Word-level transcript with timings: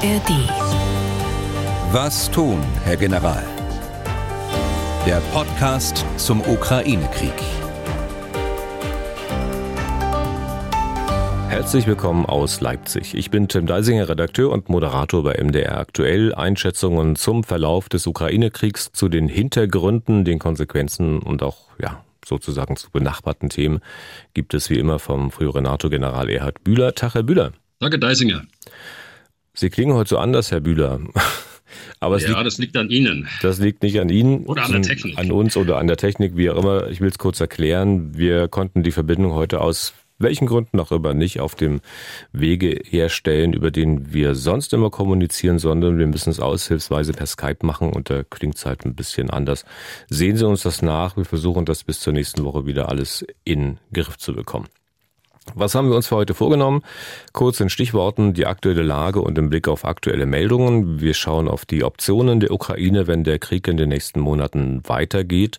ARD. 0.00 0.30
Was 1.90 2.30
tun, 2.30 2.62
Herr 2.84 2.96
General? 2.96 3.42
Der 5.04 5.20
Podcast 5.32 6.04
zum 6.16 6.40
Ukraine-Krieg. 6.40 7.32
Herzlich 11.48 11.88
willkommen 11.88 12.26
aus 12.26 12.60
Leipzig. 12.60 13.14
Ich 13.14 13.32
bin 13.32 13.48
Tim 13.48 13.66
Deisinger, 13.66 14.08
Redakteur 14.08 14.52
und 14.52 14.68
Moderator 14.68 15.24
bei 15.24 15.42
MDR 15.42 15.78
Aktuell. 15.78 16.32
Einschätzungen 16.32 17.16
zum 17.16 17.42
Verlauf 17.42 17.88
des 17.88 18.06
Ukraine-Kriegs, 18.06 18.92
zu 18.92 19.08
den 19.08 19.26
Hintergründen, 19.26 20.24
den 20.24 20.38
Konsequenzen 20.38 21.18
und 21.18 21.42
auch, 21.42 21.70
ja, 21.82 22.04
sozusagen 22.24 22.76
zu 22.76 22.88
benachbarten 22.92 23.48
Themen 23.48 23.80
gibt 24.32 24.54
es 24.54 24.70
wie 24.70 24.78
immer 24.78 25.00
vom 25.00 25.32
früheren 25.32 25.64
NATO-General 25.64 26.30
Erhard 26.30 26.62
Bühler. 26.62 26.94
Tag, 26.94 27.14
Herr 27.14 27.24
Bühler. 27.24 27.50
Danke, 27.80 27.98
Deisinger. 27.98 28.42
Sie 29.58 29.70
klingen 29.70 29.94
heute 29.94 30.10
so 30.10 30.18
anders, 30.18 30.52
Herr 30.52 30.60
Bühler. 30.60 31.00
Aber 32.00 32.18
ja, 32.20 32.28
liegt, 32.28 32.46
das 32.46 32.58
liegt 32.58 32.76
an 32.76 32.90
Ihnen. 32.90 33.28
Das 33.42 33.58
liegt 33.58 33.82
nicht 33.82 33.98
an 33.98 34.08
Ihnen. 34.08 34.46
Oder 34.46 34.64
an 34.64 34.70
der 34.70 34.82
Technik. 34.82 35.18
An 35.18 35.32
uns 35.32 35.56
oder 35.56 35.78
an 35.78 35.88
der 35.88 35.96
Technik, 35.96 36.36
wie 36.36 36.48
auch 36.48 36.62
immer. 36.62 36.86
Ich 36.86 37.00
will 37.00 37.08
es 37.08 37.18
kurz 37.18 37.40
erklären. 37.40 38.16
Wir 38.16 38.46
konnten 38.46 38.84
die 38.84 38.92
Verbindung 38.92 39.32
heute 39.32 39.60
aus 39.60 39.94
welchen 40.20 40.46
Gründen 40.46 40.78
auch 40.78 40.92
immer 40.92 41.12
nicht 41.12 41.40
auf 41.40 41.56
dem 41.56 41.80
Wege 42.32 42.80
herstellen, 42.84 43.52
über 43.52 43.72
den 43.72 44.12
wir 44.12 44.36
sonst 44.36 44.72
immer 44.72 44.90
kommunizieren, 44.90 45.58
sondern 45.58 45.98
wir 45.98 46.06
müssen 46.06 46.30
es 46.30 46.38
aushilfsweise 46.38 47.12
per 47.12 47.26
Skype 47.26 47.66
machen 47.66 47.90
und 47.90 48.10
da 48.10 48.22
klingt 48.22 48.56
es 48.56 48.64
halt 48.64 48.84
ein 48.84 48.94
bisschen 48.94 49.28
anders. 49.28 49.64
Sehen 50.08 50.36
Sie 50.36 50.46
uns 50.46 50.62
das 50.62 50.82
nach. 50.82 51.16
Wir 51.16 51.24
versuchen 51.24 51.64
das 51.64 51.82
bis 51.82 51.98
zur 51.98 52.12
nächsten 52.12 52.44
Woche 52.44 52.64
wieder 52.64 52.88
alles 52.88 53.26
in 53.44 53.78
Griff 53.92 54.18
zu 54.18 54.34
bekommen. 54.34 54.68
Was 55.54 55.74
haben 55.74 55.88
wir 55.88 55.96
uns 55.96 56.08
für 56.08 56.16
heute 56.16 56.34
vorgenommen? 56.34 56.82
Kurz 57.32 57.60
in 57.60 57.68
Stichworten 57.68 58.34
die 58.34 58.46
aktuelle 58.46 58.82
Lage 58.82 59.20
und 59.20 59.38
im 59.38 59.48
Blick 59.50 59.68
auf 59.68 59.84
aktuelle 59.84 60.26
Meldungen. 60.26 61.00
Wir 61.00 61.14
schauen 61.14 61.48
auf 61.48 61.64
die 61.64 61.84
Optionen 61.84 62.40
der 62.40 62.50
Ukraine, 62.50 63.06
wenn 63.06 63.24
der 63.24 63.38
Krieg 63.38 63.66
in 63.68 63.76
den 63.76 63.88
nächsten 63.88 64.20
Monaten 64.20 64.82
weitergeht. 64.86 65.58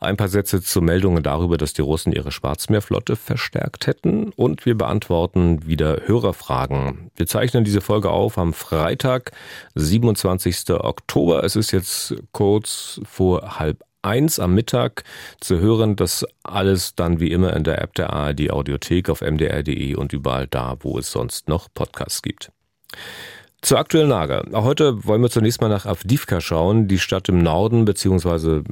Ein 0.00 0.16
paar 0.16 0.28
Sätze 0.28 0.62
zu 0.62 0.80
Meldungen 0.80 1.22
darüber, 1.22 1.56
dass 1.56 1.72
die 1.72 1.82
Russen 1.82 2.12
ihre 2.12 2.32
Schwarzmeerflotte 2.32 3.16
verstärkt 3.16 3.86
hätten. 3.86 4.32
Und 4.36 4.66
wir 4.66 4.76
beantworten 4.76 5.66
wieder 5.66 6.02
Hörerfragen. 6.06 7.10
Wir 7.16 7.26
zeichnen 7.26 7.64
diese 7.64 7.80
Folge 7.80 8.10
auf 8.10 8.38
am 8.38 8.52
Freitag, 8.52 9.32
27. 9.74 10.70
Oktober. 10.70 11.44
Es 11.44 11.56
ist 11.56 11.70
jetzt 11.70 12.14
kurz 12.32 13.00
vor 13.04 13.58
halb 13.58 13.82
eins 14.02 14.38
am 14.38 14.54
Mittag 14.54 15.04
zu 15.40 15.58
hören. 15.58 15.96
Das 15.96 16.26
alles 16.42 16.94
dann 16.94 17.20
wie 17.20 17.30
immer 17.30 17.54
in 17.56 17.64
der 17.64 17.80
App 17.80 17.94
der 17.94 18.12
ARD 18.12 18.50
Audiothek 18.50 19.08
auf 19.08 19.20
mdr.de 19.20 19.94
und 19.94 20.12
überall 20.12 20.46
da, 20.46 20.76
wo 20.80 20.98
es 20.98 21.10
sonst 21.10 21.48
noch 21.48 21.68
Podcasts 21.72 22.22
gibt. 22.22 22.52
Zur 23.62 23.78
aktuellen 23.78 24.08
Lage. 24.08 24.42
Heute 24.54 25.06
wollen 25.06 25.22
wir 25.22 25.30
zunächst 25.30 25.60
mal 25.60 25.68
nach 25.68 25.86
Avdivka 25.86 26.40
schauen, 26.40 26.88
die 26.88 26.98
Stadt 26.98 27.28
im 27.28 27.44
Norden 27.44 27.84
beziehungsweise 27.84 28.64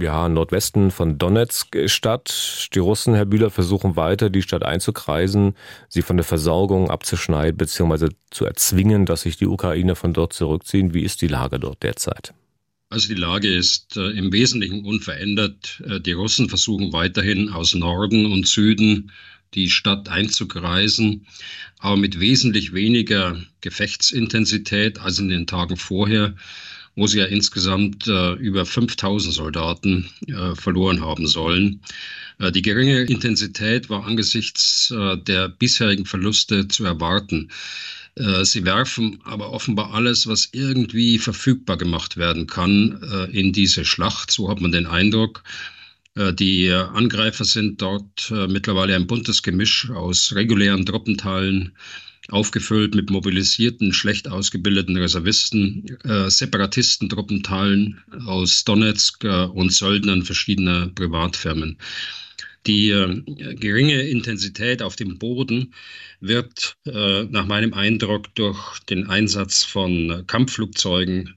ja 0.00 0.30
Nordwesten 0.30 0.90
von 0.90 1.18
Donetsk 1.18 1.76
Stadt. 1.90 2.70
Die 2.72 2.78
Russen, 2.78 3.14
Herr 3.14 3.26
Bühler, 3.26 3.50
versuchen 3.50 3.96
weiter, 3.96 4.30
die 4.30 4.40
Stadt 4.40 4.62
einzukreisen, 4.62 5.56
sie 5.90 6.00
von 6.00 6.16
der 6.16 6.24
Versorgung 6.24 6.88
abzuschneiden 6.88 7.58
beziehungsweise 7.58 8.08
zu 8.30 8.46
erzwingen, 8.46 9.04
dass 9.04 9.22
sich 9.22 9.36
die 9.36 9.46
Ukrainer 9.46 9.94
von 9.94 10.14
dort 10.14 10.32
zurückziehen. 10.32 10.94
Wie 10.94 11.02
ist 11.02 11.20
die 11.20 11.28
Lage 11.28 11.60
dort 11.60 11.82
derzeit? 11.82 12.32
Also 12.92 13.06
die 13.06 13.20
Lage 13.20 13.48
ist 13.54 13.96
äh, 13.96 14.10
im 14.10 14.32
Wesentlichen 14.32 14.84
unverändert. 14.84 15.80
Äh, 15.86 16.00
die 16.00 16.10
Russen 16.10 16.48
versuchen 16.48 16.92
weiterhin 16.92 17.48
aus 17.48 17.72
Norden 17.74 18.26
und 18.26 18.48
Süden 18.48 19.12
die 19.54 19.70
Stadt 19.70 20.08
einzukreisen, 20.08 21.26
aber 21.78 21.96
mit 21.96 22.18
wesentlich 22.18 22.72
weniger 22.72 23.40
Gefechtsintensität 23.60 24.98
als 24.98 25.20
in 25.20 25.28
den 25.28 25.46
Tagen 25.46 25.76
vorher, 25.76 26.34
wo 26.96 27.06
sie 27.06 27.18
ja 27.18 27.26
insgesamt 27.26 28.08
äh, 28.08 28.32
über 28.32 28.66
5000 28.66 29.34
Soldaten 29.34 30.10
äh, 30.26 30.56
verloren 30.56 31.00
haben 31.00 31.28
sollen. 31.28 31.82
Äh, 32.40 32.50
die 32.50 32.62
geringe 32.62 33.02
Intensität 33.02 33.88
war 33.88 34.04
angesichts 34.04 34.90
äh, 34.90 35.16
der 35.16 35.48
bisherigen 35.48 36.06
Verluste 36.06 36.66
zu 36.66 36.84
erwarten. 36.84 37.50
Äh, 38.16 38.44
sie 38.44 38.64
werfen 38.64 39.20
aber 39.24 39.52
offenbar 39.52 39.94
alles, 39.94 40.26
was 40.26 40.48
irgendwie 40.52 41.18
verfügbar 41.18 41.76
gemacht 41.78 42.16
werden 42.16 42.46
kann, 42.46 43.00
äh, 43.02 43.30
in 43.38 43.52
diese 43.52 43.84
Schlacht. 43.84 44.30
So 44.30 44.48
hat 44.48 44.60
man 44.60 44.72
den 44.72 44.86
Eindruck. 44.86 45.42
Äh, 46.16 46.32
die 46.32 46.70
Angreifer 46.72 47.44
sind 47.44 47.80
dort 47.80 48.32
mittlerweile 48.48 48.96
ein 48.96 49.06
buntes 49.06 49.42
Gemisch 49.42 49.90
aus 49.90 50.34
regulären 50.34 50.84
Truppenteilen, 50.84 51.76
aufgefüllt 52.28 52.94
mit 52.94 53.10
mobilisierten, 53.10 53.92
schlecht 53.92 54.28
ausgebildeten 54.28 54.96
Reservisten, 54.96 55.86
Separatisten-Truppenteilen 56.04 58.00
aus 58.26 58.62
Donetsk 58.64 59.24
und 59.24 59.72
Söldnern 59.72 60.22
verschiedener 60.22 60.88
Privatfirmen. 60.94 61.76
Die 62.66 62.90
äh, 62.90 63.22
geringe 63.54 64.02
Intensität 64.02 64.82
auf 64.82 64.96
dem 64.96 65.18
Boden 65.18 65.74
wird 66.20 66.76
äh, 66.86 67.24
nach 67.24 67.46
meinem 67.46 67.72
Eindruck 67.72 68.34
durch 68.34 68.78
den 68.80 69.06
Einsatz 69.08 69.64
von 69.64 70.24
Kampfflugzeugen 70.26 71.34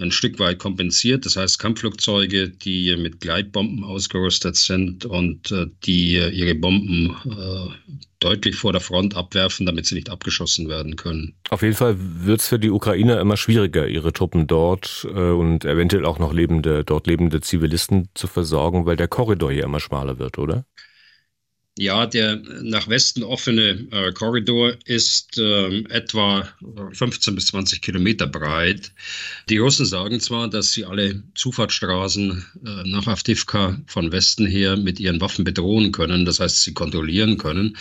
ein 0.00 0.10
Stück 0.10 0.38
weit 0.38 0.58
kompensiert. 0.58 1.26
Das 1.26 1.36
heißt, 1.36 1.58
Kampfflugzeuge, 1.58 2.48
die 2.48 2.96
mit 2.96 3.20
Gleitbomben 3.20 3.84
ausgerüstet 3.84 4.56
sind 4.56 5.04
und 5.04 5.50
äh, 5.52 5.66
die 5.84 6.14
ihre 6.14 6.54
Bomben 6.54 7.16
äh, 7.26 7.98
deutlich 8.20 8.56
vor 8.56 8.72
der 8.72 8.80
Front 8.80 9.16
abwerfen, 9.16 9.66
damit 9.66 9.86
sie 9.86 9.94
nicht 9.94 10.10
abgeschossen 10.10 10.68
werden 10.68 10.96
können. 10.96 11.34
Auf 11.48 11.62
jeden 11.62 11.74
Fall 11.74 11.96
wird 11.98 12.40
es 12.40 12.48
für 12.48 12.58
die 12.58 12.70
Ukrainer 12.70 13.20
immer 13.20 13.36
schwieriger, 13.36 13.88
ihre 13.88 14.12
Truppen 14.12 14.46
dort 14.46 15.06
äh, 15.10 15.30
und 15.30 15.64
eventuell 15.64 16.04
auch 16.04 16.18
noch 16.18 16.32
lebende, 16.32 16.84
dort 16.84 17.06
lebende 17.06 17.40
Zivilisten 17.40 18.08
zu 18.14 18.26
versorgen, 18.26 18.86
weil 18.86 18.96
der 18.96 19.08
Korridor 19.08 19.50
hier 19.50 19.64
immer 19.64 19.80
schmaler 19.80 20.18
wird, 20.18 20.38
oder? 20.38 20.64
Ja, 21.78 22.04
der 22.04 22.36
nach 22.62 22.88
Westen 22.88 23.22
offene 23.22 23.86
äh, 23.90 24.12
Korridor 24.12 24.76
ist 24.84 25.38
äh, 25.38 25.78
etwa 25.88 26.46
15 26.92 27.34
bis 27.34 27.46
20 27.46 27.80
Kilometer 27.80 28.26
breit. 28.26 28.92
Die 29.48 29.58
Russen 29.58 29.86
sagen 29.86 30.20
zwar, 30.20 30.50
dass 30.50 30.72
sie 30.72 30.84
alle 30.84 31.22
Zufahrtsstraßen 31.36 32.44
äh, 32.66 32.88
nach 32.88 33.06
Avdivka 33.06 33.80
von 33.86 34.12
Westen 34.12 34.46
her 34.46 34.76
mit 34.76 35.00
ihren 35.00 35.20
Waffen 35.20 35.44
bedrohen 35.44 35.92
können, 35.92 36.24
das 36.24 36.40
heißt, 36.40 36.62
sie 36.62 36.74
kontrollieren 36.74 37.38
können, 37.38 37.76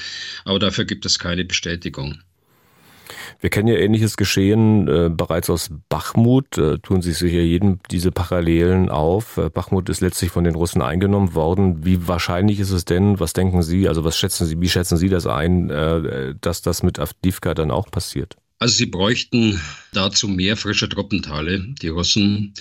aber 0.45 0.59
dafür 0.59 0.85
gibt 0.85 1.05
es 1.05 1.19
keine 1.19 1.43
Bestätigung. 1.43 2.19
Wir 3.41 3.49
kennen 3.49 3.69
ja 3.69 3.75
ähnliches 3.75 4.17
Geschehen 4.17 4.87
äh, 4.87 5.09
bereits 5.09 5.49
aus 5.49 5.69
Bachmut, 5.87 6.57
äh, 6.57 6.77
tun 6.79 7.01
sich 7.01 7.17
sicher 7.17 7.39
jedem 7.39 7.79
diese 7.89 8.11
Parallelen 8.11 8.89
auf. 8.89 9.37
Äh, 9.37 9.49
Bachmut 9.49 9.87
ist 9.87 10.01
letztlich 10.01 10.29
von 10.29 10.43
den 10.43 10.55
Russen 10.55 10.81
eingenommen 10.81 11.33
worden. 11.35 11.85
Wie 11.85 12.07
wahrscheinlich 12.07 12.59
ist 12.59 12.71
es 12.71 12.83
denn, 12.83 13.19
was 13.19 13.31
denken 13.31 13.63
Sie, 13.63 13.87
also 13.87 14.03
was 14.03 14.17
schätzen 14.17 14.45
Sie, 14.45 14.59
wie 14.59 14.69
schätzen 14.69 14.97
Sie 14.97 15.07
das 15.07 15.25
ein, 15.25 15.69
äh, 15.69 16.35
dass 16.41 16.61
das 16.61 16.83
mit 16.83 16.99
Avdivka 16.99 17.53
dann 17.53 17.71
auch 17.71 17.89
passiert? 17.89 18.35
Also 18.59 18.75
sie 18.75 18.87
bräuchten 18.87 19.59
dazu 19.93 20.27
mehr 20.27 20.57
frische 20.57 20.89
Truppenteile, 20.89 21.65
die 21.81 21.87
Russen, 21.87 22.53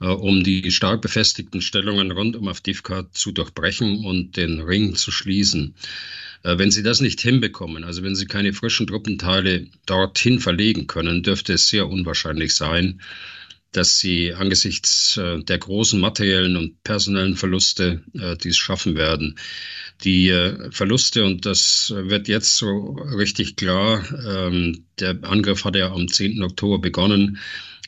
äh, 0.00 0.06
um 0.06 0.44
die 0.44 0.70
stark 0.70 1.00
befestigten 1.00 1.62
Stellungen 1.62 2.10
rund 2.10 2.36
um 2.36 2.48
Avdivka 2.48 3.10
zu 3.12 3.32
durchbrechen 3.32 4.04
und 4.04 4.36
den 4.36 4.60
Ring 4.60 4.94
zu 4.94 5.10
schließen. 5.10 5.74
Äh, 6.42 6.58
wenn 6.58 6.70
Sie 6.70 6.82
das 6.82 7.00
nicht 7.00 7.20
hinbekommen, 7.20 7.84
also 7.84 8.02
wenn 8.02 8.14
Sie 8.14 8.26
keine 8.26 8.52
frischen 8.52 8.86
Truppenteile 8.86 9.66
dorthin 9.86 10.40
verlegen 10.40 10.86
können, 10.86 11.22
dürfte 11.22 11.54
es 11.54 11.68
sehr 11.68 11.88
unwahrscheinlich 11.88 12.54
sein, 12.54 13.00
dass 13.72 13.98
Sie 13.98 14.32
angesichts 14.32 15.16
äh, 15.16 15.42
der 15.42 15.58
großen 15.58 16.00
materiellen 16.00 16.56
und 16.56 16.82
personellen 16.84 17.36
Verluste 17.36 18.02
äh, 18.14 18.36
dies 18.36 18.56
schaffen 18.56 18.96
werden. 18.96 19.38
Die 20.04 20.32
Verluste, 20.70 21.24
und 21.24 21.44
das 21.44 21.92
wird 21.92 22.28
jetzt 22.28 22.56
so 22.56 22.92
richtig 23.16 23.56
klar, 23.56 24.04
ähm, 24.24 24.84
der 25.00 25.18
Angriff 25.22 25.64
hat 25.64 25.74
ja 25.74 25.90
am 25.92 26.06
10. 26.06 26.40
Oktober 26.44 26.78
begonnen, 26.78 27.38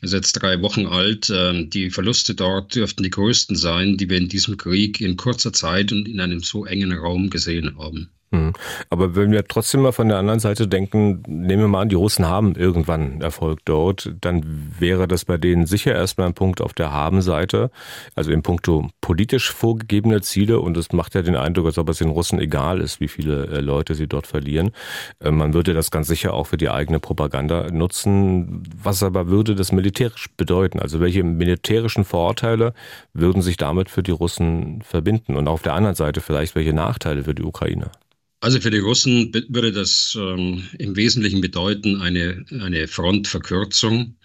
ist 0.01 0.13
jetzt 0.13 0.33
drei 0.33 0.61
Wochen 0.61 0.87
alt. 0.87 1.31
Ähm, 1.33 1.69
die 1.69 1.89
Verluste 1.89 2.35
dort 2.35 2.75
dürften 2.75 3.03
die 3.03 3.09
größten 3.09 3.55
sein, 3.55 3.97
die 3.97 4.09
wir 4.09 4.17
in 4.17 4.29
diesem 4.29 4.57
Krieg 4.57 4.99
in 4.99 5.15
kurzer 5.15 5.53
Zeit 5.53 5.91
und 5.91 6.07
in 6.07 6.19
einem 6.19 6.41
so 6.41 6.65
engen 6.65 6.91
Raum 6.91 7.29
gesehen 7.29 7.77
haben. 7.77 8.09
Hm. 8.33 8.53
Aber 8.89 9.15
wenn 9.15 9.31
wir 9.31 9.43
trotzdem 9.45 9.81
mal 9.81 9.91
von 9.91 10.07
der 10.07 10.17
anderen 10.17 10.39
Seite 10.39 10.65
denken, 10.65 11.21
nehmen 11.27 11.63
wir 11.63 11.67
mal 11.67 11.81
an, 11.81 11.89
die 11.89 11.95
Russen 11.95 12.27
haben 12.27 12.55
irgendwann 12.55 13.19
Erfolg 13.19 13.59
dort, 13.65 14.13
dann 14.21 14.73
wäre 14.79 15.05
das 15.05 15.25
bei 15.25 15.37
denen 15.37 15.65
sicher 15.65 15.93
erstmal 15.93 16.27
ein 16.27 16.33
Punkt 16.33 16.61
auf 16.61 16.73
der 16.73 16.93
Habenseite, 16.93 17.71
also 18.15 18.31
im 18.31 18.41
Punkto 18.41 18.87
politisch 19.01 19.51
vorgegebene 19.51 20.21
Ziele 20.21 20.61
und 20.61 20.77
es 20.77 20.93
macht 20.93 21.13
ja 21.13 21.23
den 21.23 21.35
Eindruck, 21.35 21.65
als 21.65 21.77
ob 21.77 21.89
es 21.89 21.97
den 21.97 22.09
Russen 22.09 22.39
egal 22.39 22.79
ist, 22.79 23.01
wie 23.01 23.09
viele 23.09 23.47
äh, 23.47 23.59
Leute 23.59 23.95
sie 23.95 24.07
dort 24.07 24.27
verlieren. 24.27 24.71
Äh, 25.19 25.31
man 25.31 25.53
würde 25.53 25.73
das 25.73 25.91
ganz 25.91 26.07
sicher 26.07 26.33
auch 26.33 26.47
für 26.47 26.57
die 26.57 26.69
eigene 26.69 27.01
Propaganda 27.01 27.69
nutzen. 27.69 28.63
Was 28.81 29.03
aber 29.03 29.27
würde 29.27 29.55
das 29.55 29.73
militärisch 29.73 30.29
bedeuten? 30.37 30.79
Also 30.79 31.01
welche 31.01 31.23
militärischen 31.23 32.05
Vorteile 32.05 32.73
würden 33.13 33.41
sich 33.41 33.57
damit 33.57 33.89
für 33.89 34.03
die 34.03 34.11
Russen 34.11 34.81
verbinden? 34.83 35.35
Und 35.35 35.49
auf 35.49 35.61
der 35.61 35.73
anderen 35.73 35.95
Seite 35.95 36.21
vielleicht 36.21 36.55
welche 36.55 36.73
Nachteile 36.73 37.25
für 37.25 37.35
die 37.35 37.43
Ukraine? 37.43 37.91
Also 38.41 38.59
für 38.59 38.71
die 38.71 38.79
Russen 38.79 39.31
würde 39.49 39.71
das 39.71 40.17
ähm, 40.19 40.67
im 40.77 40.95
Wesentlichen 40.95 41.41
bedeuten 41.41 42.01
eine, 42.01 42.43
eine 42.49 42.87
Frontverkürzung 42.87 44.15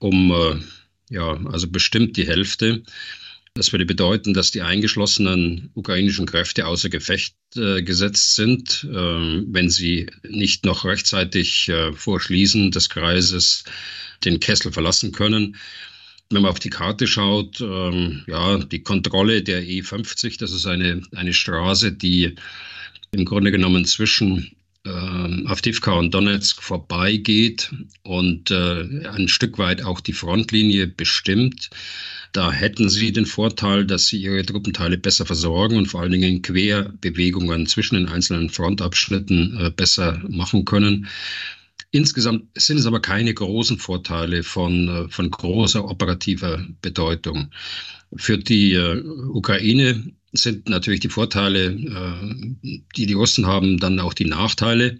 um 0.00 0.32
äh, 0.32 0.60
ja, 1.08 1.38
also 1.46 1.68
bestimmt 1.68 2.16
die 2.16 2.26
Hälfte. 2.26 2.82
Das 3.54 3.70
würde 3.70 3.86
bedeuten, 3.86 4.34
dass 4.34 4.50
die 4.50 4.62
eingeschlossenen 4.62 5.70
ukrainischen 5.74 6.26
Kräfte 6.26 6.66
außer 6.66 6.88
Gefecht 6.88 7.36
äh, 7.54 7.82
gesetzt 7.82 8.34
sind, 8.34 8.84
äh, 8.90 9.42
wenn 9.46 9.70
sie 9.70 10.10
nicht 10.28 10.64
noch 10.64 10.84
rechtzeitig 10.84 11.68
äh, 11.68 11.92
vor 11.92 12.20
Schließen 12.20 12.72
des 12.72 12.88
Kreises 12.88 13.62
den 14.24 14.40
Kessel 14.40 14.72
verlassen 14.72 15.12
können. 15.12 15.56
Wenn 16.30 16.42
man 16.42 16.50
auf 16.50 16.58
die 16.58 16.70
Karte 16.70 17.06
schaut, 17.06 17.60
ähm, 17.60 18.24
ja, 18.26 18.58
die 18.58 18.82
Kontrolle 18.82 19.42
der 19.42 19.62
E50, 19.62 20.38
das 20.38 20.50
ist 20.50 20.66
eine, 20.66 21.02
eine 21.14 21.32
Straße, 21.32 21.92
die 21.92 22.34
im 23.14 23.24
Grunde 23.24 23.50
genommen 23.50 23.84
zwischen 23.84 24.54
äh, 24.84 24.90
Avdivka 24.90 25.92
und 25.92 26.12
Donetsk 26.12 26.62
vorbeigeht 26.62 27.70
und 28.02 28.50
äh, 28.50 29.08
ein 29.08 29.28
Stück 29.28 29.58
weit 29.58 29.82
auch 29.82 30.00
die 30.00 30.12
Frontlinie 30.12 30.86
bestimmt. 30.86 31.70
Da 32.32 32.50
hätten 32.50 32.90
sie 32.90 33.12
den 33.12 33.26
Vorteil, 33.26 33.86
dass 33.86 34.08
sie 34.08 34.20
ihre 34.20 34.44
Truppenteile 34.44 34.98
besser 34.98 35.24
versorgen 35.24 35.76
und 35.76 35.86
vor 35.86 36.00
allen 36.00 36.12
Dingen 36.12 36.42
Querbewegungen 36.42 37.66
zwischen 37.66 37.94
den 37.94 38.08
einzelnen 38.08 38.50
Frontabschnitten 38.50 39.58
äh, 39.58 39.70
besser 39.70 40.20
machen 40.28 40.64
können. 40.64 41.06
Insgesamt 41.92 42.46
sind 42.56 42.78
es 42.78 42.86
aber 42.86 43.00
keine 43.00 43.32
großen 43.32 43.78
Vorteile 43.78 44.42
von, 44.42 44.88
äh, 44.88 45.08
von 45.08 45.30
großer 45.30 45.88
operativer 45.88 46.66
Bedeutung. 46.82 47.52
Für 48.16 48.36
die 48.36 48.72
äh, 48.72 49.00
Ukraine 49.28 50.12
sind 50.34 50.68
natürlich 50.68 51.00
die 51.00 51.08
Vorteile, 51.08 51.66
äh, 51.66 52.78
die 52.96 53.06
die 53.06 53.14
Russen 53.14 53.46
haben, 53.46 53.78
dann 53.78 54.00
auch 54.00 54.14
die 54.14 54.26
Nachteile, 54.26 54.98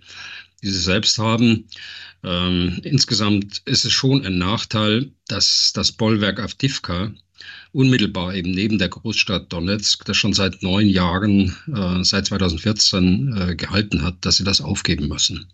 die 0.63 0.69
sie 0.69 0.81
selbst 0.81 1.19
haben. 1.19 1.67
Ähm, 2.23 2.81
insgesamt 2.83 3.63
ist 3.67 3.85
es 3.85 3.93
schon 3.93 4.25
ein 4.25 4.39
Nachteil, 4.39 5.11
dass 5.29 5.73
das 5.75 5.93
Bollwerk 5.93 6.41
Avdivka 6.41 7.13
unmittelbar 7.73 8.35
eben 8.35 8.53
neben 8.53 8.79
der 8.79 8.89
Großstadt 8.89 9.53
Donetsk, 9.53 10.05
das 10.05 10.17
schon 10.17 10.33
seit 10.33 10.63
neun 10.63 10.89
Jahren, 10.89 11.57
äh, 11.75 12.03
seit 12.05 12.27
2014 12.27 13.37
äh, 13.37 13.57
gehalten 13.57 14.03
hat, 14.03 14.15
dass 14.23 14.37
sie 14.37 14.45
das 14.45 14.61
aufgeben 14.61 15.09
müssen. 15.09 15.47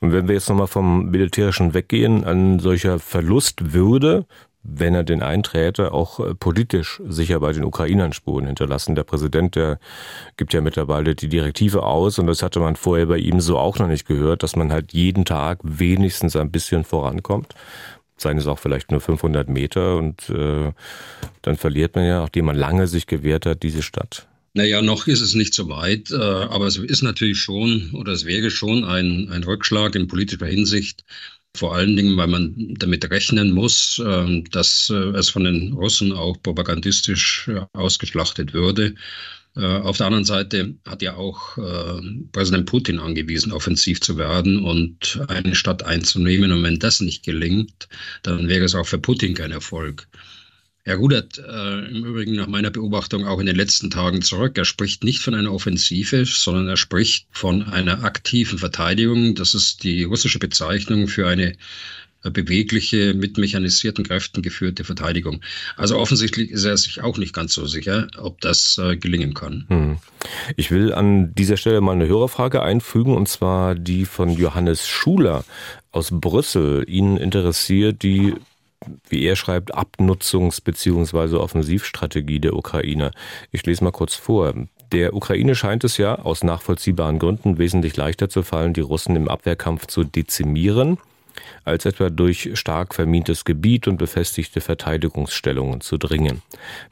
Und 0.00 0.12
wenn 0.12 0.26
wir 0.26 0.34
jetzt 0.34 0.48
nochmal 0.48 0.66
vom 0.66 1.10
Militärischen 1.10 1.72
weggehen, 1.72 2.24
ein 2.24 2.58
solcher 2.58 2.98
Verlust 2.98 3.72
würde 3.72 4.26
wenn 4.62 4.94
er 4.94 5.04
den 5.04 5.22
einträte, 5.22 5.92
auch 5.92 6.20
äh, 6.20 6.34
politisch 6.34 7.00
sicher 7.08 7.40
bei 7.40 7.52
den 7.52 7.64
Ukrainern 7.64 8.12
Spuren 8.12 8.46
hinterlassen. 8.46 8.94
Der 8.94 9.04
Präsident, 9.04 9.56
der 9.56 9.78
gibt 10.36 10.52
ja 10.52 10.60
mittlerweile 10.60 11.14
die 11.14 11.28
Direktive 11.28 11.82
aus 11.82 12.18
und 12.18 12.26
das 12.26 12.42
hatte 12.42 12.60
man 12.60 12.76
vorher 12.76 13.06
bei 13.06 13.18
ihm 13.18 13.40
so 13.40 13.58
auch 13.58 13.78
noch 13.78 13.88
nicht 13.88 14.06
gehört, 14.06 14.42
dass 14.42 14.56
man 14.56 14.72
halt 14.72 14.92
jeden 14.92 15.24
Tag 15.24 15.60
wenigstens 15.62 16.36
ein 16.36 16.50
bisschen 16.50 16.84
vorankommt. 16.84 17.54
Seien 18.18 18.36
es 18.36 18.46
auch 18.46 18.58
vielleicht 18.58 18.90
nur 18.90 19.00
500 19.00 19.48
Meter 19.48 19.96
und 19.96 20.28
äh, 20.28 20.72
dann 21.40 21.56
verliert 21.56 21.94
man 21.94 22.04
ja, 22.04 22.20
nachdem 22.20 22.44
man 22.44 22.56
lange 22.56 22.86
sich 22.86 23.06
gewehrt 23.06 23.46
hat, 23.46 23.62
diese 23.62 23.82
Stadt. 23.82 24.26
Naja, 24.52 24.82
noch 24.82 25.06
ist 25.06 25.20
es 25.20 25.34
nicht 25.34 25.54
so 25.54 25.68
weit, 25.68 26.10
äh, 26.10 26.16
aber 26.16 26.66
es 26.66 26.76
ist 26.76 27.02
natürlich 27.02 27.38
schon 27.38 27.92
oder 27.94 28.12
es 28.12 28.26
wäre 28.26 28.50
schon 28.50 28.84
ein, 28.84 29.28
ein 29.30 29.44
Rückschlag 29.44 29.94
in 29.94 30.08
politischer 30.08 30.46
Hinsicht, 30.46 31.04
vor 31.56 31.74
allen 31.74 31.96
Dingen, 31.96 32.16
weil 32.16 32.28
man 32.28 32.74
damit 32.78 33.10
rechnen 33.10 33.52
muss, 33.52 34.00
ähm, 34.04 34.44
dass 34.50 34.90
äh, 34.90 34.94
es 34.94 35.30
von 35.30 35.44
den 35.44 35.72
Russen 35.72 36.12
auch 36.12 36.40
propagandistisch 36.42 37.48
äh, 37.48 37.60
ausgeschlachtet 37.72 38.52
würde. 38.52 38.94
Äh, 39.56 39.64
auf 39.64 39.96
der 39.96 40.06
anderen 40.06 40.24
Seite 40.24 40.76
hat 40.86 41.02
ja 41.02 41.16
auch 41.16 41.56
Präsident 42.32 42.66
Putin 42.66 43.00
angewiesen, 43.00 43.52
offensiv 43.52 44.00
zu 44.00 44.16
werden 44.16 44.64
und 44.64 45.20
eine 45.28 45.56
Stadt 45.56 45.82
einzunehmen. 45.82 46.52
Und 46.52 46.62
wenn 46.62 46.78
das 46.78 47.00
nicht 47.00 47.24
gelingt, 47.24 47.88
dann 48.22 48.48
wäre 48.48 48.64
es 48.64 48.74
auch 48.74 48.86
für 48.86 48.98
Putin 48.98 49.34
kein 49.34 49.50
Erfolg. 49.50 50.06
Er 50.84 50.96
rudert 50.96 51.38
äh, 51.38 51.88
im 51.90 52.04
Übrigen 52.06 52.36
nach 52.36 52.46
meiner 52.46 52.70
Beobachtung 52.70 53.26
auch 53.26 53.38
in 53.38 53.46
den 53.46 53.56
letzten 53.56 53.90
Tagen 53.90 54.22
zurück. 54.22 54.56
Er 54.56 54.64
spricht 54.64 55.04
nicht 55.04 55.22
von 55.22 55.34
einer 55.34 55.52
Offensive, 55.52 56.24
sondern 56.24 56.68
er 56.68 56.78
spricht 56.78 57.26
von 57.32 57.64
einer 57.64 58.02
aktiven 58.04 58.58
Verteidigung. 58.58 59.34
Das 59.34 59.54
ist 59.54 59.84
die 59.84 60.04
russische 60.04 60.38
Bezeichnung 60.38 61.06
für 61.06 61.28
eine 61.28 61.54
äh, 62.22 62.30
bewegliche, 62.30 63.14
mit 63.14 63.38
mechanisierten 63.38 64.04
Kräften 64.04 64.42
geführte 64.42 64.84
Verteidigung. 64.84 65.42
Also 65.76 65.98
offensichtlich 65.98 66.50
ist 66.50 66.64
er 66.64 66.76
sich 66.76 67.02
auch 67.02 67.18
nicht 67.18 67.34
ganz 67.34 67.54
so 67.54 67.66
sicher, 67.66 68.08
ob 68.18 68.40
das 68.40 68.78
äh, 68.78 68.96
gelingen 68.96 69.34
kann. 69.34 69.66
Hm. 69.68 69.98
Ich 70.56 70.70
will 70.70 70.92
an 70.92 71.34
dieser 71.34 71.56
Stelle 71.56 71.80
mal 71.80 71.92
eine 71.92 72.08
Hörerfrage 72.08 72.62
einfügen, 72.62 73.14
und 73.14 73.28
zwar 73.28 73.74
die 73.74 74.04
von 74.04 74.30
Johannes 74.30 74.86
Schuler 74.86 75.44
aus 75.92 76.08
Brüssel. 76.10 76.84
Ihn 76.88 77.16
interessiert 77.16 78.02
die 78.02 78.34
wie 79.08 79.24
er 79.24 79.36
schreibt, 79.36 79.74
Abnutzungs- 79.74 80.62
bzw. 80.62 81.36
Offensivstrategie 81.36 82.40
der 82.40 82.54
Ukraine. 82.54 83.10
Ich 83.52 83.64
lese 83.66 83.84
mal 83.84 83.92
kurz 83.92 84.14
vor. 84.14 84.54
Der 84.92 85.14
Ukraine 85.14 85.54
scheint 85.54 85.84
es 85.84 85.98
ja 85.98 86.16
aus 86.16 86.42
nachvollziehbaren 86.42 87.18
Gründen 87.18 87.58
wesentlich 87.58 87.96
leichter 87.96 88.28
zu 88.28 88.42
fallen, 88.42 88.72
die 88.72 88.80
Russen 88.80 89.14
im 89.16 89.28
Abwehrkampf 89.28 89.86
zu 89.86 90.04
dezimieren 90.04 90.98
als 91.64 91.84
etwa 91.84 92.10
durch 92.10 92.50
stark 92.54 92.94
vermintes 92.94 93.44
Gebiet 93.44 93.86
und 93.88 93.96
befestigte 93.96 94.60
Verteidigungsstellungen 94.60 95.80
zu 95.80 95.96
dringen. 95.96 96.42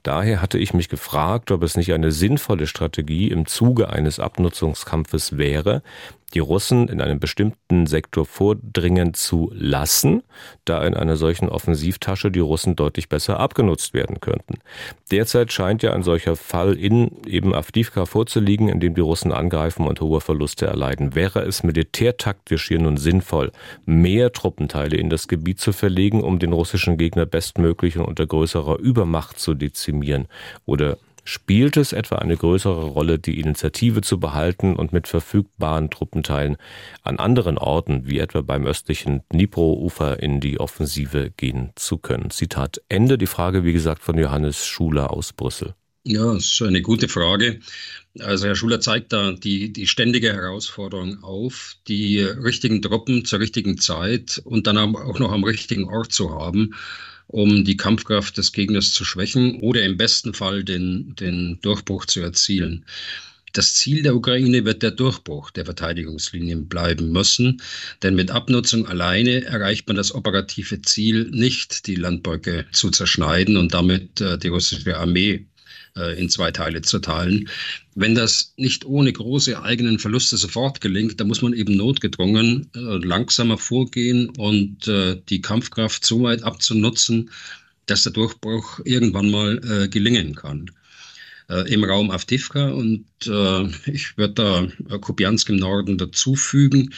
Daher 0.03 0.43
hatte 0.43 0.59
ich 0.59 0.75
mich 0.75 0.89
gefragt, 0.89 1.51
ob 1.51 1.63
es 1.63 1.77
nicht 1.77 1.93
eine 1.93 2.13
sinnvolle 2.13 2.67
Strategie 2.67 3.29
im 3.29 3.47
Zuge 3.47 3.91
eines 3.91 4.21
Abnutzungskampfes 4.21 5.37
wäre, 5.39 5.83
die 6.35 6.41
Russen 6.41 6.89
in 6.89 7.01
einem 7.01 7.21
bestimmten 7.21 7.87
Sektor 7.87 8.27
vordringen 8.27 9.15
zu 9.15 9.51
lassen, 9.55 10.23
da 10.65 10.85
in 10.87 10.95
einer 10.95 11.17
solchen 11.17 11.49
Offensivtasche 11.49 12.31
die 12.31 12.41
Russen 12.41 12.77
deutlich 12.77 13.09
besser 13.09 13.41
abgenutzt 13.41 13.95
werden 13.95 14.21
könnten. 14.21 14.59
Derzeit 15.11 15.53
scheint 15.53 15.83
ja 15.83 15.93
ein 15.93 16.03
solcher 16.03 16.37
Fall 16.37 16.75
in 16.75 17.23
eben 17.27 17.55
Avdivka 17.55 18.05
vorzuliegen, 18.05 18.69
in 18.69 18.81
dem 18.81 18.95
die 18.95 19.01
Russen 19.01 19.33
angreifen 19.33 19.87
und 19.87 20.01
hohe 20.01 20.21
Verluste 20.21 20.67
erleiden. 20.67 21.15
Wäre 21.15 21.41
es 21.41 21.63
militärtaktisch 21.63 22.69
hier 22.69 22.81
nun 22.81 22.99
sinnvoll, 22.99 23.53
mehr 23.87 24.33
Truppenteile 24.33 24.97
in 24.97 25.11
das 25.11 25.29
Gebiet 25.29 25.61
zu 25.61 25.73
verlegen, 25.73 26.23
um 26.23 26.39
den 26.39 26.53
russischen 26.53 26.99
Gegner 26.99 27.27
bestmöglich 27.27 27.97
und 27.97 28.05
unter 28.05 28.27
größerer 28.27 28.79
Übermacht 28.79 29.39
zu 29.39 29.55
dezimieren? 29.55 30.29
Oder 30.67 30.99
Spielt 31.31 31.77
es 31.77 31.93
etwa 31.93 32.17
eine 32.17 32.39
größere 32.39 32.85
Rolle, 32.87 33.19
die 33.19 33.39
Initiative 33.39 34.01
zu 34.01 34.19
behalten 34.19 34.75
und 34.75 34.95
mit 34.95 35.07
verfügbaren 35.07 35.91
Truppenteilen 35.91 36.57
an 37.03 37.19
anderen 37.19 37.59
Orten, 37.59 38.07
wie 38.07 38.19
etwa 38.19 38.41
beim 38.41 38.65
östlichen 38.65 39.21
Dnipro-Ufer, 39.31 40.23
in 40.23 40.41
die 40.41 40.59
Offensive 40.59 41.31
gehen 41.37 41.69
zu 41.75 41.99
können? 41.99 42.31
Zitat 42.31 42.81
Ende. 42.89 43.19
Die 43.19 43.27
Frage, 43.27 43.63
wie 43.63 43.75
gesagt, 43.75 44.03
von 44.03 44.17
Johannes 44.17 44.65
Schuler 44.65 45.13
aus 45.13 45.35
Brüssel. 45.35 45.75
Ja, 46.05 46.33
das 46.33 46.47
ist 46.47 46.63
eine 46.63 46.81
gute 46.81 47.09
Frage. 47.09 47.61
Also 48.21 48.47
Herr 48.47 48.57
Schuler 48.57 48.81
zeigt 48.81 49.13
da 49.13 49.33
die, 49.33 49.71
die 49.71 49.87
ständige 49.87 50.33
Herausforderung 50.33 51.23
auf, 51.23 51.77
die 51.89 52.23
richtigen 52.23 52.81
Truppen 52.81 53.27
zur 53.27 53.41
richtigen 53.41 53.77
Zeit 53.77 54.41
und 54.47 54.67
dann 54.67 54.79
auch 54.79 55.19
noch 55.19 55.31
am 55.31 55.45
richtigen 55.45 55.85
Ort 55.85 56.11
zu 56.11 56.31
haben 56.31 56.75
um 57.29 57.65
die 57.65 57.77
Kampfkraft 57.77 58.37
des 58.37 58.53
Gegners 58.53 58.93
zu 58.93 59.05
schwächen 59.05 59.61
oder 59.61 59.83
im 59.83 59.97
besten 59.97 60.35
Fall 60.35 60.65
den, 60.65 61.15
den 61.17 61.59
Durchbruch 61.63 62.07
zu 62.07 62.21
erzielen. 62.21 62.85
Das 63.53 63.75
Ziel 63.75 64.03
der 64.03 64.15
Ukraine 64.15 64.65
wird 64.65 64.83
der 64.83 64.91
Durchbruch 64.91 65.51
der 65.51 65.65
Verteidigungslinien 65.65 66.69
bleiben 66.69 67.13
müssen, 67.13 67.63
denn 68.03 68.15
mit 68.15 68.31
Abnutzung 68.31 68.87
alleine 68.87 69.45
erreicht 69.45 69.87
man 69.89 69.97
das 69.97 70.15
operative 70.15 70.83
Ziel 70.83 71.29
nicht, 71.31 71.87
die 71.87 71.95
Landbrücke 71.95 72.67
zu 72.73 72.91
zerschneiden 72.91 73.57
und 73.57 73.73
damit 73.73 74.21
äh, 74.21 74.39
die 74.39 74.49
russische 74.49 74.99
Armee 74.99 75.47
in 76.17 76.29
zwei 76.29 76.51
Teile 76.53 76.83
zu 76.83 77.01
teilen. 77.01 77.49
Wenn 77.95 78.15
das 78.15 78.55
nicht 78.57 78.85
ohne 78.85 79.13
große 79.13 79.61
eigenen 79.61 79.99
Verluste 79.99 80.37
sofort 80.37 80.81
gelingt, 80.81 81.19
dann 81.19 81.27
muss 81.27 81.43
man 81.43 81.53
eben 81.53 81.77
notgedrungen 81.77 82.71
äh, 82.75 82.79
langsamer 82.79 83.59
vorgehen 83.59 84.31
und 84.37 84.87
äh, 84.87 85.21
die 85.29 85.41
Kampfkraft 85.41 86.07
so 86.07 86.23
weit 86.23 86.45
abzunutzen, 86.45 87.31
dass 87.87 88.05
der 88.05 88.13
Durchbruch 88.13 88.81
irgendwann 88.85 89.31
mal 89.31 89.61
äh, 89.65 89.89
gelingen 89.89 90.35
kann. 90.35 90.71
Äh, 91.49 91.73
Im 91.73 91.83
Raum 91.83 92.11
Avdivka 92.11 92.71
und 92.71 93.07
äh, 93.27 93.67
ich 93.91 94.17
würde 94.17 94.35
da 94.89 94.99
Kupiansk 94.99 95.49
im 95.49 95.57
Norden 95.57 95.99
dazufügen, 95.99 96.95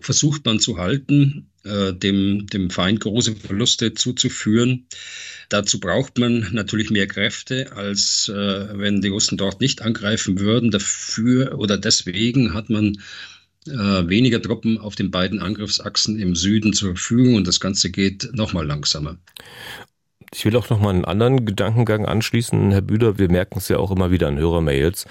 versucht 0.00 0.44
man 0.44 0.60
zu 0.60 0.78
halten, 0.78 1.46
dem, 1.64 2.46
dem 2.46 2.70
Feind 2.70 3.00
große 3.00 3.36
Verluste 3.36 3.94
zuzuführen. 3.94 4.86
Dazu 5.48 5.78
braucht 5.80 6.18
man 6.18 6.48
natürlich 6.52 6.90
mehr 6.90 7.06
Kräfte, 7.06 7.72
als 7.76 8.28
äh, 8.28 8.78
wenn 8.78 9.02
die 9.02 9.08
Russen 9.08 9.36
dort 9.36 9.60
nicht 9.60 9.82
angreifen 9.82 10.38
würden. 10.38 10.70
Dafür 10.70 11.58
oder 11.58 11.76
deswegen 11.76 12.54
hat 12.54 12.70
man 12.70 12.98
äh, 13.66 14.08
weniger 14.08 14.40
Truppen 14.40 14.78
auf 14.78 14.94
den 14.94 15.10
beiden 15.10 15.40
Angriffsachsen 15.40 16.18
im 16.18 16.34
Süden 16.34 16.72
zur 16.72 16.96
Verfügung 16.96 17.34
und 17.34 17.46
das 17.46 17.60
Ganze 17.60 17.90
geht 17.90 18.30
nochmal 18.32 18.66
langsamer. 18.66 19.18
Ich 20.34 20.46
will 20.46 20.56
auch 20.56 20.70
noch 20.70 20.80
mal 20.80 20.90
einen 20.90 21.04
anderen 21.04 21.44
Gedankengang 21.44 22.06
anschließen, 22.06 22.70
Herr 22.70 22.80
Büder. 22.80 23.18
Wir 23.18 23.30
merken 23.30 23.58
es 23.58 23.68
ja 23.68 23.76
auch 23.76 23.90
immer 23.90 24.10
wieder 24.10 24.28
an 24.28 24.38
Hörermails, 24.38 25.04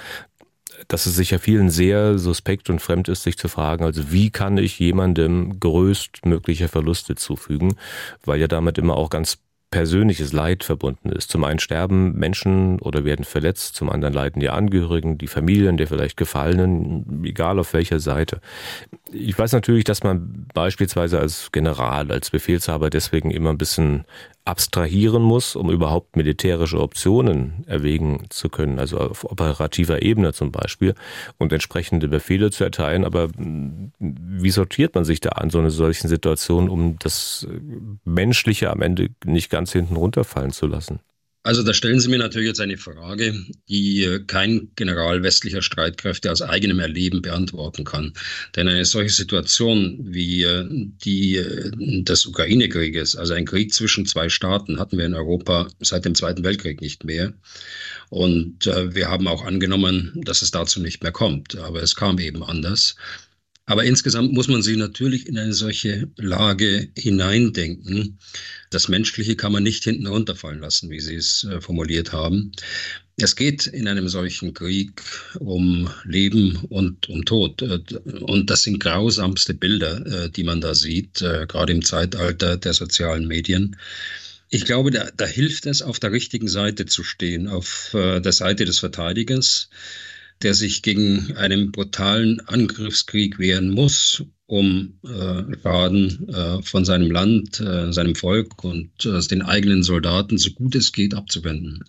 dass 0.88 1.06
es 1.06 1.16
sicher 1.16 1.40
vielen 1.40 1.70
sehr 1.70 2.18
suspekt 2.18 2.70
und 2.70 2.82
fremd 2.82 3.10
ist, 3.10 3.24
sich 3.24 3.38
zu 3.38 3.48
fragen, 3.48 3.84
also 3.84 4.12
wie 4.12 4.30
kann 4.30 4.58
ich 4.58 4.80
jemandem 4.80 5.60
größtmögliche 5.60 6.68
Verluste 6.68 7.16
zufügen, 7.16 7.76
weil 8.26 8.40
ja 8.40 8.48
damit 8.48 8.78
immer 8.78 8.96
auch 8.96 9.10
ganz 9.10 9.40
persönliches 9.72 10.34
Leid 10.34 10.66
verbunden 10.66 11.10
ist. 11.10 11.32
Zum 11.32 11.46
einen 11.46 11.60
sterben 11.60 12.14
Menschen 12.14 12.80
oder 12.80 13.06
werden 13.06 13.24
verletzt, 13.24 13.76
zum 13.76 13.90
anderen 13.90 14.14
leiden 14.14 14.42
die 14.42 14.50
Angehörigen, 14.50 15.18
die 15.18 15.28
Familien 15.28 15.78
der 15.78 15.88
vielleicht 15.88 16.18
Gefallenen, 16.18 17.24
egal 17.24 17.58
auf 17.58 17.74
welcher 17.74 18.02
Seite. 18.02 18.42
Ich 19.14 19.40
weiß 19.40 19.54
natürlich, 19.54 19.86
dass 19.86 20.04
man 20.04 20.46
beispielsweise 20.54 21.20
als 21.20 21.54
General, 21.54 22.12
als 22.12 22.30
Befehlshaber 22.30 22.90
deswegen 22.90 23.32
immer 23.32 23.50
ein 23.50 23.58
bisschen 23.58 24.04
abstrahieren 24.46 25.22
muss, 25.22 25.56
um 25.56 25.70
überhaupt 25.70 26.16
militärische 26.16 26.80
Optionen 26.80 27.64
erwägen 27.68 28.26
zu 28.30 28.50
können, 28.50 28.80
also 28.80 28.98
auf 28.98 29.24
operativer 29.24 30.02
Ebene 30.02 30.34
zum 30.34 30.52
Beispiel, 30.52 30.96
und 31.38 31.54
entsprechende 31.54 32.08
Befehle 32.08 32.52
zu 32.52 32.64
erteilen. 32.64 33.06
Aber 33.06 33.30
wie 33.38 34.50
sortiert 34.50 34.96
man 34.96 35.06
sich 35.06 35.20
da 35.20 35.30
an 35.30 35.50
so 35.50 35.60
einer 35.60 35.70
solchen 35.70 36.08
Situation, 36.08 36.70
um 36.70 36.98
das 37.00 37.48
Menschliche 38.04 38.72
am 38.72 38.82
Ende 38.82 39.10
nicht 39.26 39.50
ganz 39.50 39.72
hinten 39.72 39.96
runterfallen 39.96 40.52
zu 40.52 40.68
lassen? 40.68 41.00
Also 41.44 41.64
da 41.64 41.74
stellen 41.74 42.00
Sie 42.00 42.10
mir 42.10 42.20
natürlich 42.20 42.50
jetzt 42.50 42.62
eine 42.62 42.78
Frage, 42.78 43.34
die 43.68 44.04
äh, 44.04 44.24
kein 44.26 44.70
General 44.76 45.24
westlicher 45.24 45.64
Streitkräfte 45.64 46.32
aus 46.32 46.44
eigenem 46.44 46.80
Erleben 46.80 47.24
beantworten 47.24 47.84
kann. 47.84 48.14
Denn 48.56 48.68
eine 48.68 48.86
solche 48.86 49.14
Situation 49.14 49.98
wie 50.02 50.44
äh, 50.44 50.68
die 51.04 51.38
äh, 51.38 51.72
des 52.04 52.28
Ukraine-Krieges, 52.28 53.16
also 53.16 53.34
ein 53.34 53.46
Krieg 53.46 53.74
zwischen 53.74 54.06
zwei 54.06 54.30
Staaten, 54.30 54.80
hatten 54.80 55.00
wir 55.00 55.06
in 55.06 55.16
Europa 55.16 55.68
seit 55.80 56.06
dem 56.06 56.14
Zweiten 56.14 56.44
Weltkrieg 56.44 56.80
nicht 56.80 57.06
mehr. 57.06 57.34
Und 58.10 58.66
wir 58.66 59.08
haben 59.08 59.30
auch 59.30 59.46
angenommen, 59.46 60.12
dass 60.26 60.42
es 60.42 60.52
dazu 60.52 60.82
nicht 60.82 61.02
mehr 61.02 61.14
kommt. 61.14 61.56
Aber 61.58 61.82
es 61.82 61.96
kam 61.96 62.20
eben 62.20 62.44
anders. 62.44 62.98
Aber 63.72 63.86
insgesamt 63.86 64.34
muss 64.34 64.50
man 64.50 64.62
sich 64.62 64.76
natürlich 64.76 65.28
in 65.28 65.38
eine 65.38 65.54
solche 65.54 66.10
Lage 66.18 66.90
hineindenken. 66.98 68.20
Das 68.70 68.90
Menschliche 68.90 69.38
kann 69.38 69.54
man 69.54 69.64
nicht 69.64 69.86
hinten 69.86 70.08
runterfallen 70.08 70.60
lassen, 70.60 70.90
wie 70.90 71.00
Sie 71.00 71.16
es 71.16 71.46
äh, 71.46 71.62
formuliert 71.62 72.12
haben. 72.12 72.52
Es 73.16 73.38
geht 73.38 73.68
in 73.68 73.88
einem 73.88 74.10
solchen 74.10 74.54
Krieg 74.54 75.02
um 75.40 75.90
Leben 76.04 76.58
und 76.68 77.08
um 77.08 77.24
Tod. 77.24 77.62
Äh, 77.62 77.80
und 78.20 78.50
das 78.50 78.64
sind 78.64 78.82
grausamste 78.82 79.54
Bilder, 79.54 80.06
äh, 80.06 80.30
die 80.30 80.44
man 80.44 80.60
da 80.60 80.76
sieht, 80.76 81.20
gerade 81.20 81.72
im 81.72 81.86
Zeitalter 81.86 82.58
der 82.58 82.74
sozialen 82.74 83.26
Medien. 83.26 83.78
Ich 84.50 84.66
glaube, 84.66 84.92
da, 84.92 85.10
da 85.16 85.26
hilft 85.26 85.66
es, 85.66 85.82
auf 85.82 85.98
der 85.98 86.12
richtigen 86.12 86.50
Seite 86.50 86.88
zu 86.88 87.06
stehen, 87.06 87.48
auf 87.48 87.92
der 87.94 88.34
Seite 88.34 88.66
des 88.66 88.80
Verteidigers 88.80 89.70
der 90.44 90.54
sich 90.54 90.82
gegen 90.82 91.34
einen 91.38 91.72
brutalen 91.72 92.40
Angriffskrieg 92.42 93.40
wehren 93.40 93.70
muss, 93.70 94.24
um 94.48 95.00
äh, 95.04 95.44
Schaden 95.62 96.28
äh, 96.30 96.62
von 96.62 96.84
seinem 96.84 97.12
Land, 97.12 97.60
äh, 97.60 97.92
seinem 97.94 98.16
Volk 98.16 98.64
und 98.64 98.90
äh, 99.06 99.20
den 99.28 99.42
eigenen 99.42 99.84
Soldaten 99.84 100.38
so 100.38 100.52
gut 100.52 100.76
es 100.76 100.92
geht 100.92 101.14
abzuwenden. 101.14 101.84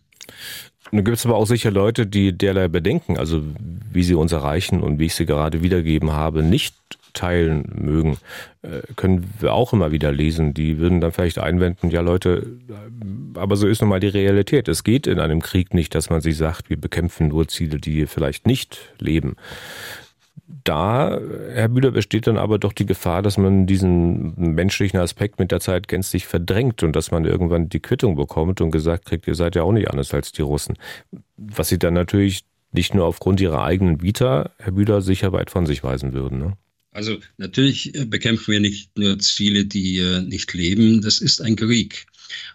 Nun 0.92 1.04
gibt 1.04 1.16
es 1.16 1.24
aber 1.24 1.36
auch 1.36 1.46
sicher 1.46 1.70
Leute, 1.70 2.06
die 2.06 2.36
derlei 2.36 2.68
Bedenken, 2.68 3.16
also 3.16 3.42
wie 3.92 4.02
sie 4.02 4.14
uns 4.14 4.32
erreichen 4.32 4.82
und 4.82 4.98
wie 4.98 5.06
ich 5.06 5.14
sie 5.14 5.26
gerade 5.26 5.62
wiedergeben 5.62 6.12
habe, 6.12 6.42
nicht 6.42 6.74
teilen 7.12 7.70
mögen, 7.74 8.18
äh, 8.62 8.80
können 8.96 9.28
wir 9.40 9.52
auch 9.52 9.72
immer 9.72 9.92
wieder 9.92 10.12
lesen. 10.12 10.54
Die 10.54 10.78
würden 10.78 11.00
dann 11.00 11.12
vielleicht 11.12 11.38
einwenden, 11.38 11.90
ja 11.90 12.00
Leute, 12.00 12.58
aber 13.34 13.56
so 13.56 13.66
ist 13.66 13.80
nun 13.80 13.90
mal 13.90 14.00
die 14.00 14.08
Realität. 14.08 14.68
Es 14.68 14.84
geht 14.84 15.06
in 15.06 15.18
einem 15.18 15.40
Krieg 15.40 15.74
nicht, 15.74 15.94
dass 15.94 16.10
man 16.10 16.20
sich 16.20 16.36
sagt, 16.36 16.70
wir 16.70 16.80
bekämpfen 16.80 17.28
nur 17.28 17.48
Ziele, 17.48 17.78
die 17.78 18.06
vielleicht 18.06 18.46
nicht 18.46 18.92
leben. 18.98 19.36
Da, 20.64 21.18
Herr 21.52 21.68
Bühler, 21.68 21.90
besteht 21.90 22.26
dann 22.26 22.36
aber 22.36 22.58
doch 22.58 22.72
die 22.72 22.86
Gefahr, 22.86 23.22
dass 23.22 23.38
man 23.38 23.66
diesen 23.66 24.34
menschlichen 24.36 25.00
Aspekt 25.00 25.38
mit 25.38 25.50
der 25.50 25.60
Zeit 25.60 25.88
gänzlich 25.88 26.26
verdrängt 26.26 26.82
und 26.82 26.94
dass 26.94 27.10
man 27.10 27.24
irgendwann 27.24 27.68
die 27.68 27.80
Quittung 27.80 28.16
bekommt 28.16 28.60
und 28.60 28.70
gesagt 28.70 29.06
kriegt, 29.06 29.26
ihr 29.26 29.34
seid 29.34 29.56
ja 29.56 29.62
auch 29.62 29.72
nicht 29.72 29.90
anders 29.90 30.12
als 30.12 30.30
die 30.30 30.42
Russen. 30.42 30.76
Was 31.36 31.68
sie 31.68 31.78
dann 31.78 31.94
natürlich 31.94 32.44
nicht 32.72 32.94
nur 32.94 33.06
aufgrund 33.06 33.40
ihrer 33.40 33.64
eigenen 33.64 34.02
Vita, 34.02 34.50
Herr 34.58 34.72
Bühler, 34.72 35.02
sicher 35.02 35.32
weit 35.32 35.50
von 35.50 35.66
sich 35.66 35.84
weisen 35.84 36.12
würden. 36.12 36.38
Ne? 36.38 36.52
Also 36.92 37.18
natürlich 37.38 37.94
äh, 37.94 38.04
bekämpfen 38.04 38.52
wir 38.52 38.60
nicht 38.60 38.96
nur 38.98 39.18
Ziele, 39.18 39.64
die 39.64 39.98
äh, 39.98 40.20
nicht 40.20 40.52
leben. 40.52 41.00
Das 41.00 41.20
ist 41.20 41.40
ein 41.40 41.56
Krieg. 41.56 42.06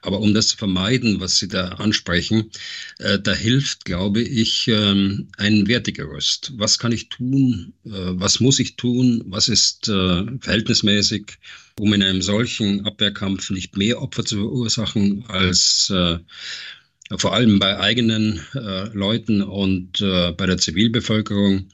Aber 0.01 0.19
um 0.19 0.33
das 0.33 0.49
zu 0.49 0.57
vermeiden, 0.57 1.19
was 1.19 1.37
Sie 1.37 1.47
da 1.47 1.69
ansprechen, 1.69 2.51
äh, 2.99 3.19
da 3.19 3.33
hilft, 3.33 3.85
glaube 3.85 4.21
ich, 4.21 4.67
ähm, 4.67 5.27
ein 5.37 5.67
Wertegerüst. 5.67 6.53
Was 6.55 6.79
kann 6.79 6.91
ich 6.91 7.09
tun? 7.09 7.73
Äh, 7.85 7.89
was 7.91 8.39
muss 8.39 8.59
ich 8.59 8.75
tun? 8.75 9.23
Was 9.25 9.49
ist 9.49 9.87
äh, 9.87 10.23
verhältnismäßig, 10.39 11.37
um 11.79 11.93
in 11.93 12.03
einem 12.03 12.21
solchen 12.21 12.85
Abwehrkampf 12.85 13.49
nicht 13.49 13.75
mehr 13.75 14.01
Opfer 14.01 14.23
zu 14.23 14.37
verursachen 14.37 15.25
als 15.27 15.91
äh, 15.93 16.19
vor 17.17 17.33
allem 17.33 17.57
bei 17.59 17.79
eigenen 17.79 18.41
Leuten 18.91 19.41
und 19.41 19.99
bei 19.99 20.45
der 20.45 20.57
Zivilbevölkerung. 20.57 21.69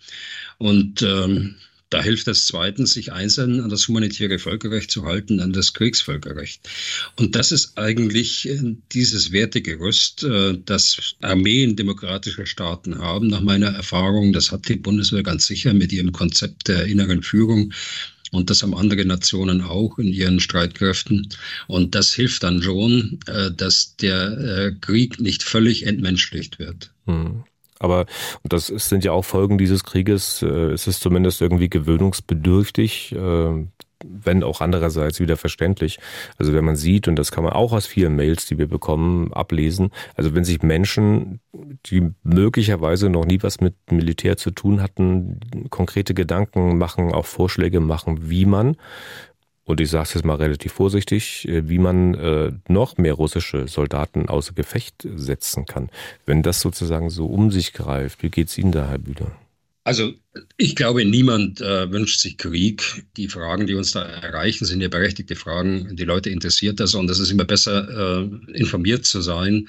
Und 0.60 1.01
ähm, 1.01 1.55
da 1.93 2.01
hilft 2.01 2.27
es 2.27 2.47
zweitens, 2.47 2.93
sich 2.93 3.13
einzeln 3.13 3.59
an 3.59 3.69
das 3.69 3.88
humanitäre 3.88 4.39
Völkerrecht 4.39 4.89
zu 4.89 5.05
halten, 5.05 5.39
an 5.39 5.53
das 5.53 5.73
Kriegsvölkerrecht. 5.73 6.67
Und 7.17 7.35
das 7.35 7.51
ist 7.51 7.77
eigentlich 7.77 8.50
äh, 8.50 8.75
dieses 8.91 9.31
Wertegerüst, 9.31 10.23
äh, 10.23 10.57
das 10.65 11.13
Armeen 11.21 11.75
demokratischer 11.75 12.47
Staaten 12.47 12.97
haben. 12.97 13.27
Nach 13.27 13.41
meiner 13.41 13.67
Erfahrung, 13.67 14.33
das 14.33 14.51
hat 14.51 14.67
die 14.67 14.75
Bundeswehr 14.75 15.21
ganz 15.21 15.45
sicher 15.45 15.75
mit 15.75 15.93
ihrem 15.93 16.12
Konzept 16.12 16.67
der 16.67 16.85
inneren 16.85 17.21
Führung. 17.21 17.71
Und 18.31 18.50
das 18.50 18.63
haben 18.63 18.73
andere 18.73 19.05
Nationen 19.05 19.62
auch 19.62 20.00
in 20.00 20.07
ihren 20.07 20.39
Streitkräften. 20.39 21.29
Und 21.67 21.93
das 21.93 22.12
hilft 22.12 22.41
dann 22.41 22.63
schon, 22.63 23.19
äh, 23.27 23.51
dass 23.51 23.95
der 23.97 24.75
Krieg 24.81 25.19
nicht 25.19 25.43
völlig 25.43 25.85
entmenschlicht 25.85 26.57
wird. 26.57 26.91
Hm. 27.05 27.43
Aber 27.84 28.06
das 28.44 28.68
sind 28.68 29.04
ja 29.04 29.12
auch 29.12 29.25
Folgen 29.25 29.58
dieses 29.58 29.84
Krieges. 29.84 30.42
Äh, 30.42 30.72
es 30.72 30.88
ist 30.88 31.02
zumindest 31.02 31.42
irgendwie 31.42 31.70
gewöhnungsbedürftig, 31.70 33.13
äh, 33.13 33.66
wenn 34.06 34.44
auch 34.44 34.62
andererseits 34.62 35.20
wieder 35.20 35.36
verständlich. 35.36 36.00
Also 36.38 36.54
wenn 36.54 36.63
man 36.63 36.78
sieht, 36.78 37.08
und 37.10 37.18
das 37.18 37.32
kann 37.32 37.44
man 37.44 37.54
auch 37.54 37.74
aus 37.74 37.86
vielen 37.86 38.16
Mails, 38.16 38.46
die 38.46 38.58
wir 38.58 38.68
bekommen, 38.68 39.34
ablesen, 39.34 39.92
also 40.16 40.34
wenn 40.34 40.46
sich 40.46 40.62
Menschen, 40.62 41.42
die 41.86 42.10
möglicherweise 42.24 43.10
noch 43.10 43.25
nie 43.25 43.42
was 43.42 43.60
mit 43.60 43.75
Militär 43.92 44.38
zu 44.38 44.52
tun 44.52 44.82
hatten, 44.82 45.40
konkrete 45.70 46.13
Gedanken 46.13 46.78
machen, 46.78 47.13
auch 47.13 47.25
Vorschläge 47.25 47.82
machen, 47.82 48.30
wie 48.30 48.46
man 48.46 48.78
und 49.65 49.79
ich 49.79 49.89
sage 49.89 50.03
es 50.03 50.13
jetzt 50.13 50.25
mal 50.25 50.36
relativ 50.36 50.74
vorsichtig, 50.74 51.48
äh, 51.48 51.70
wie 51.70 51.79
man 51.79 52.13
äh, 52.15 52.51
noch 52.67 52.98
mehr 52.98 53.13
russische 53.13 53.67
Soldaten 53.67 54.27
außer 54.27 54.53
Gefecht 54.53 55.08
setzen 55.15 55.65
kann. 55.65 55.89
Wenn 56.25 56.43
das 56.43 56.62
sozusagen 56.62 57.10
so 57.10 57.27
um 57.27 57.51
sich 57.51 57.74
greift, 57.74 58.24
wie 58.24 58.29
geht 58.29 58.50
es 58.50 58.58
Ihnen 58.58 58.72
da, 58.72 58.89
Herr 58.89 59.00
Bühler? 59.00 59.32
Also 59.86 60.13
ich 60.58 60.75
glaube, 60.75 61.03
niemand 61.03 61.60
äh, 61.60 61.91
wünscht 61.91 62.22
sich 62.22 62.38
Krieg. 62.38 63.05
Die 63.17 63.27
Fragen, 63.27 63.67
die 63.67 63.75
uns 63.75 63.91
da 63.91 64.03
erreichen, 64.03 64.65
sind 64.65 64.82
ja 64.82 64.88
berechtigte 64.88 65.36
Fragen. 65.36 65.96
Die 65.96 66.05
Leute 66.05 66.29
interessiert 66.29 66.79
das 66.79 66.93
und 66.93 67.10
es 67.10 67.20
ist 67.20 67.32
immer 67.32 67.43
besser, 67.43 68.22
äh, 68.22 68.58
informiert 68.58 69.05
zu 69.05 69.22
sein, 69.22 69.67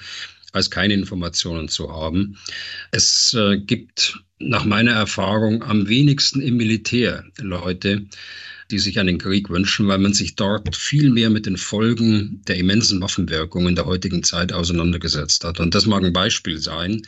als 0.53 0.71
keine 0.71 0.93
Informationen 0.93 1.67
zu 1.67 1.91
haben. 1.91 2.37
Es 2.91 3.33
äh, 3.33 3.57
gibt 3.57 4.17
nach 4.39 4.63
meiner 4.63 4.93
Erfahrung 4.93 5.63
am 5.63 5.89
wenigsten 5.89 6.41
im 6.41 6.57
Militär 6.57 7.25
Leute, 7.39 8.05
die 8.71 8.79
sich 8.79 8.99
einen 8.99 9.17
Krieg 9.17 9.49
wünschen, 9.49 9.87
weil 9.87 9.99
man 9.99 10.13
sich 10.13 10.35
dort 10.35 10.75
viel 10.75 11.09
mehr 11.11 11.29
mit 11.29 11.45
den 11.45 11.57
Folgen 11.57 12.41
der 12.47 12.57
immensen 12.57 13.01
Waffenwirkung 13.01 13.67
in 13.67 13.75
der 13.75 13.85
heutigen 13.85 14.23
Zeit 14.23 14.53
auseinandergesetzt 14.53 15.43
hat. 15.43 15.59
Und 15.59 15.75
das 15.75 15.85
mag 15.85 16.03
ein 16.03 16.13
Beispiel 16.13 16.57
sein, 16.57 17.01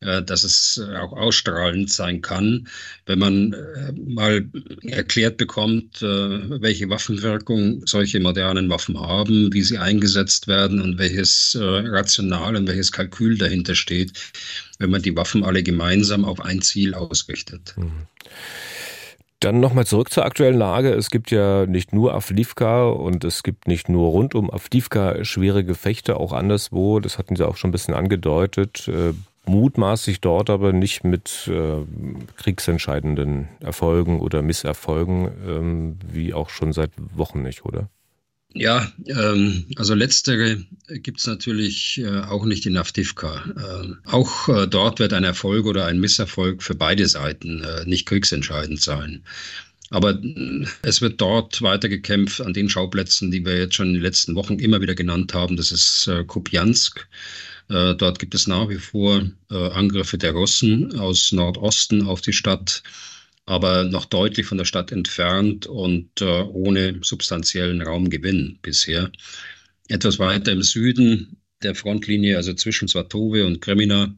äh, 0.00 0.22
dass 0.22 0.44
es 0.44 0.76
äh, 0.76 0.96
auch 0.96 1.12
ausstrahlend 1.12 1.90
sein 1.90 2.20
kann, 2.20 2.68
wenn 3.06 3.18
man 3.18 3.54
äh, 3.54 3.92
mal 3.92 4.46
erklärt 4.82 5.38
bekommt, 5.38 6.02
welche 6.02 6.90
Waffenwirkung 6.90 7.86
solche 7.86 8.20
modernen 8.20 8.68
Waffen 8.68 9.00
haben, 9.00 9.54
wie 9.54 9.62
sie 9.62 9.78
eingesetzt 9.78 10.48
werden 10.48 10.82
und 10.82 10.98
welches 10.98 11.56
Rational 11.58 12.56
und 12.56 12.66
welches 12.68 12.92
Kalkül 12.92 13.38
dahinter 13.38 13.74
steht, 13.74 14.12
wenn 14.78 14.90
man 14.90 15.00
die 15.00 15.16
Waffen 15.16 15.42
alle 15.44 15.62
gemeinsam 15.62 16.24
auf 16.24 16.40
ein 16.40 16.60
Ziel 16.60 16.94
ausrichtet. 16.94 17.74
Mhm. 17.76 18.06
Dann 19.40 19.60
nochmal 19.60 19.86
zurück 19.86 20.10
zur 20.10 20.24
aktuellen 20.24 20.56
Lage. 20.56 20.94
Es 20.94 21.10
gibt 21.10 21.30
ja 21.30 21.66
nicht 21.66 21.92
nur 21.92 22.14
Avdivka 22.14 22.88
und 22.88 23.22
es 23.22 23.42
gibt 23.42 23.68
nicht 23.68 23.88
nur 23.88 24.08
rund 24.08 24.34
um 24.34 24.50
Avdivka 24.50 25.24
schwere 25.24 25.62
Gefechte, 25.62 26.16
auch 26.18 26.32
anderswo. 26.32 27.00
Das 27.00 27.18
hatten 27.18 27.36
Sie 27.36 27.46
auch 27.46 27.56
schon 27.56 27.68
ein 27.68 27.72
bisschen 27.72 27.94
angedeutet. 27.94 28.88
Äh, 28.88 29.12
mutmaßlich 29.46 30.20
dort 30.20 30.48
aber 30.48 30.72
nicht 30.72 31.04
mit 31.04 31.48
äh, 31.52 31.84
kriegsentscheidenden 32.36 33.48
Erfolgen 33.60 34.20
oder 34.20 34.42
Misserfolgen, 34.42 35.30
ähm, 35.46 35.98
wie 36.10 36.34
auch 36.34 36.48
schon 36.48 36.72
seit 36.72 36.90
Wochen 37.14 37.42
nicht, 37.42 37.64
oder? 37.64 37.88
Ja, 38.58 38.90
ähm, 39.06 39.66
also 39.76 39.94
letztere 39.94 40.64
gibt 40.88 41.20
es 41.20 41.26
natürlich 41.26 41.98
äh, 41.98 42.20
auch 42.20 42.46
nicht 42.46 42.64
in 42.64 42.76
Avdivka. 42.78 43.44
Ähm, 43.82 43.98
auch 44.04 44.48
äh, 44.48 44.66
dort 44.66 44.98
wird 44.98 45.12
ein 45.12 45.24
Erfolg 45.24 45.66
oder 45.66 45.84
ein 45.84 46.00
Misserfolg 46.00 46.62
für 46.62 46.74
beide 46.74 47.06
Seiten 47.06 47.62
äh, 47.62 47.84
nicht 47.84 48.06
kriegsentscheidend 48.06 48.80
sein. 48.80 49.22
Aber 49.90 50.12
äh, 50.12 50.64
es 50.82 51.02
wird 51.02 51.20
dort 51.20 51.60
weitergekämpft 51.60 52.40
an 52.40 52.54
den 52.54 52.70
Schauplätzen, 52.70 53.30
die 53.30 53.44
wir 53.44 53.58
jetzt 53.58 53.74
schon 53.74 53.88
in 53.88 53.94
den 53.94 54.02
letzten 54.02 54.34
Wochen 54.34 54.58
immer 54.58 54.80
wieder 54.80 54.94
genannt 54.94 55.34
haben. 55.34 55.56
Das 55.58 55.70
ist 55.70 56.06
äh, 56.06 56.24
Kupiansk. 56.24 57.06
Äh, 57.68 57.94
dort 57.94 58.18
gibt 58.18 58.34
es 58.34 58.46
nach 58.46 58.68
wie 58.70 58.78
vor 58.78 59.22
Angriffe 59.50 60.18
der 60.18 60.32
Russen 60.32 60.98
aus 60.98 61.30
Nordosten 61.30 62.06
auf 62.06 62.20
die 62.20 62.32
Stadt 62.32 62.82
aber 63.46 63.84
noch 63.84 64.04
deutlich 64.04 64.46
von 64.46 64.58
der 64.58 64.64
Stadt 64.64 64.92
entfernt 64.92 65.66
und 65.66 66.20
äh, 66.20 66.24
ohne 66.24 66.98
substanziellen 67.02 67.80
Raumgewinn 67.80 68.58
bisher. 68.60 69.10
Etwas 69.88 70.18
weiter 70.18 70.52
im 70.52 70.62
Süden 70.62 71.36
der 71.62 71.74
Frontlinie, 71.74 72.36
also 72.36 72.52
zwischen 72.54 72.88
Svatove 72.88 73.46
und 73.46 73.60
Kremina, 73.60 74.14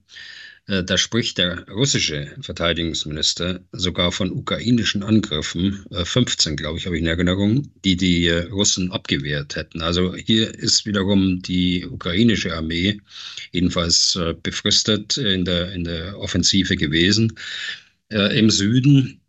äh, 0.68 0.84
da 0.84 0.98
spricht 0.98 1.38
der 1.38 1.66
russische 1.68 2.36
Verteidigungsminister 2.40 3.60
sogar 3.72 4.12
von 4.12 4.30
ukrainischen 4.30 5.02
Angriffen, 5.02 5.84
äh, 5.90 6.04
15 6.04 6.56
glaube 6.56 6.78
ich, 6.78 6.86
habe 6.86 6.96
ich 6.96 7.02
in 7.02 7.08
Erinnerung, 7.08 7.70
die 7.84 7.96
die 7.96 8.26
äh, 8.26 8.44
Russen 8.50 8.92
abgewehrt 8.92 9.56
hätten. 9.56 9.82
Also 9.82 10.14
hier 10.14 10.54
ist 10.54 10.86
wiederum 10.86 11.40
die 11.42 11.86
ukrainische 11.86 12.54
Armee 12.54 13.00
jedenfalls 13.52 14.16
äh, 14.16 14.34
befristet 14.42 15.16
in 15.16 15.44
der, 15.44 15.72
in 15.72 15.84
der 15.84 16.18
Offensive 16.18 16.76
gewesen. 16.76 17.34
Äh, 18.10 18.38
Im 18.38 18.50
Süden, 18.50 19.20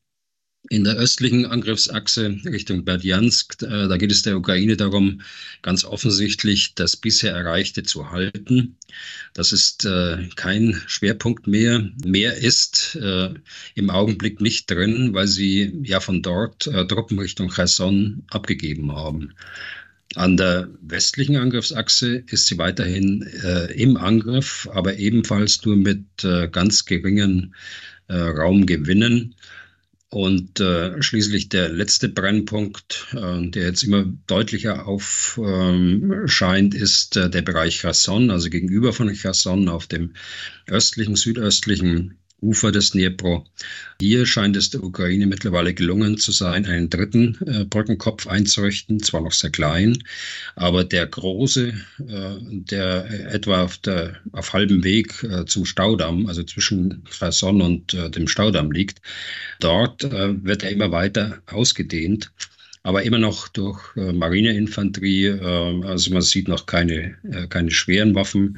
in 0.70 0.84
der 0.84 0.96
östlichen 0.96 1.46
Angriffsachse 1.46 2.38
Richtung 2.46 2.86
Berdjansk, 2.86 3.62
äh, 3.64 3.88
da 3.88 3.98
geht 3.98 4.12
es 4.12 4.22
der 4.22 4.38
Ukraine 4.38 4.78
darum, 4.78 5.22
ganz 5.62 5.84
offensichtlich 5.84 6.76
das 6.76 6.96
bisher 6.96 7.34
Erreichte 7.34 7.84
zu 7.84 8.12
halten. 8.12 8.78
Das 9.34 9.52
ist 9.52 9.86
äh, 9.86 10.28
kein 10.36 10.82
Schwerpunkt 10.88 11.48
mehr. 11.48 11.90
Mehr 12.06 12.36
ist 12.36 12.96
äh, 13.02 13.34
im 13.76 13.90
Augenblick 13.90 14.42
nicht 14.42 14.70
drin, 14.70 15.14
weil 15.14 15.28
sie 15.28 15.74
ja 15.84 16.00
von 16.00 16.22
dort 16.22 16.68
äh, 16.68 16.86
Truppen 16.86 17.20
Richtung 17.20 17.50
Cherson 17.50 18.24
abgegeben 18.30 18.92
haben. 18.92 19.34
An 20.16 20.38
der 20.38 20.70
westlichen 20.82 21.36
Angriffsachse 21.36 22.24
ist 22.28 22.48
sie 22.48 22.58
weiterhin 22.58 23.24
äh, 23.44 23.72
im 23.74 23.96
Angriff, 23.96 24.68
aber 24.74 24.98
ebenfalls 24.98 25.64
nur 25.66 25.78
mit 25.78 26.04
äh, 26.24 26.48
ganz 26.48 26.86
geringen 26.86 27.54
Raum 28.16 28.66
gewinnen. 28.66 29.36
Und 30.12 30.60
äh, 30.60 31.02
schließlich 31.04 31.50
der 31.50 31.70
letzte 31.70 32.10
Brennpunkt, 32.10 33.08
äh, 33.14 33.48
der 33.48 33.64
jetzt 33.64 33.84
immer 33.84 34.06
deutlicher 34.26 34.88
aufscheint, 34.88 36.74
ähm, 36.74 36.82
ist 36.82 37.16
äh, 37.16 37.30
der 37.30 37.44
Bereich 37.44 37.82
Cherson, 37.82 38.32
also 38.32 38.50
gegenüber 38.50 38.92
von 38.92 39.14
Cherson 39.14 39.70
auf 39.70 39.86
dem 39.86 40.16
östlichen, 40.66 41.16
südöstlichen 41.16 42.19
Ufer 42.42 42.72
des 42.72 42.92
Dnipro. 42.92 43.46
Hier 44.00 44.26
scheint 44.26 44.56
es 44.56 44.70
der 44.70 44.84
Ukraine 44.84 45.28
mittlerweile 45.28 45.74
gelungen 45.74 46.18
zu 46.18 46.32
sein, 46.32 46.66
einen 46.66 46.90
dritten 46.90 47.38
äh, 47.46 47.66
Brückenkopf 47.66 48.28
einzurichten, 48.28 49.02
zwar 49.02 49.22
noch 49.22 49.34
sehr 49.34 49.50
klein, 49.50 50.04
aber 50.56 50.84
der 50.84 51.06
große, 51.08 51.70
äh, 51.70 52.36
der 52.40 53.34
etwa 53.34 53.64
auf, 53.64 53.78
der, 53.80 54.20
auf 54.32 54.54
halbem 54.54 54.84
Weg 54.84 55.24
äh, 55.24 55.46
zum 55.46 55.66
Staudamm, 55.66 56.28
also 56.28 56.44
zwischen 56.44 57.04
Kherson 57.06 57.62
und 57.62 57.94
äh, 57.94 58.10
dem 58.10 58.28
Staudamm 58.28 58.72
liegt, 58.72 59.02
dort 59.60 60.04
äh, 60.04 60.44
wird 60.44 60.64
er 60.64 60.72
immer 60.72 60.92
weiter 60.92 61.42
ausgedehnt 61.48 62.32
aber 62.84 63.04
immer 63.04 63.18
noch 63.18 63.48
durch 63.50 63.96
äh, 63.98 64.14
Marineinfanterie. 64.14 65.28
Äh, 65.28 65.86
also 65.86 66.12
man 66.12 66.22
sieht 66.22 66.48
noch 66.48 66.66
keine, 66.66 67.18
äh, 67.30 67.48
keine 67.48 67.72
schweren 67.72 68.16
Waffen. 68.16 68.58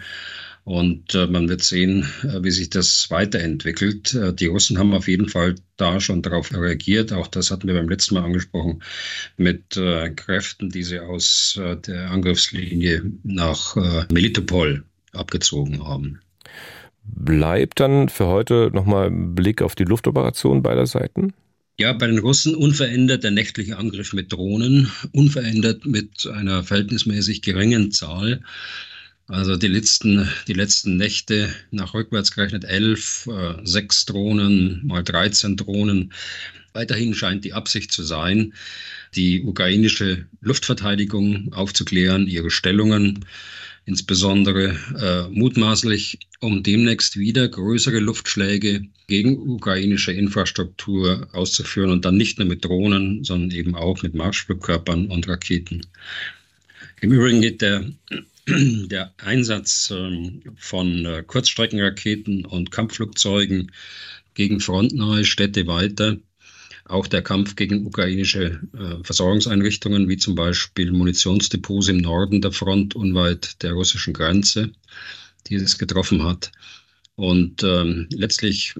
Und 0.63 1.15
äh, 1.15 1.25
man 1.25 1.49
wird 1.49 1.63
sehen, 1.63 2.05
äh, 2.23 2.43
wie 2.43 2.51
sich 2.51 2.69
das 2.69 3.09
weiterentwickelt. 3.09 4.13
Äh, 4.13 4.33
die 4.33 4.45
Russen 4.45 4.77
haben 4.77 4.93
auf 4.93 5.07
jeden 5.07 5.27
Fall 5.27 5.55
da 5.77 5.99
schon 5.99 6.21
darauf 6.21 6.53
reagiert. 6.53 7.11
Auch 7.13 7.27
das 7.27 7.49
hatten 7.49 7.67
wir 7.67 7.73
beim 7.73 7.89
letzten 7.89 8.15
Mal 8.15 8.23
angesprochen, 8.23 8.83
mit 9.37 9.75
äh, 9.75 10.11
Kräften, 10.11 10.69
die 10.69 10.83
sie 10.83 10.99
aus 10.99 11.59
äh, 11.59 11.77
der 11.77 12.11
Angriffslinie 12.11 13.03
nach 13.23 13.75
äh, 13.75 14.05
Melitopol 14.13 14.83
abgezogen 15.13 15.83
haben. 15.83 16.19
Bleibt 17.03 17.79
dann 17.79 18.09
für 18.09 18.27
heute 18.27 18.69
nochmal 18.71 19.09
Blick 19.09 19.61
auf 19.63 19.73
die 19.73 19.83
Luftoperation 19.83 20.61
beider 20.61 20.85
Seiten? 20.85 21.33
Ja, 21.79 21.93
bei 21.93 22.05
den 22.05 22.19
Russen 22.19 22.53
unverändert 22.53 23.23
der 23.23 23.31
nächtliche 23.31 23.77
Angriff 23.77 24.13
mit 24.13 24.31
Drohnen, 24.31 24.91
unverändert 25.13 25.85
mit 25.85 26.27
einer 26.31 26.63
verhältnismäßig 26.63 27.41
geringen 27.41 27.91
Zahl. 27.91 28.41
Also 29.31 29.55
die 29.55 29.67
letzten, 29.67 30.27
die 30.49 30.53
letzten 30.53 30.97
Nächte 30.97 31.55
nach 31.71 31.93
rückwärts 31.93 32.31
gerechnet 32.31 32.65
elf, 32.65 33.27
äh, 33.27 33.55
sechs 33.63 34.03
Drohnen, 34.03 34.81
mal 34.85 35.05
13 35.05 35.55
Drohnen. 35.55 36.11
Weiterhin 36.73 37.13
scheint 37.13 37.45
die 37.45 37.53
Absicht 37.53 37.93
zu 37.93 38.03
sein, 38.03 38.53
die 39.15 39.41
ukrainische 39.41 40.25
Luftverteidigung 40.41 41.53
aufzuklären, 41.53 42.27
ihre 42.27 42.51
Stellungen, 42.51 43.23
insbesondere 43.85 44.75
äh, 44.99 45.29
mutmaßlich, 45.33 46.19
um 46.41 46.61
demnächst 46.61 47.17
wieder 47.17 47.47
größere 47.47 47.99
Luftschläge 47.99 48.81
gegen 49.07 49.37
ukrainische 49.37 50.11
Infrastruktur 50.11 51.29
auszuführen 51.31 51.91
und 51.91 52.03
dann 52.03 52.17
nicht 52.17 52.37
nur 52.37 52.49
mit 52.49 52.65
Drohnen, 52.65 53.23
sondern 53.23 53.51
eben 53.51 53.75
auch 53.75 54.03
mit 54.03 54.13
Marschflugkörpern 54.13 55.05
und 55.07 55.29
Raketen. 55.29 55.85
Im 56.99 57.13
Übrigen 57.13 57.39
geht 57.39 57.61
der 57.61 57.85
der 58.47 59.13
Einsatz 59.17 59.91
ähm, 59.95 60.41
von 60.55 61.05
äh, 61.05 61.23
Kurzstreckenraketen 61.25 62.45
und 62.45 62.71
Kampfflugzeugen 62.71 63.71
gegen 64.33 64.59
frontnahe 64.59 65.25
Städte 65.25 65.67
weiter. 65.67 66.17
Auch 66.85 67.07
der 67.07 67.21
Kampf 67.21 67.55
gegen 67.55 67.85
ukrainische 67.85 68.61
äh, 68.73 69.03
Versorgungseinrichtungen, 69.03 70.09
wie 70.09 70.17
zum 70.17 70.35
Beispiel 70.35 70.91
Munitionsdepots 70.91 71.89
im 71.89 71.97
Norden 71.97 72.41
der 72.41 72.51
Front, 72.51 72.95
unweit 72.95 73.61
der 73.61 73.73
russischen 73.73 74.13
Grenze, 74.13 74.71
die 75.47 75.55
es 75.55 75.77
getroffen 75.77 76.23
hat. 76.23 76.51
Und 77.15 77.61
ähm, 77.63 78.07
letztlich, 78.11 78.73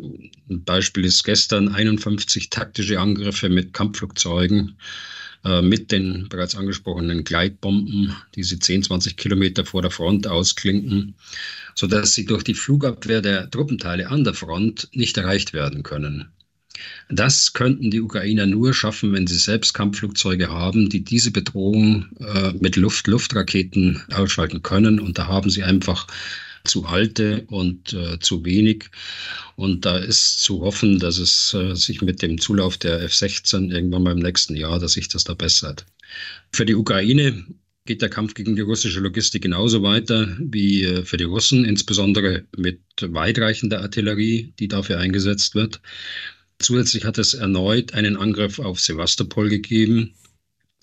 ein 0.49 0.63
Beispiel 0.63 1.05
ist 1.05 1.23
gestern 1.23 1.69
51 1.69 2.49
taktische 2.49 2.99
Angriffe 2.99 3.49
mit 3.49 3.73
Kampfflugzeugen 3.73 4.77
äh, 5.43 5.61
mit 5.61 5.91
den 5.91 6.29
bereits 6.29 6.55
angesprochenen 6.55 7.23
Gleitbomben, 7.23 8.15
die 8.35 8.43
sie 8.43 8.59
10, 8.59 8.83
20 8.83 9.17
Kilometer 9.17 9.65
vor 9.65 9.81
der 9.81 9.91
Front 9.91 10.27
ausklinken, 10.27 11.15
sodass 11.75 12.13
sie 12.13 12.25
durch 12.25 12.43
die 12.43 12.53
Flugabwehr 12.53 13.21
der 13.21 13.49
Truppenteile 13.49 14.09
an 14.09 14.23
der 14.23 14.33
Front 14.33 14.89
nicht 14.93 15.17
erreicht 15.17 15.53
werden 15.53 15.83
können. 15.83 16.29
Das 17.09 17.53
könnten 17.53 17.91
die 17.91 18.01
Ukrainer 18.01 18.45
nur 18.45 18.73
schaffen, 18.73 19.13
wenn 19.13 19.27
sie 19.27 19.37
selbst 19.37 19.73
Kampfflugzeuge 19.73 20.49
haben, 20.49 20.89
die 20.89 21.03
diese 21.03 21.31
Bedrohung 21.31 22.05
äh, 22.19 22.53
mit 22.59 22.75
Luft-Luftraketen 22.75 24.01
ausschalten 24.11 24.63
können. 24.63 24.99
Und 24.99 25.17
da 25.17 25.27
haben 25.27 25.49
sie 25.49 25.63
einfach 25.63 26.07
zu 26.63 26.85
alte 26.85 27.43
und 27.47 27.93
äh, 27.93 28.19
zu 28.19 28.43
wenig. 28.45 28.85
Und 29.55 29.85
da 29.85 29.97
ist 29.97 30.41
zu 30.41 30.61
hoffen, 30.61 30.99
dass 30.99 31.17
es 31.17 31.53
äh, 31.53 31.75
sich 31.75 32.01
mit 32.01 32.21
dem 32.21 32.39
Zulauf 32.39 32.77
der 32.77 33.01
F-16 33.01 33.71
irgendwann 33.71 34.03
mal 34.03 34.11
im 34.13 34.19
nächsten 34.19 34.55
Jahr, 34.55 34.79
dass 34.79 34.93
sich 34.93 35.07
das 35.07 35.23
da 35.23 35.33
bessert. 35.33 35.85
Für 36.51 36.65
die 36.65 36.75
Ukraine 36.75 37.45
geht 37.85 38.01
der 38.01 38.09
Kampf 38.09 38.33
gegen 38.35 38.55
die 38.55 38.61
russische 38.61 38.99
Logistik 38.99 39.41
genauso 39.41 39.81
weiter 39.81 40.35
wie 40.39 40.83
äh, 40.83 41.03
für 41.03 41.17
die 41.17 41.23
Russen, 41.23 41.65
insbesondere 41.65 42.45
mit 42.55 42.79
weitreichender 43.01 43.81
Artillerie, 43.81 44.53
die 44.59 44.67
dafür 44.67 44.99
eingesetzt 44.99 45.55
wird. 45.55 45.81
Zusätzlich 46.59 47.05
hat 47.05 47.17
es 47.17 47.33
erneut 47.33 47.93
einen 47.93 48.17
Angriff 48.17 48.59
auf 48.59 48.79
Sevastopol 48.79 49.49
gegeben. 49.49 50.13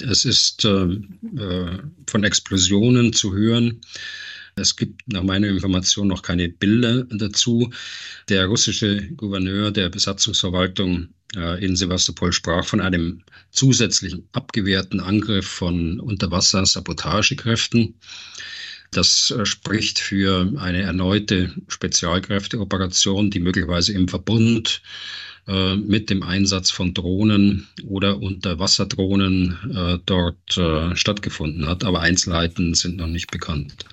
Es 0.03 0.25
ist 0.25 0.65
äh, 0.65 0.69
äh, 0.69 1.79
von 2.07 2.25
Explosionen 2.25 3.13
zu 3.13 3.35
hören. 3.35 3.81
Es 4.59 4.77
gibt 4.77 5.11
nach 5.13 5.23
meiner 5.23 5.49
Information 5.49 6.09
noch 6.09 6.23
keine 6.23 6.49
Bilder 6.49 7.05
dazu. 7.05 7.71
Der 8.29 8.47
russische 8.47 9.09
Gouverneur 9.17 9.71
der 9.71 9.89
Besatzungsverwaltung 9.89 11.09
äh, 11.37 11.65
in 11.65 11.77
Sevastopol 11.77 12.33
sprach 12.33 12.65
von 12.65 12.81
einem 12.81 13.23
zusätzlichen 13.51 14.29
abgewehrten 14.33 15.01
Angriff 15.01 15.47
von 15.47 16.01
Unterwasser-Sabotagekräften. 16.01 17.95
Das 18.91 19.31
äh, 19.31 19.45
spricht 19.45 19.99
für 19.99 20.53
eine 20.59 20.83
erneute 20.83 21.55
Spezialkräfteoperation, 21.69 23.31
die 23.31 23.41
möglicherweise 23.41 23.93
im 23.93 24.09
Verbund 24.09 24.81
äh, 25.47 25.77
mit 25.77 26.09
dem 26.09 26.23
Einsatz 26.23 26.71
von 26.71 26.95
Drohnen 26.95 27.69
oder 27.85 28.21
Unterwasserdrohnen 28.21 30.01
dort 30.07 30.61
stattgefunden 30.99 31.67
hat. 31.67 31.85
Aber 31.85 32.01
Einzelheiten 32.01 32.75
sind 32.75 32.97
noch 32.97 33.07
nicht 33.07 33.31
bekannt. 33.31 33.85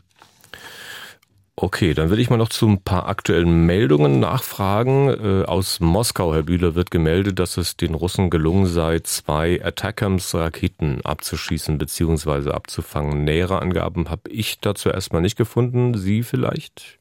Okay, 1.57 1.93
dann 1.93 2.09
will 2.09 2.19
ich 2.19 2.29
mal 2.29 2.35
noch 2.35 2.49
zu 2.49 2.67
ein 2.67 2.81
paar 2.81 3.07
aktuellen 3.07 3.65
Meldungen 3.65 4.19
nachfragen. 4.19 5.07
Äh, 5.07 5.45
aus 5.45 5.79
Moskau, 5.79 6.33
Herr 6.33 6.43
Bühler, 6.43 6.75
wird 6.75 6.91
gemeldet, 6.91 7.39
dass 7.39 7.55
es 7.55 7.77
den 7.77 7.93
Russen 7.93 8.29
gelungen 8.29 8.65
sei, 8.65 8.99
zwei 8.99 9.63
Attackams-Raketen 9.63 11.05
abzuschießen 11.05 11.77
bzw. 11.77 12.51
abzufangen. 12.51 13.23
Nähere 13.23 13.61
Angaben 13.61 14.09
habe 14.09 14.29
ich 14.29 14.59
dazu 14.59 14.89
erstmal 14.89 15.21
nicht 15.21 15.37
gefunden. 15.37 15.97
Sie 15.97 16.23
vielleicht? 16.23 16.99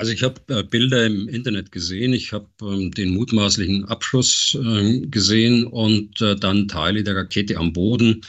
Also 0.00 0.12
ich 0.12 0.22
habe 0.22 0.40
äh, 0.48 0.62
Bilder 0.62 1.04
im 1.04 1.28
Internet 1.28 1.72
gesehen, 1.72 2.14
ich 2.14 2.32
habe 2.32 2.46
ähm, 2.62 2.90
den 2.90 3.10
mutmaßlichen 3.10 3.84
Abschuss 3.84 4.56
äh, 4.58 5.00
gesehen 5.00 5.66
und 5.66 6.22
äh, 6.22 6.36
dann 6.36 6.68
Teile 6.68 7.04
der 7.04 7.16
Rakete 7.16 7.58
am 7.58 7.74
Boden, 7.74 8.22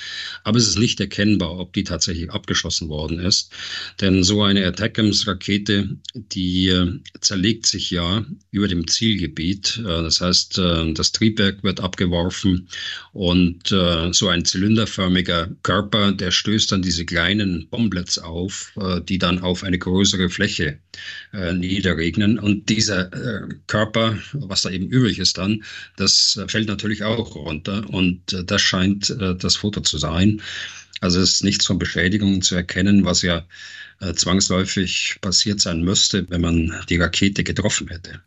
aber 0.44 0.58
es 0.58 0.68
ist 0.68 0.78
nicht 0.78 1.00
erkennbar, 1.00 1.58
ob 1.58 1.72
die 1.72 1.86
tatsächlich 1.86 2.30
abgeschossen 2.30 2.90
worden 2.90 3.20
ist. 3.20 3.54
Denn 4.02 4.22
so 4.26 4.44
eine 4.44 4.68
Attackams-Rakete, 4.68 5.98
die 6.14 6.68
äh, 6.68 7.00
zerlegt 7.22 7.66
sich 7.68 7.90
ja 7.90 8.26
über 8.52 8.68
dem 8.68 8.86
Zielgebiet. 8.86 9.78
Äh, 9.80 9.84
das 9.84 10.20
heißt, 10.20 10.58
äh, 10.58 10.92
das 10.92 11.14
Triebwerk 11.14 11.64
wird 11.64 11.80
abgeworfen 11.80 12.68
und 13.14 13.68
so 13.68 14.28
ein 14.28 14.46
zylinderförmiger 14.46 15.50
Körper, 15.64 16.12
der 16.12 16.32
stößt 16.32 16.72
dann 16.72 16.82
diese 16.82 17.06
kleinen 17.06 17.68
Bomblets 17.70 18.18
auf, 18.18 18.74
die 19.08 19.18
dann 19.18 19.40
auf 19.40 19.64
eine 19.64 19.78
größere 19.78 20.30
Fläche 20.30 20.80
niederregnen. 21.62 22.38
Und 22.38 22.70
dieser 22.70 23.12
äh, 23.14 23.48
Körper, 23.68 24.18
was 24.34 24.64
da 24.64 24.70
eben 24.70 24.88
übrig 24.88 25.20
ist 25.20 25.38
dann, 25.38 25.64
das 25.96 26.40
fällt 26.48 26.68
natürlich 26.68 27.04
auch 27.04 27.36
runter. 27.36 27.90
Und 27.90 28.34
äh, 28.34 28.44
das 28.44 28.62
scheint 28.62 29.10
äh, 29.10 29.36
das 29.36 29.56
Foto 29.56 29.82
zu 29.82 29.98
sein. 29.98 30.42
Also 31.00 31.20
es 31.20 31.34
ist 31.34 31.44
nichts 31.44 31.66
von 31.66 31.80
Beschädigungen 31.80 32.42
zu 32.42 32.56
erkennen, 32.56 33.06
was 33.06 33.24
ja 33.24 33.46
äh, 34.02 34.14
zwangsläufig 34.14 35.18
passiert 35.22 35.60
sein 35.62 35.82
müsste, 35.84 36.30
wenn 36.30 36.42
man 36.42 36.84
die 36.90 36.98
Rakete 36.98 37.44
getroffen 37.44 37.88
hätte. 37.88 38.22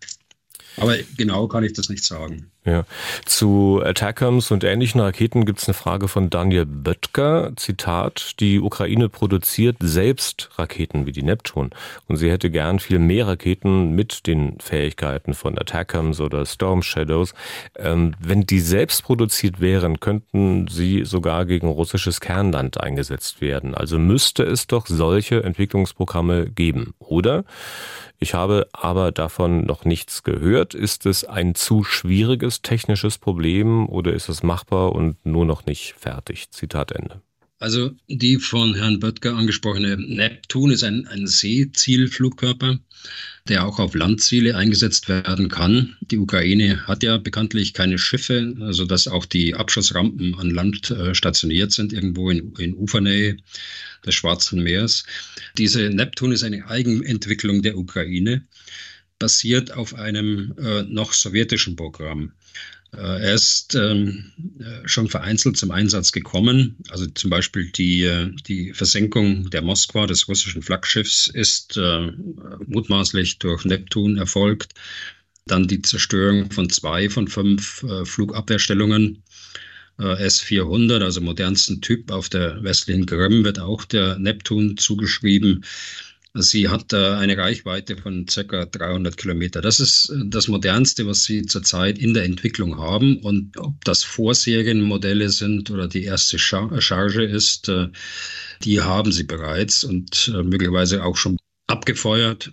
Aber 0.76 0.96
genau 1.16 1.46
kann 1.48 1.64
ich 1.64 1.72
das 1.72 1.88
nicht 1.88 2.04
sagen. 2.04 2.50
Ja. 2.66 2.86
Zu 3.26 3.82
Attackams 3.84 4.50
und 4.50 4.64
ähnlichen 4.64 4.98
Raketen 4.98 5.44
gibt 5.44 5.60
es 5.60 5.68
eine 5.68 5.74
Frage 5.74 6.08
von 6.08 6.30
Daniel 6.30 6.64
Böttger. 6.64 7.52
Zitat, 7.56 8.40
die 8.40 8.58
Ukraine 8.58 9.10
produziert 9.10 9.76
selbst 9.80 10.48
Raketen 10.56 11.04
wie 11.04 11.12
die 11.12 11.22
Neptun 11.22 11.70
und 12.08 12.16
sie 12.16 12.30
hätte 12.30 12.50
gern 12.50 12.78
viel 12.78 12.98
mehr 12.98 13.26
Raketen 13.26 13.94
mit 13.94 14.26
den 14.26 14.58
Fähigkeiten 14.60 15.34
von 15.34 15.58
Attackams 15.58 16.20
oder 16.20 16.46
Storm 16.46 16.82
Shadows. 16.82 17.34
Ähm, 17.76 18.14
wenn 18.18 18.46
die 18.46 18.60
selbst 18.60 19.02
produziert 19.04 19.60
wären, 19.60 20.00
könnten 20.00 20.66
sie 20.68 21.04
sogar 21.04 21.44
gegen 21.44 21.68
russisches 21.68 22.20
Kernland 22.20 22.80
eingesetzt 22.80 23.42
werden. 23.42 23.74
Also 23.74 23.98
müsste 23.98 24.42
es 24.42 24.66
doch 24.66 24.86
solche 24.86 25.44
Entwicklungsprogramme 25.44 26.48
geben, 26.48 26.94
oder? 26.98 27.44
Ich 28.24 28.32
habe 28.32 28.68
aber 28.72 29.12
davon 29.12 29.66
noch 29.66 29.84
nichts 29.84 30.22
gehört. 30.22 30.72
Ist 30.72 31.04
es 31.04 31.26
ein 31.26 31.54
zu 31.54 31.84
schwieriges 31.84 32.62
technisches 32.62 33.18
Problem 33.18 33.86
oder 33.86 34.14
ist 34.14 34.30
es 34.30 34.42
machbar 34.42 34.92
und 34.92 35.26
nur 35.26 35.44
noch 35.44 35.66
nicht 35.66 35.92
fertig? 35.92 36.50
Zitat 36.50 36.92
Ende. 36.92 37.20
Also 37.64 37.92
die 38.08 38.36
von 38.36 38.74
Herrn 38.74 39.00
Böttger 39.00 39.34
angesprochene 39.36 39.96
Neptun 39.96 40.70
ist 40.70 40.84
ein, 40.84 41.06
ein 41.06 41.26
Seezielflugkörper, 41.26 42.78
der 43.48 43.66
auch 43.66 43.78
auf 43.78 43.94
Landziele 43.94 44.54
eingesetzt 44.54 45.08
werden 45.08 45.48
kann. 45.48 45.96
Die 46.02 46.18
Ukraine 46.18 46.86
hat 46.86 47.02
ja 47.02 47.16
bekanntlich 47.16 47.72
keine 47.72 47.96
Schiffe, 47.96 48.54
also 48.60 48.84
dass 48.84 49.08
auch 49.08 49.24
die 49.24 49.54
Abschussrampen 49.54 50.34
an 50.34 50.50
Land 50.50 50.90
äh, 50.90 51.14
stationiert 51.14 51.72
sind, 51.72 51.94
irgendwo 51.94 52.28
in, 52.28 52.52
in 52.58 52.74
Ufernähe 52.74 53.38
des 54.04 54.14
Schwarzen 54.14 54.62
Meeres. 54.62 55.04
Diese 55.56 55.88
Neptun 55.88 56.32
ist 56.32 56.44
eine 56.44 56.66
Eigenentwicklung 56.68 57.62
der 57.62 57.78
Ukraine, 57.78 58.46
basiert 59.18 59.72
auf 59.72 59.94
einem 59.94 60.54
äh, 60.58 60.82
noch 60.82 61.14
sowjetischen 61.14 61.76
Programm. 61.76 62.32
Äh, 62.96 63.22
er 63.22 63.34
ist 63.34 63.74
ähm, 63.74 64.32
äh, 64.58 64.86
schon 64.88 65.08
vereinzelt 65.08 65.56
zum 65.56 65.70
Einsatz 65.70 66.12
gekommen. 66.12 66.76
Also 66.90 67.06
zum 67.06 67.30
Beispiel 67.30 67.70
die, 67.70 68.04
äh, 68.04 68.30
die 68.46 68.72
Versenkung 68.72 69.50
der 69.50 69.62
Moskwa, 69.62 70.06
des 70.06 70.28
russischen 70.28 70.62
Flaggschiffs, 70.62 71.28
ist 71.28 71.76
äh, 71.76 72.12
mutmaßlich 72.66 73.38
durch 73.38 73.64
Neptun 73.64 74.16
erfolgt. 74.16 74.74
Dann 75.46 75.68
die 75.68 75.82
Zerstörung 75.82 76.50
von 76.50 76.70
zwei 76.70 77.10
von 77.10 77.28
fünf 77.28 77.82
äh, 77.82 78.04
Flugabwehrstellungen 78.04 79.22
äh, 79.98 80.24
S-400, 80.24 81.02
also 81.02 81.20
modernsten 81.20 81.80
Typ 81.80 82.10
auf 82.10 82.28
der 82.28 82.62
westlichen 82.62 83.06
Krim, 83.06 83.44
wird 83.44 83.58
auch 83.58 83.84
der 83.84 84.18
Neptun 84.18 84.76
zugeschrieben. 84.76 85.64
Sie 86.36 86.68
hat 86.68 86.92
eine 86.92 87.38
Reichweite 87.38 87.96
von 87.96 88.26
circa 88.28 88.64
300 88.64 89.16
Kilometer. 89.16 89.60
Das 89.60 89.78
ist 89.78 90.10
äh, 90.10 90.24
das 90.26 90.48
modernste, 90.48 91.06
was 91.06 91.24
Sie 91.24 91.42
zurzeit 91.46 91.96
in 91.98 92.12
der 92.12 92.24
Entwicklung 92.24 92.76
haben. 92.78 93.18
Und 93.18 93.56
ob 93.56 93.84
das 93.84 94.02
Vorserienmodelle 94.02 95.30
sind 95.30 95.70
oder 95.70 95.86
die 95.86 96.04
erste 96.04 96.38
Charge 96.38 97.24
ist, 97.24 97.68
äh, 97.68 97.88
die 98.64 98.80
haben 98.80 99.12
Sie 99.12 99.24
bereits 99.24 99.84
und 99.84 100.32
möglicherweise 100.44 101.04
auch 101.04 101.16
schon 101.16 101.36
abgefeuert. 101.68 102.52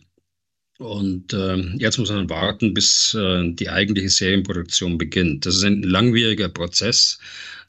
Und 0.82 1.32
äh, 1.32 1.58
jetzt 1.78 2.00
muss 2.00 2.10
man 2.10 2.28
warten, 2.32 2.74
bis 2.74 3.13
äh, 3.13 3.54
die 3.54 3.70
eigentliche 3.70 4.10
Serienproduktion 4.10 4.98
beginnt. 4.98 5.46
Das 5.46 5.58
ist 5.58 5.63
ein 5.63 5.84
langwieriger 5.84 6.50
Prozess, 6.50 7.20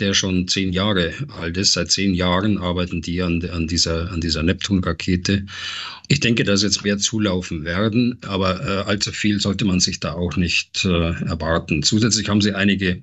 der 0.01 0.14
schon 0.14 0.48
zehn 0.48 0.72
Jahre 0.72 1.12
alt 1.38 1.59
ist. 1.59 1.75
Seit 1.75 1.90
zehn 1.90 2.14
Jahren 2.14 2.57
arbeiten 2.57 3.03
die 3.03 3.20
an, 3.20 3.44
an 3.51 3.66
dieser, 3.66 4.11
an 4.11 4.22
dieser 4.22 4.42
Neptun-Rakete. 4.42 5.44
Ich 6.09 6.20
denke, 6.20 6.44
dass 6.44 6.62
jetzt 6.62 6.85
mehr 6.85 6.96
zulaufen 6.96 7.66
werden, 7.66 8.16
aber 8.22 8.61
äh, 8.61 8.88
allzu 8.88 9.12
viel 9.12 9.40
sollte 9.40 9.66
man 9.66 9.81
sich 9.81 10.01
da 10.01 10.14
auch 10.14 10.37
nicht 10.37 10.87
äh, 10.87 10.88
erwarten. 10.88 11.83
Zusätzlich 11.83 12.31
haben 12.31 12.40
sie 12.40 12.55
einige 12.55 13.03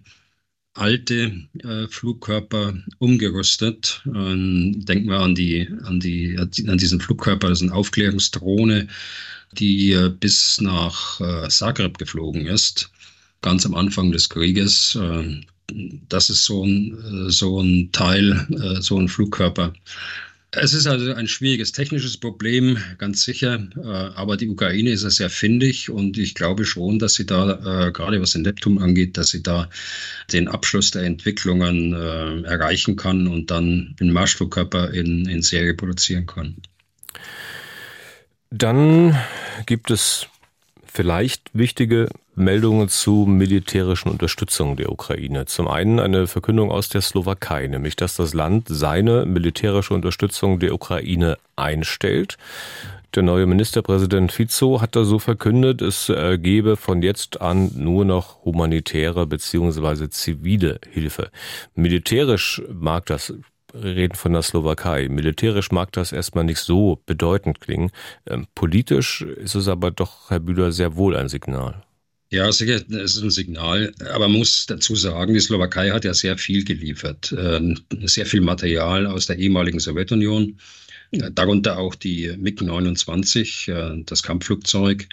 alte 0.79 1.31
äh, 1.63 1.87
Flugkörper 1.87 2.73
umgerüstet. 2.97 4.01
Ähm, 4.05 4.83
denken 4.85 5.09
wir 5.09 5.19
an, 5.19 5.35
die, 5.35 5.69
an, 5.83 5.99
die, 5.99 6.37
an 6.37 6.77
diesen 6.77 7.01
Flugkörper, 7.01 7.49
das 7.49 7.59
ist 7.59 7.63
eine 7.63 7.75
Aufklärungsdrohne 7.75 8.87
die 9.53 9.91
äh, 9.91 10.09
bis 10.09 10.61
nach 10.61 11.19
äh, 11.19 11.49
Zagreb 11.49 11.97
geflogen 11.97 12.45
ist, 12.45 12.91
ganz 13.41 13.65
am 13.65 13.75
Anfang 13.75 14.11
des 14.11 14.29
Krieges. 14.29 14.95
Äh, 14.95 15.41
das 16.07 16.29
ist 16.29 16.45
so 16.45 16.65
ein, 16.65 17.29
so 17.29 17.61
ein 17.61 17.91
Teil, 17.91 18.47
so 18.79 18.97
ein 18.97 19.07
Flugkörper. 19.07 19.73
Es 20.51 20.73
ist 20.73 20.87
also 20.87 21.13
ein 21.13 21.27
schwieriges 21.27 21.71
technisches 21.73 22.17
Problem, 22.17 22.77
ganz 22.97 23.23
sicher. 23.23 23.67
Aber 24.15 24.35
die 24.35 24.49
Ukraine 24.49 24.89
ist 24.89 25.03
ja 25.03 25.11
sehr 25.11 25.29
findig 25.29 25.91
und 25.91 26.17
ich 26.17 26.33
glaube 26.33 26.65
schon, 26.65 26.97
dass 26.97 27.13
sie 27.13 27.25
da, 27.27 27.91
gerade 27.93 28.19
was 28.19 28.31
den 28.31 28.41
Neptun 28.41 28.79
angeht, 28.79 29.15
dass 29.17 29.29
sie 29.29 29.43
da 29.43 29.69
den 30.33 30.47
Abschluss 30.47 30.89
der 30.89 31.03
Entwicklungen 31.03 31.93
erreichen 31.93 32.95
kann 32.95 33.27
und 33.27 33.51
dann 33.51 33.95
den 33.99 34.11
Marschflugkörper 34.11 34.91
in, 34.91 35.27
in 35.27 35.43
Serie 35.43 35.75
produzieren 35.75 36.25
kann. 36.25 36.55
Dann 38.49 39.15
gibt 39.67 39.91
es 39.91 40.25
vielleicht 40.83 41.51
wichtige 41.53 42.09
Meldungen 42.39 42.89
zu 42.89 43.25
militärischen 43.27 44.09
Unterstützung 44.09 44.75
der 44.75 44.91
Ukraine. 44.91 45.45
Zum 45.45 45.67
einen 45.67 45.99
eine 45.99 46.27
Verkündung 46.27 46.71
aus 46.71 46.89
der 46.89 47.01
Slowakei, 47.01 47.67
nämlich 47.67 47.95
dass 47.95 48.15
das 48.15 48.33
Land 48.33 48.67
seine 48.69 49.25
militärische 49.25 49.93
Unterstützung 49.93 50.59
der 50.59 50.73
Ukraine 50.73 51.37
einstellt. 51.55 52.37
Der 53.15 53.23
neue 53.23 53.45
Ministerpräsident 53.45 54.31
Fico 54.31 54.81
hat 54.81 54.95
da 54.95 55.03
so 55.03 55.19
verkündet, 55.19 55.81
es 55.81 56.11
gebe 56.37 56.77
von 56.77 57.01
jetzt 57.01 57.41
an 57.41 57.71
nur 57.75 58.05
noch 58.05 58.45
humanitäre 58.45 59.25
bzw. 59.25 60.09
zivile 60.09 60.79
Hilfe. 60.91 61.31
Militärisch 61.73 62.61
mag 62.71 63.07
das 63.07 63.33
reden 63.73 64.15
von 64.15 64.33
der 64.33 64.41
Slowakei. 64.41 65.09
Militärisch 65.09 65.71
mag 65.71 65.91
das 65.91 66.11
erstmal 66.11 66.43
nicht 66.43 66.59
so 66.59 67.01
bedeutend 67.05 67.61
klingen. 67.61 67.91
Ähm, 68.27 68.47
politisch 68.55 69.21
ist 69.21 69.55
es 69.55 69.67
aber 69.67 69.91
doch, 69.91 70.29
Herr 70.29 70.39
Bühler, 70.39 70.71
sehr 70.71 70.95
wohl 70.95 71.15
ein 71.15 71.29
Signal. 71.29 71.83
Ja, 72.31 72.51
sicher, 72.51 72.75
es 72.75 73.15
ist 73.15 73.23
ein 73.23 73.31
Signal. 73.31 73.91
Aber 74.01 74.27
man 74.27 74.37
muss 74.37 74.67
dazu 74.67 74.95
sagen, 74.95 75.33
die 75.33 75.39
Slowakei 75.39 75.89
hat 75.89 76.05
ja 76.05 76.13
sehr 76.13 76.37
viel 76.37 76.63
geliefert. 76.63 77.33
Ähm, 77.37 77.79
sehr 78.03 78.25
viel 78.27 78.41
Material 78.41 79.07
aus 79.07 79.25
der 79.25 79.39
ehemaligen 79.39 79.79
Sowjetunion. 79.79 80.59
Darunter 81.11 81.79
auch 81.79 81.95
die 81.95 82.31
MiG-29, 82.37 83.71
äh, 83.71 84.03
das 84.05 84.21
Kampfflugzeug. 84.21 85.07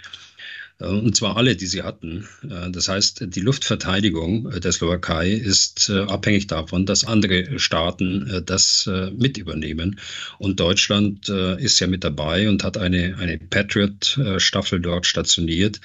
Äh, 0.79 0.85
und 0.85 1.15
zwar 1.15 1.37
alle, 1.37 1.55
die 1.55 1.65
sie 1.65 1.83
hatten. 1.83 2.27
Äh, 2.43 2.69
das 2.71 2.87
heißt, 2.87 3.25
die 3.33 3.39
Luftverteidigung 3.39 4.51
der 4.51 4.71
Slowakei 4.71 5.31
ist 5.31 5.89
äh, 5.89 6.01
abhängig 6.01 6.47
davon, 6.47 6.85
dass 6.85 7.05
andere 7.05 7.59
Staaten 7.59 8.43
das 8.45 8.89
mit 9.15 9.37
übernehmen. 9.37 9.99
Und 10.37 10.59
Deutschland 10.59 11.29
ist 11.29 11.79
ja 11.79 11.87
mit 11.87 12.03
dabei 12.03 12.49
und 12.49 12.63
hat 12.63 12.77
eine, 12.77 13.17
eine 13.17 13.37
Patriot-Staffel 13.37 14.79
dort 14.79 15.05
stationiert. 15.05 15.79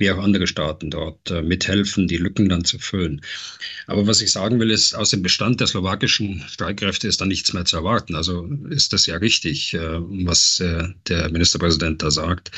Wie 0.00 0.10
auch 0.10 0.18
andere 0.18 0.46
Staaten 0.46 0.90
dort 0.90 1.30
äh, 1.30 1.42
mithelfen, 1.42 2.08
die 2.08 2.16
Lücken 2.16 2.48
dann 2.48 2.64
zu 2.64 2.78
füllen. 2.78 3.20
Aber 3.86 4.06
was 4.06 4.22
ich 4.22 4.32
sagen 4.32 4.58
will, 4.58 4.70
ist, 4.70 4.94
aus 4.94 5.10
dem 5.10 5.22
Bestand 5.22 5.60
der 5.60 5.66
slowakischen 5.66 6.42
Streitkräfte 6.48 7.06
ist 7.06 7.20
da 7.20 7.26
nichts 7.26 7.52
mehr 7.52 7.66
zu 7.66 7.76
erwarten. 7.76 8.14
Also 8.14 8.48
ist 8.70 8.94
das 8.94 9.04
ja 9.04 9.16
richtig, 9.16 9.74
äh, 9.74 10.00
was 10.00 10.58
äh, 10.60 10.88
der 11.06 11.30
Ministerpräsident 11.30 12.02
da 12.02 12.10
sagt. 12.10 12.50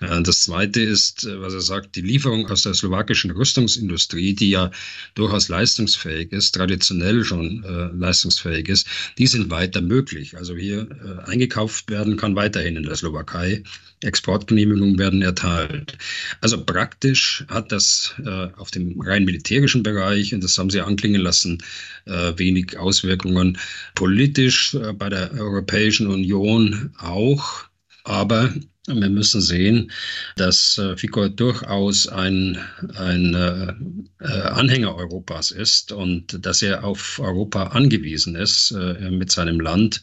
Äh, 0.00 0.22
das 0.22 0.42
Zweite 0.42 0.80
ist, 0.80 1.24
äh, 1.24 1.40
was 1.40 1.54
er 1.54 1.60
sagt, 1.60 1.96
die 1.96 2.02
Lieferung 2.02 2.48
aus 2.50 2.62
der 2.62 2.74
slowakischen 2.74 3.30
Rüstungsindustrie, 3.30 4.34
die 4.34 4.50
ja 4.50 4.70
durchaus 5.14 5.48
leistungsfähig 5.48 6.32
ist, 6.32 6.54
traditionell 6.54 7.24
schon 7.24 7.64
äh, 7.64 7.96
leistungsfähig 7.96 8.68
ist, 8.68 8.86
die 9.18 9.26
sind 9.26 9.50
weiter 9.50 9.80
möglich. 9.80 10.36
Also 10.36 10.56
hier 10.56 10.88
äh, 10.90 11.30
eingekauft 11.30 11.90
werden 11.90 12.16
kann 12.16 12.36
weiterhin 12.36 12.76
in 12.76 12.82
der 12.82 12.96
Slowakei. 12.96 13.62
Exportgenehmigungen 14.02 14.98
werden 14.98 15.22
erteilt. 15.22 15.96
Also 16.42 16.62
praktisch 16.62 17.44
hat 17.48 17.72
das 17.72 18.14
äh, 18.24 18.48
auf 18.56 18.70
dem 18.70 19.00
rein 19.00 19.24
militärischen 19.24 19.82
Bereich, 19.82 20.34
und 20.34 20.44
das 20.44 20.58
haben 20.58 20.68
Sie 20.68 20.82
anklingen 20.82 21.22
lassen, 21.22 21.62
äh, 22.04 22.34
wenig 22.36 22.78
Auswirkungen. 22.78 23.58
Politisch 23.94 24.76
bei 24.98 25.08
der 25.08 25.32
Europäischen 25.32 26.08
Union 26.08 26.90
auch. 26.98 27.64
Aber 28.04 28.52
wir 28.86 29.10
müssen 29.10 29.40
sehen, 29.40 29.90
dass 30.36 30.78
äh, 30.78 30.96
Fico 30.96 31.28
durchaus 31.28 32.06
ein, 32.06 32.58
ein 32.94 33.34
äh, 33.34 34.24
äh, 34.24 34.42
Anhänger 34.42 34.94
Europas 34.94 35.50
ist 35.50 35.92
und 35.92 36.44
dass 36.44 36.62
er 36.62 36.84
auf 36.84 37.18
Europa 37.18 37.68
angewiesen 37.68 38.36
ist 38.36 38.72
mit 38.72 39.30
seinem 39.30 39.60
Land 39.60 40.02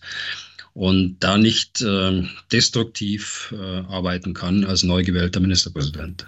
und 0.74 1.17
da 1.19 1.38
nicht 1.38 1.82
äh, 1.82 2.24
destruktiv 2.52 3.54
arbeiten 3.88 4.34
kann 4.34 4.65
als 4.65 4.84
neu 4.84 5.04
gewählter 5.04 5.39
Ministerpräsident. 5.39 6.26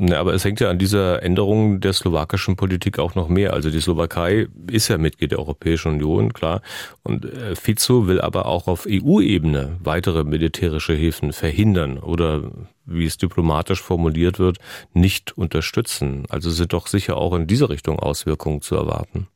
Ja, 0.00 0.20
aber 0.20 0.32
es 0.32 0.44
hängt 0.44 0.60
ja 0.60 0.70
an 0.70 0.78
dieser 0.78 1.24
Änderung 1.24 1.80
der 1.80 1.92
slowakischen 1.92 2.54
Politik 2.54 3.00
auch 3.00 3.16
noch 3.16 3.28
mehr. 3.28 3.52
Also 3.52 3.68
die 3.68 3.80
Slowakei 3.80 4.46
ist 4.70 4.86
ja 4.86 4.96
Mitglied 4.96 5.32
der 5.32 5.40
Europäischen 5.40 5.94
Union, 5.94 6.32
klar. 6.32 6.62
Und 7.02 7.24
äh, 7.24 7.56
Fico 7.56 8.06
will 8.06 8.20
aber 8.20 8.46
auch 8.46 8.68
auf 8.68 8.86
EU-Ebene 8.88 9.78
weitere 9.82 10.22
militärische 10.22 10.92
Hilfen 10.92 11.32
verhindern 11.32 11.98
oder, 11.98 12.52
wie 12.86 13.06
es 13.06 13.16
diplomatisch 13.16 13.82
formuliert 13.82 14.38
wird, 14.38 14.58
nicht 14.94 15.36
unterstützen. 15.36 16.26
Also 16.28 16.50
sind 16.50 16.72
doch 16.72 16.86
sicher 16.86 17.16
auch 17.16 17.34
in 17.34 17.48
diese 17.48 17.68
Richtung 17.68 17.98
Auswirkungen 17.98 18.62
zu 18.62 18.76
erwarten. 18.76 19.26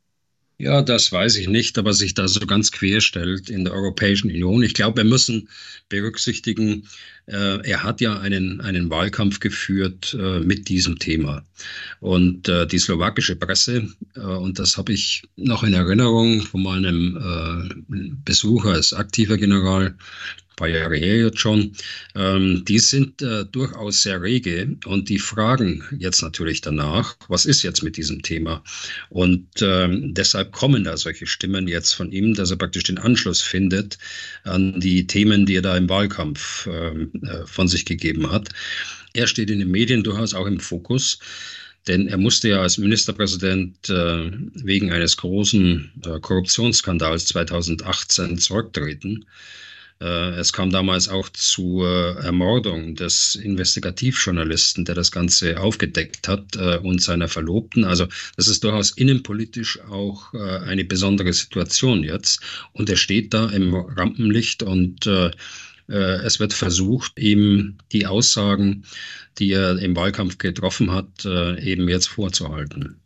Ja, 0.58 0.80
das 0.80 1.10
weiß 1.10 1.38
ich 1.38 1.48
nicht, 1.48 1.76
aber 1.76 1.92
sich 1.92 2.14
da 2.14 2.28
so 2.28 2.38
ganz 2.46 2.70
quer 2.70 3.00
stellt 3.00 3.50
in 3.50 3.64
der 3.64 3.74
Europäischen 3.74 4.30
Union. 4.30 4.62
Ich 4.62 4.74
glaube, 4.74 4.98
wir 4.98 5.10
müssen 5.10 5.48
berücksichtigen, 5.88 6.86
er 7.26 7.82
hat 7.82 8.00
ja 8.00 8.18
einen, 8.18 8.60
einen 8.60 8.90
Wahlkampf 8.90 9.40
geführt 9.40 10.16
äh, 10.18 10.40
mit 10.40 10.68
diesem 10.68 10.98
Thema. 10.98 11.44
Und 12.00 12.48
äh, 12.48 12.66
die 12.66 12.78
slowakische 12.78 13.36
Presse, 13.36 13.88
äh, 14.16 14.20
und 14.20 14.58
das 14.58 14.76
habe 14.76 14.92
ich 14.92 15.22
noch 15.36 15.62
in 15.62 15.74
Erinnerung 15.74 16.42
von 16.42 16.62
meinem 16.62 17.16
äh, 17.16 18.06
Besuch 18.24 18.64
als 18.64 18.92
aktiver 18.92 19.36
General, 19.36 19.94
paar 20.62 20.68
Jahre 20.68 20.96
her 20.96 21.16
jetzt 21.16 21.40
schon, 21.40 21.72
ähm, 22.14 22.64
die 22.64 22.78
sind 22.78 23.20
äh, 23.20 23.44
durchaus 23.44 24.02
sehr 24.02 24.22
rege 24.22 24.76
und 24.84 25.08
die 25.08 25.18
fragen 25.18 25.82
jetzt 25.98 26.22
natürlich 26.22 26.60
danach, 26.60 27.16
was 27.28 27.46
ist 27.46 27.62
jetzt 27.62 27.82
mit 27.82 27.96
diesem 27.96 28.22
Thema? 28.22 28.62
Und 29.08 29.48
ähm, 29.60 30.14
deshalb 30.14 30.52
kommen 30.52 30.84
da 30.84 30.96
solche 30.96 31.26
Stimmen 31.26 31.66
jetzt 31.66 31.94
von 31.94 32.12
ihm, 32.12 32.34
dass 32.34 32.52
er 32.52 32.58
praktisch 32.58 32.84
den 32.84 32.98
Anschluss 32.98 33.40
findet 33.40 33.98
an 34.44 34.78
die 34.78 35.06
Themen, 35.08 35.46
die 35.46 35.56
er 35.56 35.62
da 35.62 35.76
im 35.76 35.88
Wahlkampf 35.88 36.68
ähm, 36.70 37.10
äh, 37.11 37.11
von 37.44 37.68
sich 37.68 37.84
gegeben 37.84 38.30
hat. 38.30 38.48
Er 39.14 39.26
steht 39.26 39.50
in 39.50 39.58
den 39.58 39.70
Medien 39.70 40.02
durchaus 40.02 40.34
auch 40.34 40.46
im 40.46 40.60
Fokus. 40.60 41.18
Denn 41.88 42.06
er 42.06 42.16
musste 42.16 42.48
ja 42.48 42.62
als 42.62 42.78
Ministerpräsident 42.78 43.90
äh, 43.90 44.30
wegen 44.54 44.92
eines 44.92 45.16
großen 45.16 45.90
äh, 46.06 46.20
Korruptionsskandals 46.20 47.26
2018 47.26 48.38
zurücktreten. 48.38 49.24
Äh, 50.00 50.30
es 50.38 50.52
kam 50.52 50.70
damals 50.70 51.08
auch 51.08 51.28
zur 51.30 52.18
Ermordung 52.22 52.94
des 52.94 53.34
Investigativjournalisten, 53.34 54.84
der 54.84 54.94
das 54.94 55.10
Ganze 55.10 55.60
aufgedeckt 55.60 56.28
hat 56.28 56.54
äh, 56.54 56.78
und 56.78 57.02
seiner 57.02 57.26
Verlobten. 57.26 57.84
Also 57.84 58.06
das 58.36 58.46
ist 58.46 58.62
durchaus 58.62 58.92
innenpolitisch 58.92 59.80
auch 59.88 60.32
äh, 60.34 60.38
eine 60.38 60.84
besondere 60.84 61.32
Situation 61.32 62.04
jetzt. 62.04 62.40
Und 62.72 62.90
er 62.90 62.96
steht 62.96 63.34
da 63.34 63.48
im 63.50 63.74
Rampenlicht 63.74 64.62
und 64.62 65.08
es 65.88 66.40
wird 66.40 66.52
versucht, 66.52 67.18
ihm 67.18 67.78
die 67.92 68.06
Aussagen, 68.06 68.84
die 69.38 69.52
er 69.52 69.78
im 69.78 69.96
Wahlkampf 69.96 70.38
getroffen 70.38 70.90
hat, 70.90 71.24
eben 71.24 71.88
jetzt 71.88 72.08
vorzuhalten. 72.08 73.00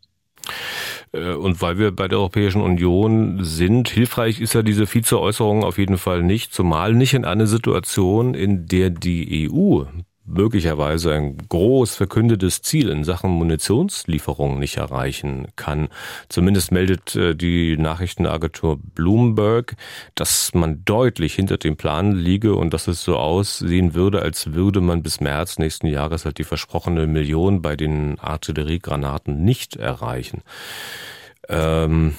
Äh, 1.11 1.33
und 1.33 1.61
weil 1.61 1.77
wir 1.77 1.91
bei 1.91 2.07
der 2.07 2.19
Europäischen 2.19 2.61
Union 2.61 3.43
sind, 3.43 3.89
hilfreich 3.89 4.39
ist 4.39 4.53
ja 4.53 4.61
diese 4.61 4.91
Vizeäußerung 4.91 5.63
auf 5.63 5.77
jeden 5.77 5.97
Fall 5.97 6.23
nicht, 6.23 6.53
zumal 6.53 6.93
nicht 6.93 7.13
in 7.13 7.25
einer 7.25 7.47
Situation, 7.47 8.33
in 8.33 8.67
der 8.67 8.89
die 8.89 9.49
EU 9.49 9.83
möglicherweise 10.27 11.13
ein 11.13 11.37
groß 11.49 11.95
verkündetes 11.95 12.61
Ziel 12.61 12.89
in 12.89 13.03
Sachen 13.03 13.31
Munitionslieferungen 13.31 14.59
nicht 14.59 14.77
erreichen 14.77 15.47
kann. 15.55 15.87
Zumindest 16.29 16.71
meldet 16.71 17.15
äh, 17.15 17.35
die 17.35 17.77
Nachrichtenagentur 17.77 18.77
Bloomberg, 18.93 19.75
dass 20.15 20.53
man 20.53 20.83
deutlich 20.85 21.33
hinter 21.33 21.57
dem 21.57 21.77
Plan 21.77 22.13
liege 22.13 22.55
und 22.55 22.73
dass 22.73 22.87
es 22.87 23.03
so 23.03 23.17
aussehen 23.17 23.93
würde, 23.93 24.21
als 24.21 24.53
würde 24.53 24.81
man 24.81 25.01
bis 25.01 25.21
März 25.21 25.57
nächsten 25.57 25.87
Jahres 25.87 26.25
halt 26.25 26.37
die 26.37 26.43
versprochene 26.43 27.07
Million 27.07 27.61
bei 27.61 27.75
den 27.75 28.19
Artilleriegranaten 28.19 29.43
nicht 29.43 29.77
erreichen. 29.77 30.41
Ähm, 31.49 32.15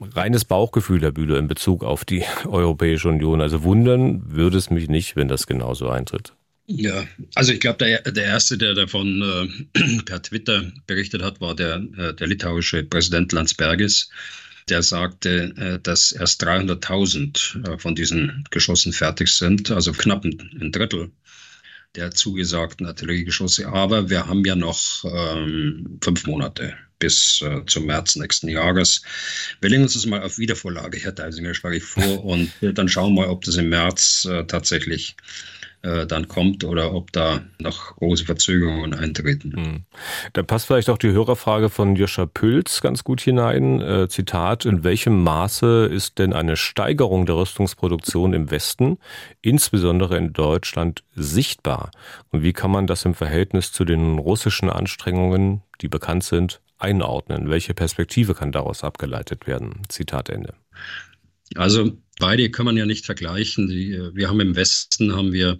reines 0.00 0.44
Bauchgefühl, 0.44 1.02
Herr 1.02 1.12
Bühler, 1.12 1.38
in 1.38 1.48
Bezug 1.48 1.84
auf 1.84 2.04
die 2.04 2.24
Europäische 2.48 3.08
Union. 3.08 3.40
Also 3.40 3.62
wundern 3.62 4.22
würde 4.32 4.58
es 4.58 4.70
mich 4.70 4.88
nicht, 4.88 5.16
wenn 5.16 5.28
das 5.28 5.46
genauso 5.46 5.88
eintritt. 5.88 6.32
Ja, 6.72 7.04
also 7.34 7.52
ich 7.52 7.58
glaube, 7.58 7.78
der, 7.78 8.02
der 8.02 8.24
Erste, 8.24 8.56
der 8.56 8.74
davon 8.74 9.66
äh, 9.74 9.98
per 10.04 10.22
Twitter 10.22 10.70
berichtet 10.86 11.20
hat, 11.20 11.40
war 11.40 11.56
der, 11.56 11.82
äh, 11.96 12.14
der 12.14 12.28
litauische 12.28 12.84
Präsident 12.84 13.32
Landsbergis. 13.32 14.08
Der 14.68 14.82
sagte, 14.84 15.52
äh, 15.56 15.80
dass 15.80 16.12
erst 16.12 16.44
300.000 16.44 17.74
äh, 17.74 17.78
von 17.78 17.96
diesen 17.96 18.44
Geschossen 18.52 18.92
fertig 18.92 19.32
sind, 19.32 19.72
also 19.72 19.92
knapp 19.92 20.24
ein, 20.24 20.38
ein 20.60 20.70
Drittel 20.70 21.10
der 21.96 22.12
zugesagten 22.12 22.86
Artilleriegeschosse. 22.86 23.66
Aber 23.66 24.08
wir 24.08 24.28
haben 24.28 24.44
ja 24.44 24.54
noch 24.54 25.04
ähm, 25.04 25.98
fünf 26.00 26.24
Monate 26.26 26.76
bis 27.00 27.42
äh, 27.42 27.62
zum 27.66 27.86
März 27.86 28.14
nächsten 28.14 28.48
Jahres. 28.48 29.02
Wir 29.60 29.70
legen 29.70 29.82
uns 29.82 29.94
das 29.94 30.06
mal 30.06 30.22
auf 30.22 30.38
Wiedervorlage, 30.38 30.98
Herr 30.98 31.10
Deisinger, 31.10 31.54
schlage 31.54 31.78
ich 31.78 31.82
vor, 31.82 32.24
und 32.24 32.52
dann 32.60 32.88
schauen 32.88 33.14
wir 33.14 33.22
mal, 33.22 33.30
ob 33.30 33.44
das 33.44 33.56
im 33.56 33.70
März 33.70 34.28
äh, 34.30 34.44
tatsächlich 34.44 35.16
äh, 35.82 36.06
dann 36.06 36.28
kommt 36.28 36.64
oder 36.64 36.92
ob 36.92 37.10
da 37.12 37.40
noch 37.58 37.96
große 37.96 38.24
Verzögerungen 38.26 38.92
eintreten. 38.92 39.52
Hm. 39.56 39.84
Da 40.34 40.42
passt 40.42 40.66
vielleicht 40.66 40.90
auch 40.90 40.98
die 40.98 41.12
Hörerfrage 41.12 41.70
von 41.70 41.96
Joscha 41.96 42.26
Pülz 42.26 42.82
ganz 42.82 43.02
gut 43.02 43.20
hinein. 43.22 43.80
Äh, 43.80 44.08
Zitat, 44.08 44.66
in 44.66 44.84
welchem 44.84 45.22
Maße 45.22 45.86
ist 45.86 46.18
denn 46.18 46.34
eine 46.34 46.56
Steigerung 46.56 47.24
der 47.24 47.36
Rüstungsproduktion 47.36 48.34
im 48.34 48.50
Westen, 48.50 48.98
insbesondere 49.40 50.18
in 50.18 50.34
Deutschland, 50.34 51.02
sichtbar? 51.14 51.90
Und 52.30 52.42
wie 52.42 52.52
kann 52.52 52.70
man 52.70 52.86
das 52.86 53.04
im 53.06 53.14
Verhältnis 53.14 53.72
zu 53.72 53.84
den 53.86 54.18
russischen 54.18 54.68
Anstrengungen, 54.68 55.62
die 55.80 55.88
bekannt 55.88 56.24
sind, 56.24 56.60
einordnen? 56.78 57.48
Welche 57.48 57.72
Perspektive 57.72 58.34
kann 58.34 58.52
daraus 58.52 58.84
abgeleitet 58.84 59.46
werden? 59.46 59.82
Zitat 59.88 60.28
Ende. 60.28 60.52
Also 61.56 61.92
beide 62.20 62.50
kann 62.50 62.66
man 62.66 62.76
ja 62.76 62.86
nicht 62.86 63.06
vergleichen. 63.06 63.66
Die, 63.66 63.98
wir 64.14 64.28
haben 64.28 64.38
im 64.40 64.54
Westen 64.54 65.16
haben 65.16 65.32
wir 65.32 65.58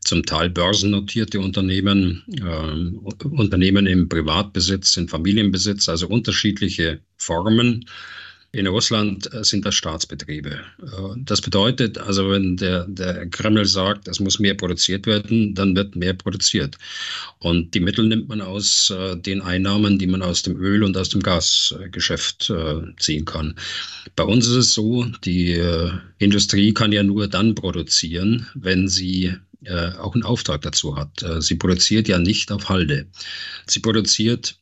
zum 0.00 0.24
Teil 0.24 0.48
börsennotierte 0.48 1.40
Unternehmen, 1.40 2.24
äh, 2.28 3.26
Unternehmen 3.26 3.86
im 3.86 4.08
Privatbesitz, 4.08 4.96
in 4.96 5.08
Familienbesitz, 5.08 5.90
also 5.90 6.08
unterschiedliche 6.08 7.00
Formen. 7.18 7.84
In 8.52 8.66
Russland 8.66 9.32
äh, 9.32 9.44
sind 9.44 9.64
das 9.64 9.76
Staatsbetriebe. 9.76 10.50
Äh, 10.50 10.86
das 11.18 11.40
bedeutet, 11.40 11.98
also 11.98 12.30
wenn 12.30 12.56
der, 12.56 12.84
der 12.88 13.28
Kreml 13.28 13.64
sagt, 13.64 14.08
es 14.08 14.18
muss 14.18 14.40
mehr 14.40 14.54
produziert 14.54 15.06
werden, 15.06 15.54
dann 15.54 15.76
wird 15.76 15.94
mehr 15.94 16.14
produziert. 16.14 16.76
Und 17.38 17.74
die 17.74 17.80
Mittel 17.80 18.08
nimmt 18.08 18.28
man 18.28 18.40
aus 18.40 18.90
äh, 18.90 19.16
den 19.16 19.40
Einnahmen, 19.40 20.00
die 20.00 20.08
man 20.08 20.22
aus 20.22 20.42
dem 20.42 20.56
Öl- 20.56 20.82
und 20.82 20.96
aus 20.96 21.10
dem 21.10 21.22
Gasgeschäft 21.22 22.52
ziehen 22.98 23.24
kann. 23.24 23.54
Bei 24.16 24.24
uns 24.24 24.46
ist 24.46 24.56
es 24.56 24.74
so, 24.74 25.04
die 25.24 25.60
Industrie 26.18 26.72
kann 26.72 26.92
ja 26.92 27.02
nur 27.02 27.28
dann 27.28 27.54
produzieren, 27.54 28.46
wenn 28.54 28.88
sie 28.88 29.34
auch 29.98 30.14
einen 30.14 30.24
Auftrag 30.24 30.62
dazu 30.62 30.96
hat. 30.96 31.24
sie 31.40 31.56
produziert 31.56 32.08
ja 32.08 32.18
nicht 32.18 32.50
auf 32.50 32.68
Halde. 32.68 33.06
Sie 33.66 33.80
produziert 33.80 34.56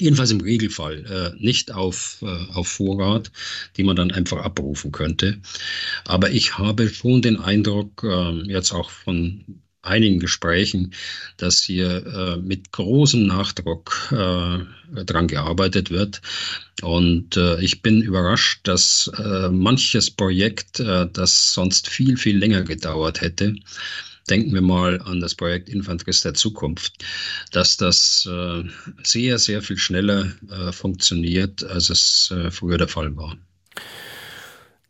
Jedenfalls 0.00 0.30
im 0.30 0.40
Regelfall 0.40 1.04
äh, 1.06 1.42
nicht 1.42 1.72
auf, 1.72 2.22
äh, 2.22 2.52
auf 2.52 2.68
Vorrat, 2.68 3.32
die 3.76 3.82
man 3.82 3.96
dann 3.96 4.12
einfach 4.12 4.38
abrufen 4.38 4.92
könnte. 4.92 5.38
Aber 6.04 6.30
ich 6.30 6.56
habe 6.56 6.88
schon 6.88 7.20
den 7.20 7.36
Eindruck, 7.36 8.04
äh, 8.04 8.30
jetzt 8.44 8.72
auch 8.72 8.90
von 8.90 9.44
einigen 9.82 10.20
Gesprächen, 10.20 10.92
dass 11.36 11.62
hier 11.62 12.06
äh, 12.06 12.36
mit 12.36 12.72
großem 12.72 13.26
Nachdruck 13.26 14.12
äh, 14.12 15.04
dran 15.04 15.28
gearbeitet 15.28 15.90
wird. 15.90 16.20
Und 16.82 17.36
äh, 17.36 17.60
ich 17.60 17.82
bin 17.82 18.00
überrascht, 18.02 18.60
dass 18.64 19.10
manches 19.50 20.10
Projekt, 20.10 20.80
das 20.80 21.52
sonst 21.52 21.88
viel, 21.88 22.16
viel 22.16 22.38
länger 22.38 22.62
gedauert 22.62 23.20
hätte, 23.20 23.56
denken 24.30 24.54
wir 24.54 24.62
mal 24.62 25.00
an 25.02 25.20
das 25.20 25.34
Projekt 25.34 25.68
Infanterist 25.68 26.24
der 26.24 26.34
Zukunft, 26.34 27.04
dass 27.52 27.76
das 27.76 28.28
äh, 28.30 28.62
sehr, 29.02 29.38
sehr 29.38 29.62
viel 29.62 29.78
schneller 29.78 30.32
äh, 30.50 30.72
funktioniert, 30.72 31.64
als 31.64 31.90
es 31.90 32.30
äh, 32.30 32.50
früher 32.50 32.78
der 32.78 32.88
Fall 32.88 33.16
war. 33.16 33.36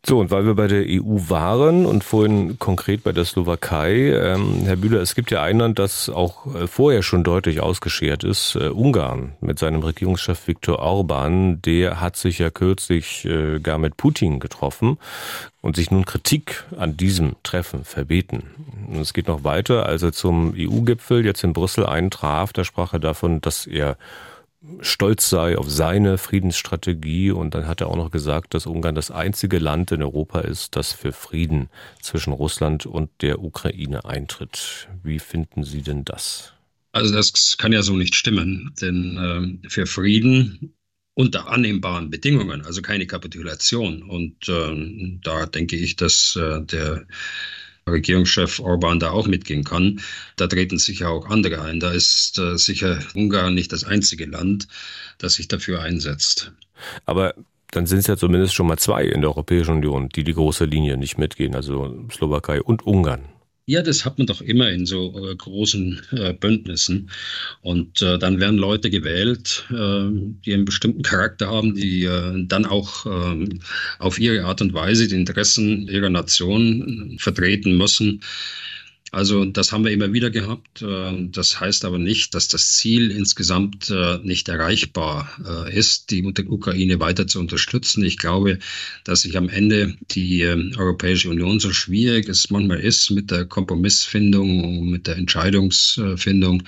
So, 0.05 0.19
und 0.19 0.31
weil 0.31 0.45
wir 0.45 0.55
bei 0.55 0.67
der 0.67 0.85
EU 0.87 1.19
waren 1.27 1.85
und 1.85 2.05
vorhin 2.05 2.57
konkret 2.57 3.03
bei 3.03 3.11
der 3.11 3.25
Slowakei, 3.25 4.13
ähm, 4.13 4.61
Herr 4.63 4.77
Bühler, 4.77 5.01
es 5.01 5.13
gibt 5.13 5.29
ja 5.29 5.43
ein 5.43 5.59
Land, 5.59 5.77
das 5.77 6.09
auch 6.09 6.55
äh, 6.55 6.67
vorher 6.67 7.03
schon 7.03 7.25
deutlich 7.25 7.59
ausgeschert 7.59 8.23
ist, 8.23 8.55
äh, 8.55 8.69
Ungarn 8.69 9.33
mit 9.41 9.59
seinem 9.59 9.81
Regierungschef 9.81 10.47
Viktor 10.47 10.79
Orban. 10.79 11.61
Der 11.63 11.99
hat 11.99 12.15
sich 12.15 12.39
ja 12.39 12.49
kürzlich 12.49 13.25
äh, 13.25 13.59
gar 13.59 13.77
mit 13.77 13.97
Putin 13.97 14.39
getroffen 14.39 14.97
und 15.61 15.75
sich 15.75 15.91
nun 15.91 16.05
Kritik 16.05 16.63
an 16.77 16.95
diesem 16.95 17.35
Treffen 17.43 17.83
verbeten. 17.83 18.43
Und 18.87 19.01
es 19.01 19.13
geht 19.13 19.27
noch 19.27 19.43
weiter, 19.43 19.85
als 19.85 20.01
er 20.01 20.13
zum 20.13 20.53
EU-Gipfel 20.57 21.25
jetzt 21.25 21.43
in 21.43 21.51
Brüssel 21.51 21.85
eintraf, 21.85 22.53
da 22.53 22.63
sprach 22.63 22.93
er 22.93 22.99
davon, 22.99 23.41
dass 23.41 23.67
er 23.67 23.97
stolz 24.81 25.29
sei 25.29 25.57
auf 25.57 25.69
seine 25.69 26.17
Friedensstrategie. 26.17 27.31
Und 27.31 27.53
dann 27.53 27.67
hat 27.67 27.81
er 27.81 27.87
auch 27.87 27.95
noch 27.95 28.11
gesagt, 28.11 28.53
dass 28.53 28.65
Ungarn 28.65 28.95
das 28.95 29.11
einzige 29.11 29.59
Land 29.59 29.91
in 29.91 30.01
Europa 30.01 30.41
ist, 30.41 30.75
das 30.75 30.91
für 30.93 31.11
Frieden 31.11 31.69
zwischen 32.01 32.33
Russland 32.33 32.85
und 32.85 33.09
der 33.21 33.41
Ukraine 33.41 34.05
eintritt. 34.05 34.87
Wie 35.03 35.19
finden 35.19 35.63
Sie 35.63 35.81
denn 35.81 36.05
das? 36.05 36.53
Also 36.91 37.13
das 37.13 37.57
kann 37.57 37.71
ja 37.71 37.83
so 37.83 37.95
nicht 37.95 38.15
stimmen, 38.15 38.73
denn 38.81 39.61
äh, 39.63 39.69
für 39.69 39.85
Frieden 39.85 40.73
unter 41.13 41.49
annehmbaren 41.49 42.09
Bedingungen, 42.09 42.65
also 42.65 42.81
keine 42.81 43.05
Kapitulation. 43.05 44.03
Und 44.03 44.47
äh, 44.47 45.19
da 45.21 45.45
denke 45.45 45.75
ich, 45.75 45.97
dass 45.97 46.35
äh, 46.35 46.61
der 46.61 47.05
Regierungschef 47.87 48.59
Orban 48.59 48.99
da 48.99 49.11
auch 49.11 49.27
mitgehen 49.27 49.63
kann. 49.63 50.01
Da 50.35 50.47
treten 50.47 50.77
sicher 50.77 51.09
auch 51.09 51.29
andere 51.29 51.61
ein. 51.61 51.79
Da 51.79 51.91
ist 51.91 52.37
äh, 52.39 52.57
sicher 52.57 52.99
Ungarn 53.13 53.53
nicht 53.53 53.71
das 53.71 53.83
einzige 53.83 54.25
Land, 54.25 54.67
das 55.17 55.35
sich 55.35 55.47
dafür 55.47 55.81
einsetzt. 55.81 56.51
Aber 57.05 57.33
dann 57.71 57.85
sind 57.85 57.99
es 57.99 58.07
ja 58.07 58.17
zumindest 58.17 58.55
schon 58.55 58.67
mal 58.67 58.77
zwei 58.77 59.03
in 59.03 59.21
der 59.21 59.29
Europäischen 59.29 59.75
Union, 59.75 60.09
die 60.09 60.23
die 60.23 60.33
große 60.33 60.65
Linie 60.65 60.97
nicht 60.97 61.17
mitgehen, 61.17 61.55
also 61.55 62.07
Slowakei 62.11 62.61
und 62.61 62.85
Ungarn. 62.85 63.25
Ja, 63.69 63.83
das 63.83 64.03
hat 64.03 64.17
man 64.17 64.25
doch 64.25 64.41
immer 64.41 64.71
in 64.71 64.87
so 64.87 65.29
äh, 65.29 65.35
großen 65.35 66.01
äh, 66.13 66.33
Bündnissen. 66.33 67.11
Und 67.61 68.01
äh, 68.01 68.17
dann 68.17 68.39
werden 68.39 68.57
Leute 68.57 68.89
gewählt, 68.89 69.63
äh, 69.69 70.09
die 70.43 70.55
einen 70.55 70.65
bestimmten 70.65 71.03
Charakter 71.03 71.49
haben, 71.51 71.75
die 71.75 72.05
äh, 72.05 72.45
dann 72.47 72.65
auch 72.65 73.05
ähm, 73.05 73.59
auf 73.99 74.17
ihre 74.17 74.45
Art 74.45 74.63
und 74.63 74.73
Weise 74.73 75.07
die 75.07 75.13
Interessen 75.13 75.87
ihrer 75.87 76.09
Nation 76.09 77.15
vertreten 77.19 77.77
müssen. 77.77 78.21
Also 79.11 79.45
das 79.45 79.71
haben 79.71 79.83
wir 79.85 79.91
immer 79.91 80.13
wieder 80.13 80.29
gehabt. 80.29 80.81
Äh, 80.81 81.27
das 81.29 81.59
heißt 81.59 81.85
aber 81.85 81.97
nicht, 81.97 82.35
dass 82.35 82.47
das 82.47 82.77
Ziel 82.77 83.11
insgesamt 83.11 83.89
äh, 83.89 84.19
nicht 84.19 84.49
erreichbar 84.49 85.29
äh, 85.67 85.77
ist, 85.77 86.11
die 86.11 86.23
Ukraine 86.23 86.99
weiter 86.99 87.25
zu 87.27 87.39
unterstützen. 87.39 88.03
Ich 88.03 88.17
glaube, 88.17 88.59
dass 89.03 89.21
sich 89.21 89.37
am 89.37 89.49
Ende 89.49 89.95
die 90.11 90.43
Europäische 90.43 91.29
Union 91.29 91.59
so 91.59 91.71
schwierig 91.71 92.29
es 92.29 92.49
manchmal 92.49 92.79
ist 92.79 93.09
mit 93.11 93.31
der 93.31 93.45
Kompromissfindung, 93.45 94.89
mit 94.89 95.07
der 95.07 95.17
Entscheidungsfindung, 95.17 96.63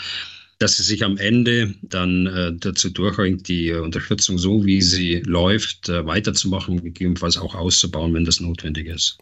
dass 0.60 0.78
sie 0.78 0.84
sich 0.84 1.04
am 1.04 1.18
Ende 1.18 1.74
dann 1.82 2.58
dazu 2.60 2.90
durchringt, 2.90 3.48
die 3.48 3.72
Unterstützung 3.72 4.38
so, 4.38 4.66
wie 4.66 4.82
sie 4.82 5.22
läuft, 5.26 5.90
weiterzumachen, 5.90 6.84
gegebenenfalls 6.84 7.38
auch 7.38 7.56
auszubauen, 7.56 8.14
wenn 8.14 8.26
das 8.26 8.40
notwendig 8.40 8.88
ist. 8.88 9.18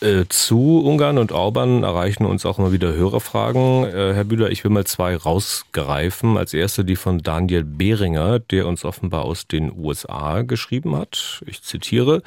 Äh, 0.00 0.24
zu 0.30 0.80
Ungarn 0.82 1.18
und 1.18 1.30
Orban 1.30 1.82
erreichen 1.82 2.24
uns 2.24 2.46
auch 2.46 2.58
immer 2.58 2.72
wieder 2.72 2.94
Hörerfragen. 2.94 3.84
Äh, 3.84 4.14
Herr 4.14 4.24
Bühler, 4.24 4.50
ich 4.50 4.64
will 4.64 4.70
mal 4.70 4.86
zwei 4.86 5.14
rausgreifen. 5.14 6.38
Als 6.38 6.54
erste 6.54 6.86
die 6.86 6.96
von 6.96 7.18
Daniel 7.18 7.64
Behringer, 7.64 8.38
der 8.38 8.66
uns 8.66 8.86
offenbar 8.86 9.26
aus 9.26 9.46
den 9.46 9.70
USA 9.76 10.40
geschrieben 10.40 10.96
hat. 10.96 11.42
Ich 11.46 11.62
zitiere. 11.62 12.22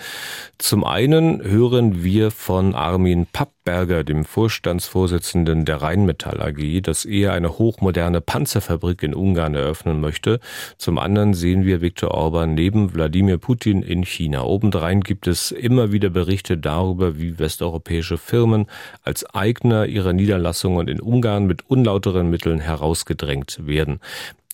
Zum 0.59 0.83
einen 0.83 1.41
hören 1.43 2.03
wir 2.03 2.29
von 2.29 2.75
Armin 2.75 3.25
Pappberger, 3.63 4.04
dem 4.04 4.26
Vorstandsvorsitzenden 4.26 5.63
der 5.63 5.82
Rheinmetall 5.82 6.41
AG, 6.41 6.82
dass 6.82 7.06
er 7.06 7.32
eine 7.32 7.58
hochmoderne 7.58 8.19
Panzerfabrik 8.19 9.04
in 9.04 9.13
Ungarn 9.13 9.56
eröffnen 9.56 10.02
möchte. 10.02 10.39
Zum 10.78 10.97
anderen 10.97 11.34
sehen 11.34 11.65
wir 11.65 11.82
Viktor 11.82 12.12
Orban 12.12 12.56
neben 12.56 12.93
Wladimir 12.93 13.38
Putin 13.38 13.82
in 13.82 14.04
China. 14.04 14.43
Obendrein 14.43 15.02
gibt 15.02 15.28
es 15.28 15.52
immer 15.52 15.93
wieder 15.93 16.10
Berichte 16.10 16.58
darüber, 16.58 17.17
wie 17.17 17.39
West 17.39 17.54
westeuropäische 17.54 18.17
Firmen 18.17 18.65
als 19.04 19.23
Eigner 19.34 19.86
ihrer 19.86 20.12
Niederlassungen 20.12 20.88
in 20.88 20.99
Ungarn 20.99 21.45
mit 21.45 21.69
unlauteren 21.69 22.30
Mitteln 22.30 22.60
herausgedrängt 22.60 23.60
werden. 23.65 23.99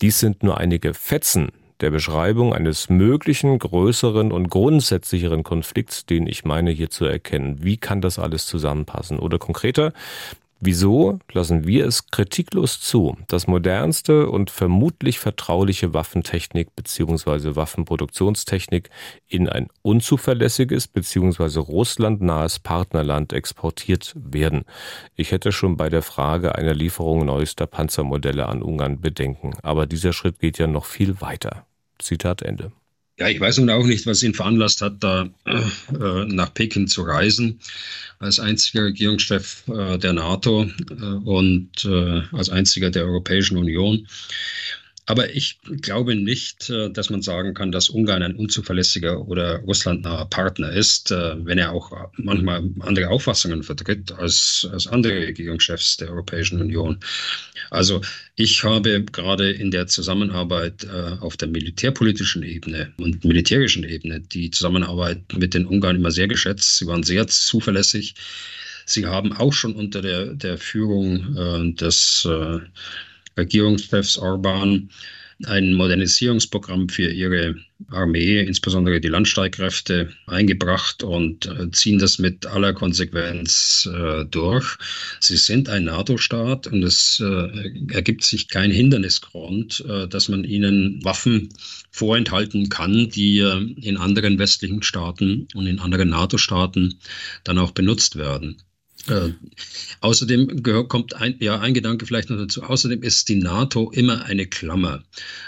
Dies 0.02 0.20
sind 0.20 0.42
nur 0.42 0.58
einige 0.58 0.94
Fetzen 0.94 1.50
der 1.80 1.90
Beschreibung 1.90 2.54
eines 2.54 2.88
möglichen 2.88 3.58
größeren 3.58 4.32
und 4.32 4.48
grundsätzlicheren 4.50 5.42
Konflikts, 5.42 6.06
den 6.06 6.26
ich 6.26 6.44
meine 6.44 6.70
hier 6.70 6.90
zu 6.90 7.04
erkennen. 7.04 7.58
Wie 7.62 7.76
kann 7.76 8.00
das 8.00 8.18
alles 8.18 8.46
zusammenpassen? 8.46 9.18
Oder 9.18 9.38
konkreter, 9.38 9.92
Wieso 10.62 11.18
lassen 11.32 11.66
wir 11.66 11.86
es 11.86 12.08
kritiklos 12.08 12.82
zu, 12.82 13.16
dass 13.28 13.46
modernste 13.46 14.28
und 14.28 14.50
vermutlich 14.50 15.18
vertrauliche 15.18 15.94
Waffentechnik 15.94 16.76
bzw. 16.76 17.56
Waffenproduktionstechnik 17.56 18.90
in 19.26 19.48
ein 19.48 19.68
unzuverlässiges 19.80 20.86
bzw. 20.86 21.60
russlandnahes 21.60 22.58
Partnerland 22.58 23.32
exportiert 23.32 24.12
werden? 24.14 24.66
Ich 25.16 25.32
hätte 25.32 25.50
schon 25.50 25.78
bei 25.78 25.88
der 25.88 26.02
Frage 26.02 26.54
einer 26.54 26.74
Lieferung 26.74 27.24
neuester 27.24 27.66
Panzermodelle 27.66 28.46
an 28.46 28.60
Ungarn 28.60 29.00
Bedenken, 29.00 29.54
aber 29.62 29.86
dieser 29.86 30.12
Schritt 30.12 30.40
geht 30.40 30.58
ja 30.58 30.66
noch 30.66 30.84
viel 30.84 31.22
weiter. 31.22 31.64
Zitat 32.00 32.42
Ende. 32.42 32.72
Ja, 33.18 33.28
ich 33.28 33.38
weiß 33.38 33.58
nun 33.58 33.68
auch 33.68 33.84
nicht, 33.84 34.06
was 34.06 34.22
ihn 34.22 34.32
veranlasst 34.32 34.80
hat, 34.80 34.94
da 35.00 35.28
äh, 35.44 36.24
nach 36.24 36.54
Peking 36.54 36.86
zu 36.86 37.02
reisen, 37.02 37.60
als 38.18 38.40
einziger 38.40 38.84
Regierungschef 38.84 39.62
äh, 39.68 39.98
der 39.98 40.14
NATO 40.14 40.62
äh, 40.62 41.04
und 41.04 41.84
äh, 41.84 42.22
als 42.32 42.48
einziger 42.48 42.90
der 42.90 43.04
Europäischen 43.04 43.58
Union. 43.58 44.06
Aber 45.10 45.34
ich 45.34 45.58
glaube 45.82 46.14
nicht, 46.14 46.70
äh, 46.70 46.88
dass 46.88 47.10
man 47.10 47.20
sagen 47.20 47.52
kann, 47.52 47.72
dass 47.72 47.90
Ungarn 47.90 48.22
ein 48.22 48.36
unzuverlässiger 48.36 49.26
oder 49.26 49.56
russlandnaher 49.62 50.26
Partner 50.26 50.70
ist, 50.70 51.10
äh, 51.10 51.34
wenn 51.44 51.58
er 51.58 51.72
auch 51.72 51.90
manchmal 52.16 52.62
andere 52.78 53.08
Auffassungen 53.08 53.64
vertritt 53.64 54.12
als, 54.12 54.68
als 54.70 54.86
andere 54.86 55.14
Regierungschefs 55.26 55.96
der 55.96 56.10
Europäischen 56.10 56.60
Union. 56.60 57.00
Also 57.70 58.02
ich 58.36 58.62
habe 58.62 59.02
gerade 59.02 59.50
in 59.50 59.72
der 59.72 59.88
Zusammenarbeit 59.88 60.84
äh, 60.84 61.16
auf 61.18 61.36
der 61.36 61.48
militärpolitischen 61.48 62.44
Ebene 62.44 62.92
und 62.98 63.24
militärischen 63.24 63.82
Ebene 63.82 64.20
die 64.20 64.52
Zusammenarbeit 64.52 65.22
mit 65.36 65.54
den 65.54 65.66
Ungarn 65.66 65.96
immer 65.96 66.12
sehr 66.12 66.28
geschätzt. 66.28 66.76
Sie 66.76 66.86
waren 66.86 67.02
sehr 67.02 67.26
zuverlässig. 67.26 68.14
Sie 68.86 69.06
haben 69.06 69.32
auch 69.32 69.54
schon 69.54 69.74
unter 69.74 70.02
der, 70.02 70.34
der 70.34 70.56
Führung 70.56 71.74
des 71.76 72.26
Regierungschefs 73.40 74.18
Orban 74.18 74.88
ein 75.46 75.74
Modernisierungsprogramm 75.74 76.88
für 76.88 77.10
ihre 77.10 77.56
Armee, 77.88 78.40
insbesondere 78.40 79.00
die 79.00 79.08
Landstreitkräfte, 79.08 80.10
eingebracht 80.26 81.02
und 81.02 81.46
äh, 81.46 81.70
ziehen 81.70 81.98
das 81.98 82.18
mit 82.18 82.46
aller 82.46 82.74
Konsequenz 82.74 83.88
äh, 83.90 84.26
durch. 84.26 84.76
Sie 85.18 85.36
sind 85.36 85.68
ein 85.68 85.84
NATO-Staat 85.84 86.66
und 86.66 86.82
es 86.82 87.22
äh, 87.24 87.72
ergibt 87.92 88.24
sich 88.24 88.48
kein 88.48 88.70
Hindernisgrund, 88.70 89.82
äh, 89.88 90.08
dass 90.08 90.28
man 90.28 90.44
ihnen 90.44 91.02
Waffen 91.04 91.48
vorenthalten 91.90 92.68
kann, 92.68 93.08
die 93.08 93.38
äh, 93.38 93.62
in 93.80 93.96
anderen 93.96 94.38
westlichen 94.38 94.82
Staaten 94.82 95.48
und 95.54 95.66
in 95.66 95.78
anderen 95.78 96.10
NATO-Staaten 96.10 96.98
dann 97.44 97.58
auch 97.58 97.70
benutzt 97.70 98.16
werden. 98.16 98.62
Äh, 99.10 99.32
außerdem 100.00 100.62
kommt 100.88 101.16
ein, 101.16 101.34
ja, 101.40 101.58
ein 101.58 101.74
Gedanke 101.74 102.06
vielleicht 102.06 102.30
noch 102.30 102.38
dazu. 102.38 102.62
Außerdem 102.62 103.02
ist 103.02 103.28
die 103.28 103.36
NATO 103.36 103.90
immer 103.90 104.24
eine 104.24 104.46
Klammer 104.46 105.02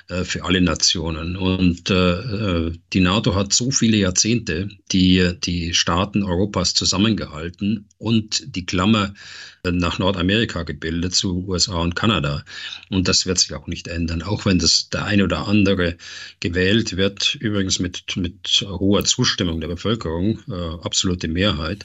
äh, 0.09 0.25
für 0.25 0.45
alle 0.45 0.61
Nationen. 0.61 1.37
Und 1.37 1.89
äh, 1.91 2.67
äh 2.67 2.73
die 2.93 3.01
NATO 3.01 3.35
hat 3.37 3.53
so 3.53 3.71
viele 3.71 3.97
Jahrzehnte 3.97 4.69
die, 4.91 5.33
die 5.45 5.75
Staaten 5.75 6.25
Europas 6.25 6.75
zusammengehalten 6.75 7.87
und 7.99 8.43
die 8.57 8.67
Klammer 8.67 9.15
äh, 9.63 9.71
nach 9.71 10.01
Nordamerika 10.01 10.65
gebildet 10.65 11.15
zu 11.15 11.47
USA 11.47 11.77
und 11.77 11.95
Kanada. 11.95 12.45
Und 12.91 13.07
das 13.07 13.27
wird 13.27 13.39
sich 13.39 13.55
auch 13.55 13.69
nicht 13.69 13.87
ändern, 13.87 14.23
auch 14.23 14.45
wenn 14.45 14.59
das 14.59 14.89
der 14.89 15.05
eine 15.05 15.23
oder 15.23 15.47
andere 15.47 15.97
gewählt 16.41 16.97
wird, 16.97 17.37
übrigens 17.37 17.79
mit, 17.79 18.17
mit 18.17 18.67
hoher 18.67 19.05
Zustimmung 19.05 19.61
der 19.61 19.69
Bevölkerung, 19.69 20.41
absolute 20.83 21.29
Mehrheit. 21.29 21.85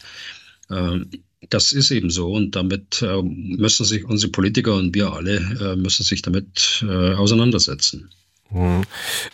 Das 1.50 1.72
ist 1.72 1.92
eben 1.92 2.10
so 2.10 2.32
und 2.32 2.56
damit 2.56 3.02
äh, 3.02 3.22
müssen 3.22 3.86
sich 3.86 4.06
unsere 4.06 4.32
Politiker 4.32 4.76
und 4.76 4.96
wir 4.96 5.14
alle 5.14 5.38
äh, 5.38 5.76
müssen 5.76 6.04
sich 6.04 6.22
damit 6.24 6.84
äh, 6.88 7.14
auseinandersetzen. 7.14 8.10
Hm. 8.50 8.84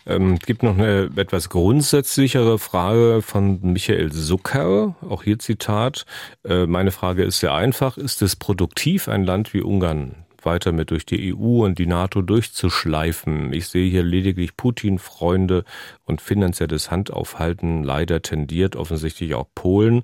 Ähm, 0.06 0.39
gibt 0.39 0.64
noch 0.64 0.78
eine 0.78 1.10
etwas 1.16 1.49
grundsätzlichere 1.49 2.58
Frage 2.58 3.22
von 3.22 3.60
Michael 3.62 4.12
Zucker. 4.12 4.95
Auch 5.08 5.24
hier 5.24 5.39
Zitat. 5.39 6.06
Äh, 6.43 6.66
meine 6.66 6.91
Frage 6.91 7.24
ist 7.24 7.39
sehr 7.39 7.54
einfach. 7.54 7.97
Ist 7.97 8.22
es 8.22 8.36
produktiv, 8.36 9.08
ein 9.08 9.24
Land 9.24 9.54
wie 9.54 9.62
Ungarn 9.62 10.16
weiter 10.41 10.72
mit 10.72 10.91
durch 10.91 11.06
die 11.06 11.34
EU 11.34 11.64
und 11.64 11.78
die 11.78 11.86
NATO 11.86 12.22
durchzuschleifen? 12.22 13.54
Ich 13.54 13.68
sehe 13.68 13.89
hier 13.89 14.04
lediglich 14.04 14.58
Putin, 14.58 14.97
Freunde 14.97 15.64
und 16.06 16.20
finanzielles 16.20 16.89
Handaufhalten. 16.89 17.84
Leider 17.84 18.22
tendiert 18.22 18.76
offensichtlich 18.76 19.36
auch 19.36 19.47
Polen, 19.54 20.04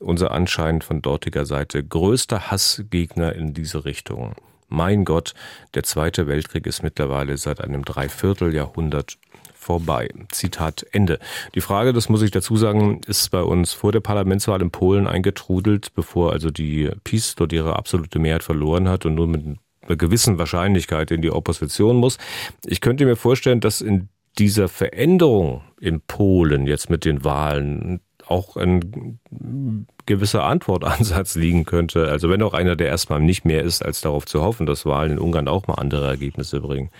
unser 0.00 0.30
anscheinend 0.30 0.84
von 0.84 1.02
dortiger 1.02 1.46
Seite 1.46 1.82
größter 1.84 2.50
Hassgegner 2.50 3.34
in 3.34 3.54
diese 3.54 3.84
Richtung. 3.84 4.34
Mein 4.68 5.04
Gott, 5.04 5.34
der 5.74 5.84
Zweite 5.84 6.26
Weltkrieg 6.26 6.66
ist 6.66 6.82
mittlerweile 6.82 7.36
seit 7.36 7.60
einem 7.60 7.84
Dreivierteljahrhundert 7.84 9.16
vorbei. 9.54 10.08
Zitat 10.30 10.86
Ende. 10.92 11.18
Die 11.54 11.60
Frage, 11.60 11.92
das 11.92 12.08
muss 12.08 12.22
ich 12.22 12.30
dazu 12.30 12.56
sagen, 12.56 13.00
ist 13.06 13.30
bei 13.30 13.42
uns 13.42 13.72
vor 13.72 13.92
der 13.92 14.00
Parlamentswahl 14.00 14.62
in 14.62 14.70
Polen 14.70 15.06
eingetrudelt, 15.06 15.94
bevor 15.94 16.32
also 16.32 16.50
die 16.50 16.90
PiS 17.04 17.34
dort 17.34 17.52
ihre 17.52 17.76
absolute 17.76 18.18
Mehrheit 18.18 18.44
verloren 18.44 18.88
hat 18.88 19.06
und 19.06 19.14
nur 19.14 19.26
mit 19.26 19.44
einer 19.82 19.96
gewissen 19.96 20.38
Wahrscheinlichkeit 20.38 21.10
in 21.10 21.22
die 21.22 21.30
Opposition 21.30 21.96
muss. 21.96 22.18
Ich 22.64 22.80
könnte 22.80 23.04
mir 23.04 23.16
vorstellen, 23.16 23.60
dass 23.60 23.80
in 23.80 24.08
dieser 24.38 24.68
Veränderung 24.68 25.62
in 25.80 26.00
Polen 26.00 26.66
jetzt 26.66 26.90
mit 26.90 27.04
den 27.04 27.24
Wahlen 27.24 28.00
auch 28.26 28.56
ein 28.56 29.18
gewisser 30.04 30.44
Antwortansatz 30.44 31.34
liegen 31.34 31.64
könnte. 31.64 32.08
Also 32.08 32.28
wenn 32.28 32.42
auch 32.42 32.54
einer, 32.54 32.76
der 32.76 32.88
erstmal 32.88 33.20
nicht 33.20 33.44
mehr 33.44 33.62
ist, 33.62 33.84
als 33.84 34.00
darauf 34.00 34.26
zu 34.26 34.42
hoffen, 34.42 34.66
dass 34.66 34.86
Wahlen 34.86 35.12
in 35.12 35.18
Ungarn 35.18 35.48
auch 35.48 35.66
mal 35.66 35.74
andere 35.74 36.06
Ergebnisse 36.06 36.60
bringen. 36.60 36.90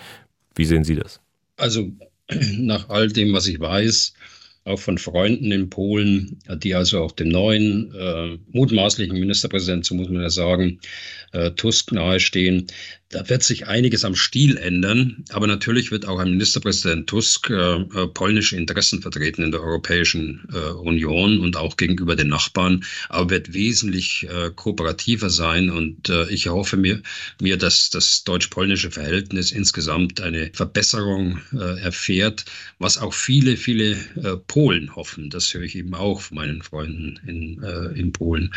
Wie 0.55 0.65
sehen 0.65 0.85
Sie 0.85 0.97
das? 0.97 1.21
Also 1.57 1.91
nach 2.59 2.89
all 2.89 3.09
dem, 3.09 3.33
was 3.33 3.47
ich 3.47 3.61
weiß, 3.61 4.15
auch 4.65 4.81
von 4.81 4.99
Freunden 4.99 5.53
in 5.53 5.71
Polen, 5.71 6.41
die 6.57 6.75
also 6.75 7.01
auch 7.01 7.13
dem 7.13 7.29
neuen 7.29 7.95
äh, 7.95 8.37
mutmaßlichen 8.51 9.17
Ministerpräsidenten, 9.17 9.85
so 9.85 9.95
muss 9.95 10.09
man 10.09 10.23
ja 10.23 10.31
sagen, 10.31 10.81
äh, 11.33 11.53
Tusk 11.53 11.93
nahestehen. 11.93 12.67
Da 13.11 13.29
wird 13.29 13.45
sich 13.45 13.69
einiges 13.69 14.05
am 14.05 14.17
Stil 14.17 14.57
ändern, 14.57 15.25
aber 15.31 15.47
natürlich 15.47 15.93
wird 15.93 16.07
auch 16.07 16.19
ein 16.19 16.33
Ministerpräsident 16.33 17.09
Tusk 17.09 17.51
äh, 17.51 17.55
äh, 17.55 18.09
polnische 18.09 18.57
Interessen 18.57 19.01
vertreten 19.01 19.45
in 19.45 19.53
der 19.53 19.63
Europäischen 19.63 20.49
äh, 20.53 20.71
Union 20.71 21.39
und 21.39 21.57
auch 21.57 21.77
gegenüber 21.77 22.17
den 22.17 22.29
Nachbarn, 22.29 22.85
aber 23.09 23.31
wird 23.31 23.55
wesentlich 23.55 24.27
äh, 24.29 24.51
kooperativer 24.53 25.31
sein 25.31 25.71
und 25.71 26.09
äh, 26.09 26.29
ich 26.31 26.49
hoffe 26.49 26.77
mir, 26.77 27.01
mir, 27.41 27.57
dass 27.57 27.91
das 27.91 28.25
deutsch-polnische 28.25 28.91
Verhältnis 28.91 29.53
insgesamt 29.53 30.21
eine 30.21 30.51
Verbesserung 30.53 31.39
äh, 31.53 31.81
erfährt, 31.81 32.45
was 32.81 32.99
auch 32.99 33.15
viele, 33.15 33.57
viele 33.57 33.93
äh, 34.17 34.37
Polen 34.49 34.97
hoffen. 34.97 35.31
Das 35.31 35.55
höre 35.55 35.63
ich 35.63 35.77
eben 35.77 35.95
auch 35.95 36.23
von 36.23 36.39
meinen 36.39 36.61
Freunden 36.61 37.21
in, 37.25 37.63
äh, 37.63 37.99
in 37.99 38.11
Polen. 38.11 38.53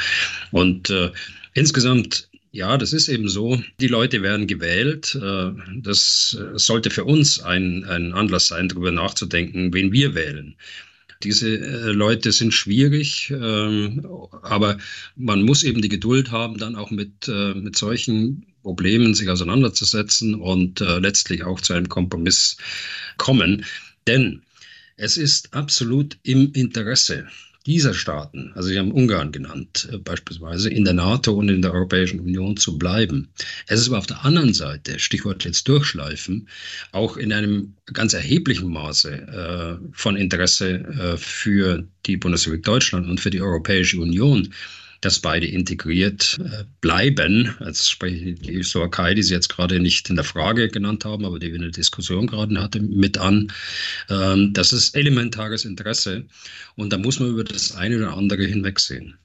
Und 0.52 0.90
äh, 0.90 1.12
insgesamt 1.54 2.29
ja, 2.52 2.78
das 2.78 2.94
ist 2.94 3.10
eben 3.10 3.30
so. 3.30 3.62
Die 3.80 3.88
Leute 3.88 4.22
werden 4.22 4.48
gewählt. 4.48 5.16
Äh, 5.16 5.52
das 5.82 6.38
sollte 6.56 6.90
für 6.90 7.06
uns 7.06 7.40
ein, 7.40 7.84
ein 7.86 8.14
Anlass 8.14 8.48
sein, 8.48 8.70
darüber 8.70 8.92
nachzudenken, 8.92 9.74
wen 9.74 9.92
wir 9.92 10.16
wählen. 10.16 10.56
Diese 11.24 11.60
äh, 11.60 11.92
Leute 11.92 12.32
sind 12.32 12.54
schwierig, 12.54 13.30
ähm, 13.30 14.08
aber 14.42 14.78
man 15.16 15.44
muss 15.44 15.64
eben 15.64 15.82
die 15.82 15.90
Geduld 15.90 16.32
haben, 16.32 16.58
dann 16.58 16.76
auch 16.76 16.92
mit, 16.92 17.28
äh, 17.28 17.54
mit 17.54 17.78
solchen 17.78 18.46
Problemen 18.64 19.14
sich 19.14 19.30
auseinanderzusetzen 19.30 20.36
und 20.36 20.82
letztlich 20.82 21.44
auch 21.44 21.62
zu 21.62 21.74
einem 21.74 21.88
Kompromiss 21.88 22.58
kommen. 23.16 23.66
Denn 24.06 24.42
es 24.98 25.16
ist 25.16 25.54
absolut 25.54 26.18
im 26.24 26.52
Interesse 26.52 27.26
dieser 27.70 27.94
Staaten, 27.94 28.52
also 28.56 28.68
Sie 28.70 28.80
haben 28.80 28.92
Ungarn 28.92 29.32
genannt, 29.32 29.88
äh, 29.92 30.00
beispielsweise 30.00 30.72
in 30.72 30.86
der 30.86 30.96
NATO 30.96 31.34
und 31.34 31.50
in 31.50 31.62
der 31.62 31.72
Europäischen 31.72 32.20
Union 32.20 32.58
zu 32.58 32.80
bleiben. 32.80 33.30
Es 33.68 33.80
ist 33.80 33.90
aber 33.90 34.00
auf 34.00 34.08
der 34.08 34.26
anderen 34.26 34.56
Seite, 34.56 34.98
Stichwort 34.98 35.46
jetzt 35.46 35.68
durchschleifen, 35.68 36.50
auch 36.94 37.16
in 37.16 37.32
einem 37.32 37.76
ganz 37.94 38.14
erheblichen 38.14 38.74
Maße 38.74 39.12
äh, 39.12 39.88
von 39.92 40.16
Interesse 40.16 40.80
äh, 40.80 41.18
für 41.18 41.88
die 42.08 42.18
Bundesrepublik 42.18 42.66
Deutschland 42.66 43.08
und 43.08 43.20
für 43.20 43.30
die 43.30 43.42
Europäische 43.42 44.00
Union, 44.00 44.52
dass 45.02 45.20
beide 45.20 45.48
integriert 45.48 46.40
äh, 46.44 46.64
bleiben. 46.82 47.56
Jetzt 47.66 47.90
spreche 47.90 48.30
ich 48.30 48.42
die 48.42 48.64
Slowakei, 48.64 49.14
die 49.14 49.24
Sie 49.24 49.34
jetzt 49.34 49.50
gerade 49.50 49.80
nicht 49.80 50.10
in 50.10 50.16
der 50.16 50.26
Frage 50.26 50.68
genannt 50.68 51.06
haben, 51.06 51.26
aber 51.26 51.40
die 51.40 51.48
wir 51.48 51.56
in 51.56 51.62
der 51.62 51.72
Diskussion 51.72 52.28
gerade 52.28 52.62
hatten, 52.62 52.96
mit 52.98 53.18
an. 53.18 53.52
Ähm, 54.10 54.54
das 54.54 54.74
ist 54.74 54.96
elementares 54.96 55.66
Interesse 55.66 56.26
und 56.76 56.92
da 56.92 56.98
muss 56.98 57.20
man 57.20 57.30
über 57.30 57.44
das 57.44 57.76
eine 57.76 57.98
oder 57.98 58.18
andere 58.18 58.44
hinwegsehen. 58.44 59.18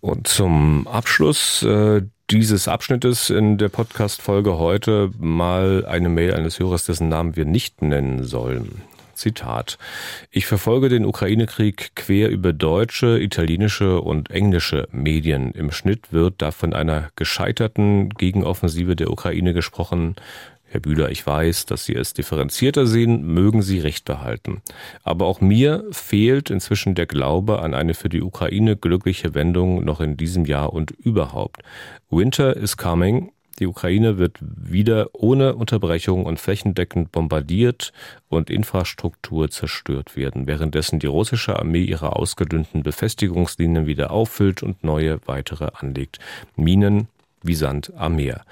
Und 0.00 0.28
zum 0.28 0.86
Abschluss 0.86 1.62
äh, 1.62 2.02
dieses 2.30 2.68
Abschnittes 2.68 3.30
in 3.30 3.58
der 3.58 3.68
Podcast-Folge 3.68 4.58
heute 4.58 5.10
mal 5.18 5.86
eine 5.86 6.08
Mail 6.08 6.34
eines 6.34 6.58
Hörers, 6.58 6.84
dessen 6.84 7.08
Namen 7.08 7.36
wir 7.36 7.44
nicht 7.44 7.82
nennen 7.82 8.24
sollen. 8.24 8.82
Zitat. 9.14 9.78
Ich 10.30 10.46
verfolge 10.46 10.88
den 10.88 11.04
Ukraine-Krieg 11.04 11.92
quer 11.94 12.30
über 12.30 12.52
deutsche, 12.52 13.20
italienische 13.20 14.00
und 14.00 14.30
englische 14.30 14.88
Medien. 14.92 15.52
Im 15.52 15.70
Schnitt 15.70 16.12
wird 16.12 16.34
da 16.38 16.50
von 16.50 16.74
einer 16.74 17.10
gescheiterten 17.16 18.10
Gegenoffensive 18.10 18.96
der 18.96 19.10
Ukraine 19.10 19.54
gesprochen. 19.54 20.16
Herr 20.74 20.80
Bühler, 20.80 21.10
ich 21.10 21.24
weiß, 21.24 21.66
dass 21.66 21.84
Sie 21.84 21.94
es 21.94 22.14
differenzierter 22.14 22.86
sehen, 22.86 23.32
mögen 23.32 23.62
Sie 23.62 23.78
recht 23.78 24.04
behalten. 24.04 24.60
Aber 25.04 25.26
auch 25.26 25.40
mir 25.40 25.84
fehlt 25.92 26.50
inzwischen 26.50 26.96
der 26.96 27.06
Glaube 27.06 27.62
an 27.62 27.74
eine 27.74 27.94
für 27.94 28.08
die 28.08 28.22
Ukraine 28.22 28.76
glückliche 28.76 29.34
Wendung 29.34 29.84
noch 29.84 30.00
in 30.00 30.16
diesem 30.16 30.46
Jahr 30.46 30.72
und 30.72 30.90
überhaupt. 30.90 31.62
Winter 32.10 32.56
is 32.56 32.76
coming 32.76 33.30
die 33.58 33.66
Ukraine 33.66 34.18
wird 34.18 34.38
wieder 34.40 35.10
ohne 35.12 35.54
Unterbrechung 35.54 36.26
und 36.26 36.40
flächendeckend 36.40 37.12
bombardiert 37.12 37.92
und 38.28 38.50
Infrastruktur 38.50 39.50
zerstört 39.50 40.16
werden, 40.16 40.46
währenddessen 40.46 40.98
die 40.98 41.06
russische 41.06 41.58
Armee 41.58 41.84
ihre 41.84 42.16
ausgedünnten 42.16 42.82
Befestigungslinien 42.82 43.86
wieder 43.86 44.10
auffüllt 44.10 44.62
und 44.62 44.82
neue 44.82 45.20
weitere 45.26 45.68
anlegt. 45.74 46.18
Minen 46.56 47.08
wie 47.42 47.54
Sand 47.54 47.92
am 47.96 48.16
Meer. 48.16 48.44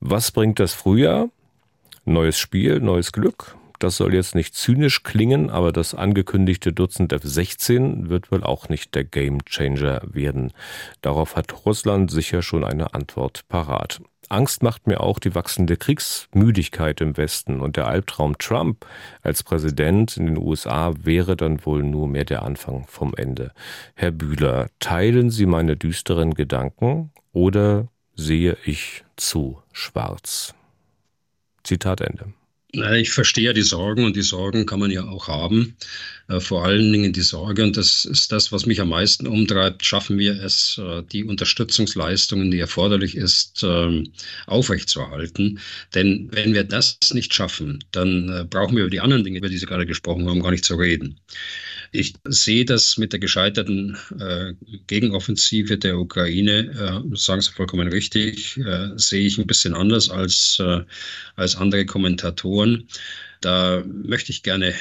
Was 0.00 0.30
bringt 0.30 0.58
das 0.58 0.72
Frühjahr? 0.72 1.28
Neues 2.04 2.38
Spiel, 2.38 2.80
neues 2.80 3.12
Glück. 3.12 3.56
Das 3.78 3.96
soll 3.96 4.14
jetzt 4.14 4.36
nicht 4.36 4.54
zynisch 4.54 5.02
klingen, 5.02 5.50
aber 5.50 5.72
das 5.72 5.94
angekündigte 5.94 6.72
Dutzend 6.72 7.12
F-16 7.12 8.08
wird 8.08 8.30
wohl 8.30 8.44
auch 8.44 8.68
nicht 8.68 8.94
der 8.94 9.02
Gamechanger 9.04 10.02
werden. 10.04 10.52
Darauf 11.00 11.34
hat 11.34 11.66
Russland 11.66 12.10
sicher 12.10 12.42
schon 12.42 12.64
eine 12.64 12.94
Antwort 12.94 13.42
parat. 13.48 14.00
Angst 14.28 14.62
macht 14.62 14.86
mir 14.86 15.00
auch 15.00 15.18
die 15.18 15.34
wachsende 15.34 15.76
Kriegsmüdigkeit 15.76 17.00
im 17.00 17.16
Westen 17.16 17.60
und 17.60 17.76
der 17.76 17.86
Albtraum 17.86 18.38
Trump 18.38 18.86
als 19.22 19.42
Präsident 19.42 20.16
in 20.16 20.26
den 20.26 20.38
USA 20.38 20.94
wäre 21.02 21.36
dann 21.36 21.64
wohl 21.66 21.82
nur 21.82 22.08
mehr 22.08 22.24
der 22.24 22.42
Anfang 22.42 22.86
vom 22.86 23.14
Ende. 23.14 23.52
Herr 23.94 24.10
Bühler, 24.10 24.68
teilen 24.78 25.30
Sie 25.30 25.46
meine 25.46 25.76
düsteren 25.76 26.34
Gedanken 26.34 27.10
oder 27.32 27.88
sehe 28.14 28.56
ich 28.64 29.04
zu 29.16 29.62
schwarz? 29.72 30.54
Zitat 31.62 32.00
Ende. 32.00 32.32
Ich 32.74 33.10
verstehe 33.10 33.52
die 33.52 33.60
Sorgen 33.60 34.06
und 34.06 34.16
die 34.16 34.22
Sorgen 34.22 34.64
kann 34.64 34.80
man 34.80 34.90
ja 34.90 35.04
auch 35.04 35.28
haben. 35.28 35.76
Äh, 36.28 36.40
vor 36.40 36.64
allen 36.64 36.90
Dingen 36.92 37.12
die 37.12 37.20
Sorge, 37.20 37.64
und 37.64 37.76
das 37.76 38.04
ist 38.04 38.32
das, 38.32 38.52
was 38.52 38.66
mich 38.66 38.80
am 38.80 38.88
meisten 38.88 39.26
umtreibt, 39.26 39.84
schaffen 39.84 40.18
wir 40.18 40.42
es, 40.42 40.80
äh, 40.82 41.02
die 41.02 41.24
Unterstützungsleistungen, 41.24 42.50
die 42.50 42.60
erforderlich 42.60 43.16
ist, 43.16 43.62
ähm, 43.62 44.12
aufrechtzuerhalten. 44.46 45.58
Denn 45.94 46.28
wenn 46.32 46.54
wir 46.54 46.64
das 46.64 46.96
nicht 47.12 47.34
schaffen, 47.34 47.84
dann 47.90 48.28
äh, 48.30 48.44
brauchen 48.48 48.76
wir 48.76 48.84
über 48.84 48.90
die 48.90 49.00
anderen 49.00 49.24
Dinge, 49.24 49.38
über 49.38 49.48
die 49.48 49.58
Sie 49.58 49.66
gerade 49.66 49.86
gesprochen 49.86 50.28
haben, 50.28 50.42
gar 50.42 50.52
nicht 50.52 50.64
zu 50.64 50.76
reden. 50.76 51.20
Ich 51.94 52.14
sehe 52.26 52.64
das 52.64 52.96
mit 52.96 53.12
der 53.12 53.20
gescheiterten 53.20 53.98
Gegenoffensive 54.86 55.76
der 55.76 55.98
Ukraine, 55.98 57.04
sagen 57.12 57.42
Sie 57.42 57.50
vollkommen 57.50 57.86
richtig, 57.88 58.58
sehe 58.96 59.26
ich 59.26 59.36
ein 59.36 59.46
bisschen 59.46 59.74
anders 59.74 60.08
als, 60.08 60.58
als 61.36 61.56
andere 61.56 61.84
Kommentatoren. 61.84 62.61
Da 63.40 63.82
möchte 63.86 64.30
ich 64.30 64.42
gerne 64.42 64.74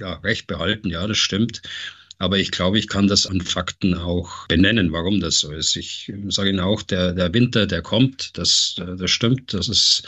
ja, 0.00 0.14
Recht 0.14 0.46
behalten, 0.46 0.90
ja, 0.90 1.06
das 1.06 1.18
stimmt. 1.18 1.62
Aber 2.18 2.38
ich 2.38 2.52
glaube, 2.52 2.78
ich 2.78 2.86
kann 2.86 3.08
das 3.08 3.26
an 3.26 3.40
Fakten 3.40 3.94
auch 3.94 4.46
benennen, 4.46 4.92
warum 4.92 5.20
das 5.20 5.40
so 5.40 5.50
ist. 5.50 5.74
Ich 5.76 6.12
sage 6.28 6.50
Ihnen 6.50 6.60
auch, 6.60 6.82
der, 6.82 7.12
der 7.12 7.34
Winter, 7.34 7.66
der 7.66 7.82
kommt, 7.82 8.38
das, 8.38 8.76
das 8.76 9.10
stimmt. 9.10 9.52
Das 9.54 9.68
ist 9.68 10.04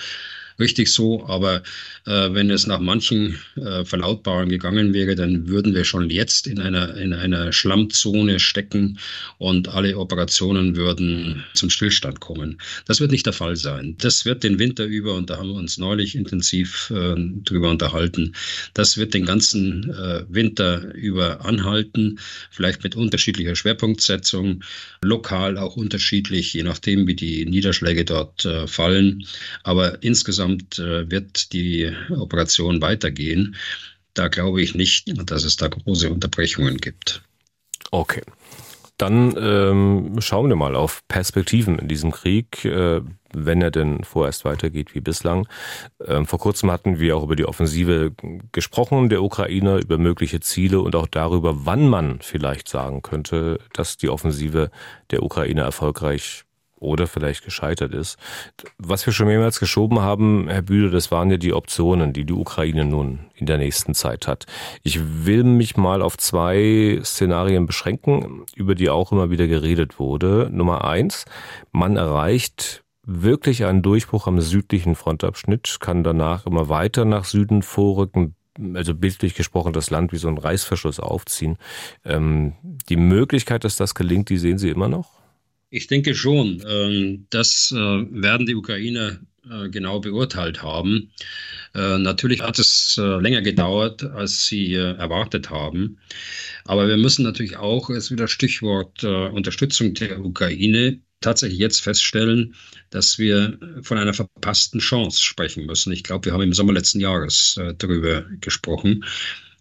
richtig 0.59 0.92
so. 0.92 1.26
Aber 1.26 1.62
äh, 2.07 2.32
wenn 2.32 2.50
es 2.50 2.66
nach 2.66 2.80
manchen 2.80 3.38
äh, 3.57 3.84
Verlautbarungen 3.84 4.48
gegangen 4.48 4.94
wäre, 4.94 5.14
dann 5.14 5.48
würden 5.48 5.74
wir 5.74 5.84
schon 5.84 6.11
jetzt 6.11 6.46
in 6.46 6.61
einer, 6.61 6.96
in 6.96 7.12
einer 7.12 7.52
Schlammzone 7.52 8.38
stecken 8.38 8.98
und 9.38 9.68
alle 9.68 9.98
Operationen 9.98 10.76
würden 10.76 11.44
zum 11.55 11.70
Stillstand 11.70 12.20
kommen. 12.20 12.61
Das 12.86 13.00
wird 13.00 13.11
nicht 13.11 13.26
der 13.26 13.32
Fall 13.32 13.57
sein. 13.57 13.96
Das 13.98 14.24
wird 14.24 14.44
den 14.44 14.59
Winter 14.59 14.84
über, 14.84 15.14
und 15.14 15.30
da 15.30 15.38
haben 15.38 15.48
wir 15.48 15.57
uns 15.57 15.78
neulich 15.78 16.14
intensiv 16.14 16.90
äh, 16.90 17.14
drüber 17.44 17.70
unterhalten, 17.70 18.34
das 18.74 18.96
wird 18.96 19.14
den 19.14 19.24
ganzen 19.24 19.90
äh, 19.90 20.24
Winter 20.28 20.94
über 20.94 21.44
anhalten, 21.44 22.18
vielleicht 22.50 22.84
mit 22.84 22.96
unterschiedlicher 22.96 23.57
Schwerpunktsetzung, 23.57 24.62
lokal 25.02 25.59
auch 25.59 25.76
unterschiedlich, 25.76 26.52
je 26.52 26.62
nachdem, 26.62 27.07
wie 27.07 27.14
die 27.14 27.44
Niederschläge 27.46 28.05
dort 28.05 28.44
äh, 28.44 28.66
fallen. 28.66 29.24
Aber 29.62 30.02
insgesamt 30.02 30.43
äh, 30.51 31.11
wird 31.11 31.53
die 31.53 31.92
Operation 32.11 32.80
weitergehen. 32.80 33.57
Da 34.14 34.28
glaube 34.28 34.62
ich 34.62 34.74
nicht, 34.74 35.12
dass 35.30 35.45
es 35.45 35.57
da 35.57 35.68
große 35.68 36.11
Unterbrechungen 36.11 36.76
gibt. 36.78 37.22
Okay. 37.90 38.22
Dann 38.97 39.34
ähm, 39.36 40.20
schauen 40.20 40.49
wir 40.49 40.57
mal 40.57 40.76
auf 40.76 41.03
Perspektiven 41.09 41.80
in 41.80 41.88
diesem 41.88 42.12
Krieg, 42.12 42.64
äh, 42.64 43.01
wenn 43.32 43.61
er 43.61 43.72
denn 43.72 44.05
vorerst 44.05 44.45
weitergeht 44.45 44.95
wie 44.95 45.01
bislang. 45.01 45.49
Ähm, 46.07 46.26
vor 46.26 46.38
kurzem 46.38 46.70
hatten 46.70 47.01
wir 47.01 47.16
auch 47.16 47.24
über 47.24 47.34
die 47.34 47.45
Offensive 47.45 48.12
gesprochen 48.53 49.09
der 49.09 49.22
Ukraine, 49.24 49.78
über 49.78 49.99
mögliche 49.99 50.38
Ziele 50.38 50.80
und 50.80 50.95
auch 50.95 51.09
darüber, 51.09 51.66
wann 51.66 51.88
man 51.88 52.20
vielleicht 52.20 52.68
sagen 52.68 53.03
könnte, 53.03 53.59
dass 53.72 53.97
die 53.97 54.09
Offensive 54.09 54.70
der 55.11 55.24
Ukraine 55.24 55.62
erfolgreich 55.62 56.45
oder 56.85 57.07
vielleicht 57.07 57.45
gescheitert 57.45 57.93
ist. 57.93 58.18
Was 58.78 59.05
wir 59.07 59.12
schon 59.12 59.26
mehrmals 59.26 59.61
geschoben 59.61 60.01
haben, 60.01 60.49
Herr 60.49 60.62
Bühle, 60.62 60.91
das 60.91 61.11
waren 61.11 61.30
ja 61.30 61.37
die 61.37 61.53
Optionen, 61.53 62.12
die 62.12 62.24
die 62.24 62.32
Ukraine 62.32 62.85
nun 62.85 63.20
in 63.35 63.47
der 63.47 63.59
nächsten 63.59 63.95
Zeit 63.95 64.26
hat. 64.26 64.47
Ich 64.82 65.01
will 65.24 65.45
mich 65.45 65.76
mal 65.76 66.03
auf 66.03 66.16
zwei 66.16 67.01
Szenarien 67.03 67.66
beschränken, 67.66 68.45
über 68.55 68.74
die 68.74 68.91
auch 68.91 69.12
immer 69.12 69.30
wieder 69.30 69.47
geredet 69.47 69.99
wurde. 69.99 70.49
Nummer 70.53 70.85
eins, 70.85 71.24
man 71.72 71.97
erreicht 71.97 72.85
wirklich 73.07 73.64
einen 73.64 73.82
Durchbruch 73.82 74.26
am 74.26 74.41
südlichen 74.41 74.95
Frontabschnitt, 74.95 75.78
kann 75.80 76.05
danach 76.05 76.47
immer 76.47 76.68
weiter 76.68 77.05
nach 77.05 77.24
Süden 77.24 77.62
vorrücken, 77.62 78.35
also 78.74 78.95
bildlich 78.95 79.35
gesprochen, 79.35 79.72
das 79.72 79.91
Land 79.91 80.12
wie 80.12 80.16
so 80.16 80.28
ein 80.28 80.39
Reißverschluss 80.39 81.01
aufziehen. 81.01 81.59
Ähm, 82.05 82.55
die 82.62 82.97
Möglichkeit, 82.97 83.64
dass 83.64 83.76
das 83.76 83.95
gelingt, 83.95 84.28
die 84.30 84.39
sehen 84.39 84.59
Sie 84.59 84.70
immer 84.70 84.89
noch? 84.89 85.23
Ich 85.74 85.88
denke 85.88 86.14
schon. 86.14 86.62
Ähm, 86.68 87.26
das 87.30 87.72
äh, 87.72 87.76
werden 87.76 88.46
die 88.46 88.54
Ukrainer 88.54 89.18
äh, 89.50 89.68
genau 89.70 89.98
beurteilt 89.98 90.62
haben. 90.62 91.10
Äh, 91.74 91.98
natürlich 91.98 92.42
hat 92.42 92.60
es 92.60 92.96
länger 92.96 93.42
gedauert, 93.42 94.04
als 94.04 94.46
sie 94.46 94.74
erwartet 94.74 95.50
haben. 95.50 95.98
Aber 96.64 96.86
wir 96.86 96.96
müssen 96.96 97.24
natürlich 97.24 97.56
auch, 97.56 97.90
ist 97.90 98.12
wieder 98.12 98.28
Stichwort 98.28 99.02
Unterstützung 99.02 99.94
der 99.94 100.24
Ukraine, 100.24 101.00
tatsächlich 101.20 101.58
jetzt 101.58 101.80
feststellen, 101.80 102.54
dass 102.90 103.18
wir 103.18 103.58
von 103.82 103.98
einer 103.98 104.14
verpassten 104.14 104.78
Chance 104.78 105.20
sprechen 105.24 105.66
müssen. 105.66 105.92
Ich 105.92 106.04
glaube, 106.04 106.26
wir 106.26 106.32
haben 106.32 106.42
im 106.42 106.52
Sommer 106.52 106.72
letzten 106.72 107.00
Jahres 107.00 107.58
darüber 107.78 108.24
gesprochen. 108.40 109.04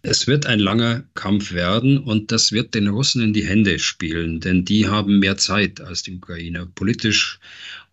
Es 0.06 0.26
wird 0.26 0.44
ein 0.44 0.60
langer 0.60 1.02
Kampf 1.14 1.52
werden 1.54 1.96
und 1.96 2.30
das 2.30 2.52
wird 2.52 2.74
den 2.74 2.88
Russen 2.88 3.22
in 3.22 3.32
die 3.32 3.46
Hände 3.46 3.78
spielen, 3.78 4.38
denn 4.38 4.66
die 4.66 4.86
haben 4.86 5.18
mehr 5.18 5.38
Zeit 5.38 5.80
als 5.80 6.02
die 6.02 6.16
Ukrainer, 6.16 6.66
politisch 6.66 7.40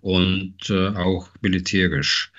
und 0.02 0.70
äh, 0.70 0.90
auch 0.90 1.30
militärisch. 1.42 2.34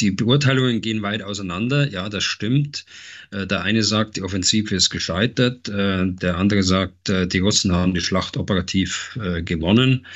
Die 0.00 0.10
Beurteilungen 0.10 0.82
gehen 0.82 1.00
weit 1.00 1.22
auseinander. 1.22 1.88
Ja, 1.88 2.10
das 2.10 2.24
stimmt. 2.24 2.84
Äh, 3.30 3.46
der 3.46 3.62
eine 3.62 3.82
sagt, 3.82 4.18
die 4.18 4.22
Offensive 4.22 4.74
ist 4.74 4.90
gescheitert. 4.90 5.70
Äh, 5.70 6.12
der 6.12 6.36
andere 6.36 6.62
sagt, 6.62 7.08
äh, 7.08 7.26
die 7.26 7.38
Russen 7.38 7.72
haben 7.72 7.94
die 7.94 8.02
Schlacht 8.02 8.36
operativ 8.36 9.18
gewonnen. 9.46 10.06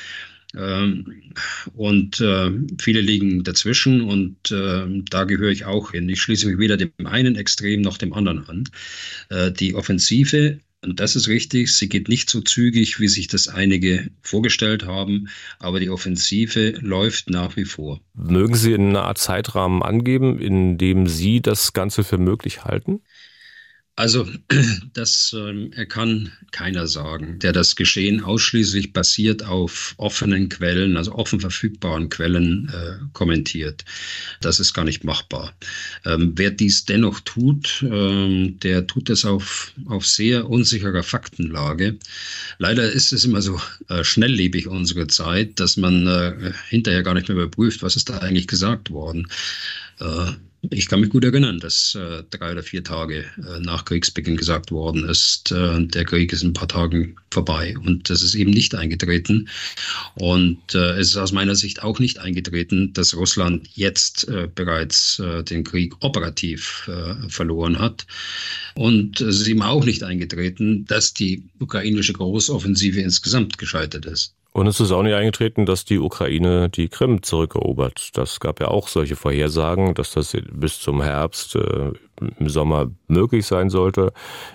Ähm, 0.57 1.33
und 1.75 2.21
äh, 2.21 2.51
viele 2.81 3.01
liegen 3.01 3.45
dazwischen 3.45 4.01
und 4.01 4.51
äh, 4.51 5.03
da 5.09 5.25
gehöre 5.25 5.51
ich 5.51 5.65
auch 5.65 5.93
hin. 5.93 6.09
Ich 6.09 6.21
schließe 6.23 6.49
mich 6.49 6.59
weder 6.59 6.77
dem 6.77 6.91
einen 7.05 7.37
Extrem 7.37 7.81
noch 7.83 7.99
dem 7.99 8.13
anderen 8.13 8.49
an. 8.49 8.65
Äh, 9.29 9.53
die 9.53 9.75
Offensive, 9.75 10.59
und 10.83 10.99
das 10.99 11.15
ist 11.15 11.29
richtig, 11.29 11.75
sie 11.77 11.89
geht 11.89 12.09
nicht 12.09 12.31
so 12.31 12.41
zügig, 12.41 13.01
wie 13.01 13.09
sich 13.09 13.29
das 13.29 13.49
einige 13.49 14.11
vorgestellt 14.23 14.87
haben, 14.87 15.29
aber 15.59 15.79
die 15.79 15.91
Offensive 15.91 16.75
läuft 16.81 17.29
nach 17.29 17.57
wie 17.57 17.67
vor. 17.67 18.01
Mögen 18.15 18.55
Sie 18.55 18.75
eine 18.75 19.03
Art 19.03 19.19
Zeitrahmen 19.19 19.83
angeben, 19.83 20.41
in 20.41 20.79
dem 20.79 21.07
Sie 21.07 21.43
das 21.43 21.75
Ganze 21.75 22.03
für 22.03 22.19
möglich 22.19 22.65
halten? 22.65 23.03
Also 24.01 24.27
das 24.95 25.37
ähm, 25.37 25.73
kann 25.91 26.33
keiner 26.53 26.87
sagen, 26.87 27.39
der 27.39 27.53
das 27.53 27.77
Geschehen 27.77 28.25
ausschließlich 28.25 28.95
basiert 28.95 29.45
auf 29.45 29.93
offenen 29.99 30.49
Quellen, 30.49 30.97
also 30.97 31.13
offen 31.13 31.39
verfügbaren 31.39 32.09
Quellen 32.09 32.73
äh, 32.73 33.05
kommentiert. 33.13 33.85
Das 34.41 34.59
ist 34.59 34.73
gar 34.73 34.87
nicht 34.87 35.05
machbar. 35.05 35.53
Ähm, 36.07 36.33
wer 36.37 36.51
dies 36.51 36.87
dennoch 36.87 37.21
tut, 37.21 37.85
ähm, 37.87 38.59
der 38.61 38.87
tut 38.87 39.11
es 39.11 39.27
auf, 39.27 39.75
auf 39.85 40.07
sehr 40.07 40.49
unsicherer 40.49 41.03
Faktenlage. 41.03 41.99
Leider 42.57 42.91
ist 42.91 43.13
es 43.13 43.27
immer 43.27 43.43
so 43.43 43.61
äh, 43.89 44.03
schnelllebig 44.03 44.67
unsere 44.67 45.09
Zeit, 45.09 45.61
dass 45.61 45.77
man 45.77 46.07
äh, 46.07 46.53
hinterher 46.71 47.03
gar 47.03 47.13
nicht 47.13 47.29
mehr 47.29 47.37
überprüft, 47.37 47.83
was 47.83 47.97
ist 47.97 48.09
da 48.09 48.17
eigentlich 48.17 48.49
gesagt 48.49 48.91
worden. 48.91 49.29
Ich 50.69 50.89
kann 50.89 51.01
mich 51.01 51.09
gut 51.09 51.25
erinnern, 51.25 51.59
dass 51.59 51.95
äh, 51.95 52.23
drei 52.29 52.53
oder 52.53 52.63
vier 52.63 52.85
Tage 52.85 53.25
äh, 53.39 53.61
nach 53.61 53.87
Kriegsbeginn 53.87 54.37
gesagt 54.37 54.71
worden 54.71 55.09
ist, 55.09 55.51
äh, 55.53 55.87
der 55.87 56.05
Krieg 56.05 56.35
ist 56.35 56.43
in 56.43 56.51
ein 56.51 56.53
paar 56.53 56.69
Tagen 56.69 57.17
vorbei. 57.31 57.75
Und 57.79 58.11
das 58.11 58.23
ist 58.23 58.35
eben 58.35 58.51
nicht 58.51 58.75
eingetreten. 58.75 59.49
Und 60.17 60.75
äh, 60.75 60.99
es 60.99 61.09
ist 61.09 61.17
aus 61.17 61.33
meiner 61.33 61.55
Sicht 61.55 61.83
auch 61.83 61.99
nicht 61.99 62.19
eingetreten, 62.19 62.93
dass 62.93 63.17
Russland 63.17 63.69
jetzt 63.75 64.29
äh, 64.29 64.49
bereits 64.55 65.19
äh, 65.19 65.43
den 65.43 65.65
Krieg 65.65 65.95
operativ 66.01 66.91
verloren 67.29 67.79
hat. 67.79 68.07
Und 68.75 69.21
es 69.21 69.41
ist 69.41 69.49
eben 69.49 69.63
auch 69.63 69.85
nicht 69.85 70.03
eingetreten, 70.03 70.85
dass 70.87 71.15
die 71.15 71.45
ukrainische 71.59 72.13
Großoffensive 72.13 73.01
insgesamt 73.01 73.59
gescheitert 73.59 74.07
ist. 74.07 74.35
Und 74.53 74.67
es 74.67 74.81
ist 74.81 74.91
auch 74.91 75.03
nicht 75.03 75.15
eingetreten, 75.15 75.65
dass 75.65 75.85
die 75.85 75.99
Ukraine 75.99 76.69
die 76.69 76.89
Krim 76.89 77.23
zurückerobert. 77.23 78.17
Das 78.17 78.41
gab 78.41 78.61
ja 78.61 78.69
auch 78.69 78.89
solche 78.89 79.15
Vorhersagen, 79.15 79.95
dass 79.95 80.13
das 80.13 80.37
bis 80.51 80.81
zum 80.81 81.03
Herbst 81.03 81.55
äh, 81.55 81.93
im 82.21 82.49
Sommer 82.49 82.91
möglich 83.09 83.47
sein 83.47 83.71
sollte. 83.71 84.13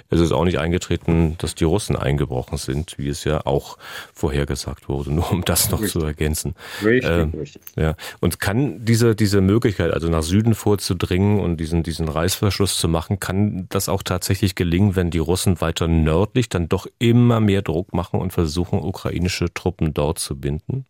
Es 0.09 0.19
ist 0.19 0.31
auch 0.31 0.45
nicht 0.45 0.59
eingetreten, 0.59 1.35
dass 1.37 1.55
die 1.55 1.63
Russen 1.63 1.95
eingebrochen 1.95 2.57
sind, 2.57 2.97
wie 2.97 3.09
es 3.09 3.23
ja 3.23 3.45
auch 3.45 3.77
vorhergesagt 4.13 4.89
wurde, 4.89 5.11
nur 5.13 5.31
um 5.31 5.43
das 5.43 5.71
noch 5.71 5.81
richtig. 5.81 5.99
zu 5.99 6.05
ergänzen. 6.05 6.55
Richtig, 6.83 7.09
ähm, 7.09 7.31
richtig. 7.37 7.61
Ja. 7.75 7.95
Und 8.19 8.39
kann 8.39 8.85
diese, 8.85 9.15
diese 9.15 9.41
Möglichkeit, 9.41 9.91
also 9.91 10.09
nach 10.09 10.23
Süden 10.23 10.55
vorzudringen 10.55 11.39
und 11.39 11.57
diesen, 11.57 11.83
diesen 11.83 12.07
Reißverschluss 12.07 12.77
zu 12.77 12.87
machen, 12.87 13.19
kann 13.19 13.67
das 13.69 13.89
auch 13.89 14.03
tatsächlich 14.03 14.55
gelingen, 14.55 14.95
wenn 14.95 15.11
die 15.11 15.19
Russen 15.19 15.61
weiter 15.61 15.87
nördlich 15.87 16.49
dann 16.49 16.69
doch 16.69 16.87
immer 16.99 17.39
mehr 17.39 17.61
Druck 17.61 17.93
machen 17.93 18.19
und 18.19 18.33
versuchen, 18.33 18.79
ukrainische 18.79 19.53
Truppen 19.53 19.93
dort 19.93 20.19
zu 20.19 20.35
binden? 20.35 20.85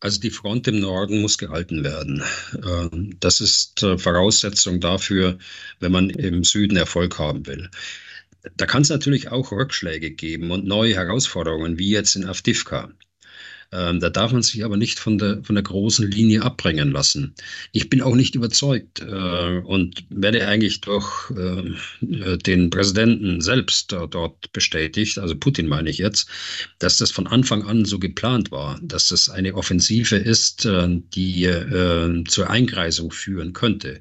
Also 0.00 0.18
die 0.20 0.30
Front 0.30 0.66
im 0.66 0.80
Norden 0.80 1.20
muss 1.20 1.36
gehalten 1.36 1.84
werden. 1.84 2.22
Ähm, 2.66 3.16
das 3.20 3.40
ist 3.40 3.82
äh, 3.82 3.98
Voraussetzung 3.98 4.80
dafür, 4.80 5.38
wenn 5.78 5.92
man 5.92 6.10
im 6.10 6.42
Süden 6.42 6.76
Erfolg 6.76 7.18
haben 7.18 7.46
will. 7.46 7.70
Da 8.56 8.64
kann 8.66 8.82
es 8.82 8.88
natürlich 8.88 9.28
auch 9.30 9.52
Rückschläge 9.52 10.10
geben 10.10 10.50
und 10.50 10.64
neue 10.66 10.94
Herausforderungen, 10.94 11.78
wie 11.78 11.90
jetzt 11.90 12.16
in 12.16 12.24
Avdivka. 12.24 12.90
Ähm, 13.72 14.00
da 14.00 14.10
darf 14.10 14.32
man 14.32 14.42
sich 14.42 14.64
aber 14.64 14.76
nicht 14.76 14.98
von 14.98 15.18
der, 15.18 15.44
von 15.44 15.54
der 15.54 15.62
großen 15.62 16.10
Linie 16.10 16.42
abbringen 16.42 16.90
lassen. 16.90 17.34
Ich 17.70 17.88
bin 17.88 18.02
auch 18.02 18.16
nicht 18.16 18.34
überzeugt 18.34 19.00
äh, 19.00 19.58
und 19.58 20.04
werde 20.10 20.46
eigentlich 20.48 20.80
durch 20.80 21.30
äh, 21.30 22.36
den 22.38 22.70
Präsidenten 22.70 23.40
selbst 23.40 23.92
äh, 23.92 24.08
dort 24.08 24.52
bestätigt, 24.52 25.18
also 25.18 25.36
Putin 25.36 25.68
meine 25.68 25.88
ich 25.88 25.98
jetzt, 25.98 26.28
dass 26.80 26.96
das 26.96 27.12
von 27.12 27.28
Anfang 27.28 27.62
an 27.62 27.84
so 27.84 28.00
geplant 28.00 28.50
war, 28.50 28.78
dass 28.82 29.08
das 29.08 29.28
eine 29.28 29.54
Offensive 29.54 30.16
ist, 30.16 30.66
äh, 30.66 30.88
die 31.14 31.44
äh, 31.44 32.24
zur 32.24 32.50
Einkreisung 32.50 33.12
führen 33.12 33.52
könnte. 33.52 34.00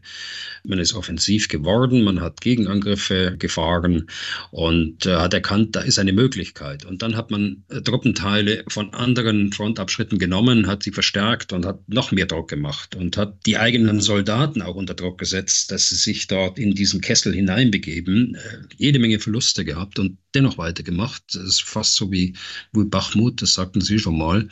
Man 0.64 0.80
ist 0.80 0.96
offensiv 0.96 1.48
geworden, 1.48 2.04
man 2.04 2.22
hat 2.22 2.42
Gegenangriffe 2.42 3.36
gefahren 3.38 4.10
und 4.50 5.06
äh, 5.06 5.16
hat 5.16 5.36
erkannt, 5.36 5.76
da 5.76 5.82
ist 5.82 6.00
eine 6.00 6.14
Möglichkeit. 6.14 6.86
Und 6.86 7.04
dann 7.04 7.16
hat 7.16 7.30
man 7.30 7.64
Truppenteile 7.84 8.64
von 8.68 8.94
anderen 8.94 9.52
Frontabschritten 9.60 10.20
genommen, 10.20 10.68
hat 10.68 10.84
sie 10.84 10.92
verstärkt 10.92 11.52
und 11.52 11.66
hat 11.66 11.82
noch 11.90 12.14
mehr 12.14 12.28
Druck 12.28 12.48
gemacht 12.48 12.96
und 12.96 13.18
hat 13.18 13.46
die 13.46 13.58
eigenen 13.58 14.00
Soldaten 14.00 14.62
auch 14.62 14.76
unter 14.76 14.94
Druck 14.94 15.18
gesetzt, 15.18 15.70
dass 15.70 15.90
sie 15.90 15.96
sich 15.96 16.28
dort 16.28 16.58
in 16.58 16.76
diesen 16.76 17.02
Kessel 17.02 17.34
hineinbegeben. 17.34 18.36
Äh, 18.36 18.40
jede 18.78 19.00
Menge 19.00 19.20
Verluste 19.20 19.66
gehabt 19.66 20.00
und 20.00 20.18
dennoch 20.34 20.58
weitergemacht. 20.58 21.24
Das 21.34 21.44
ist 21.44 21.64
fast 21.64 21.96
so 21.96 22.10
wie, 22.10 22.36
wie 22.72 22.86
Bachmut, 22.86 23.42
das 23.42 23.56
sagten 23.56 23.82
Sie 23.82 24.00
schon 24.00 24.18
mal. 24.18 24.48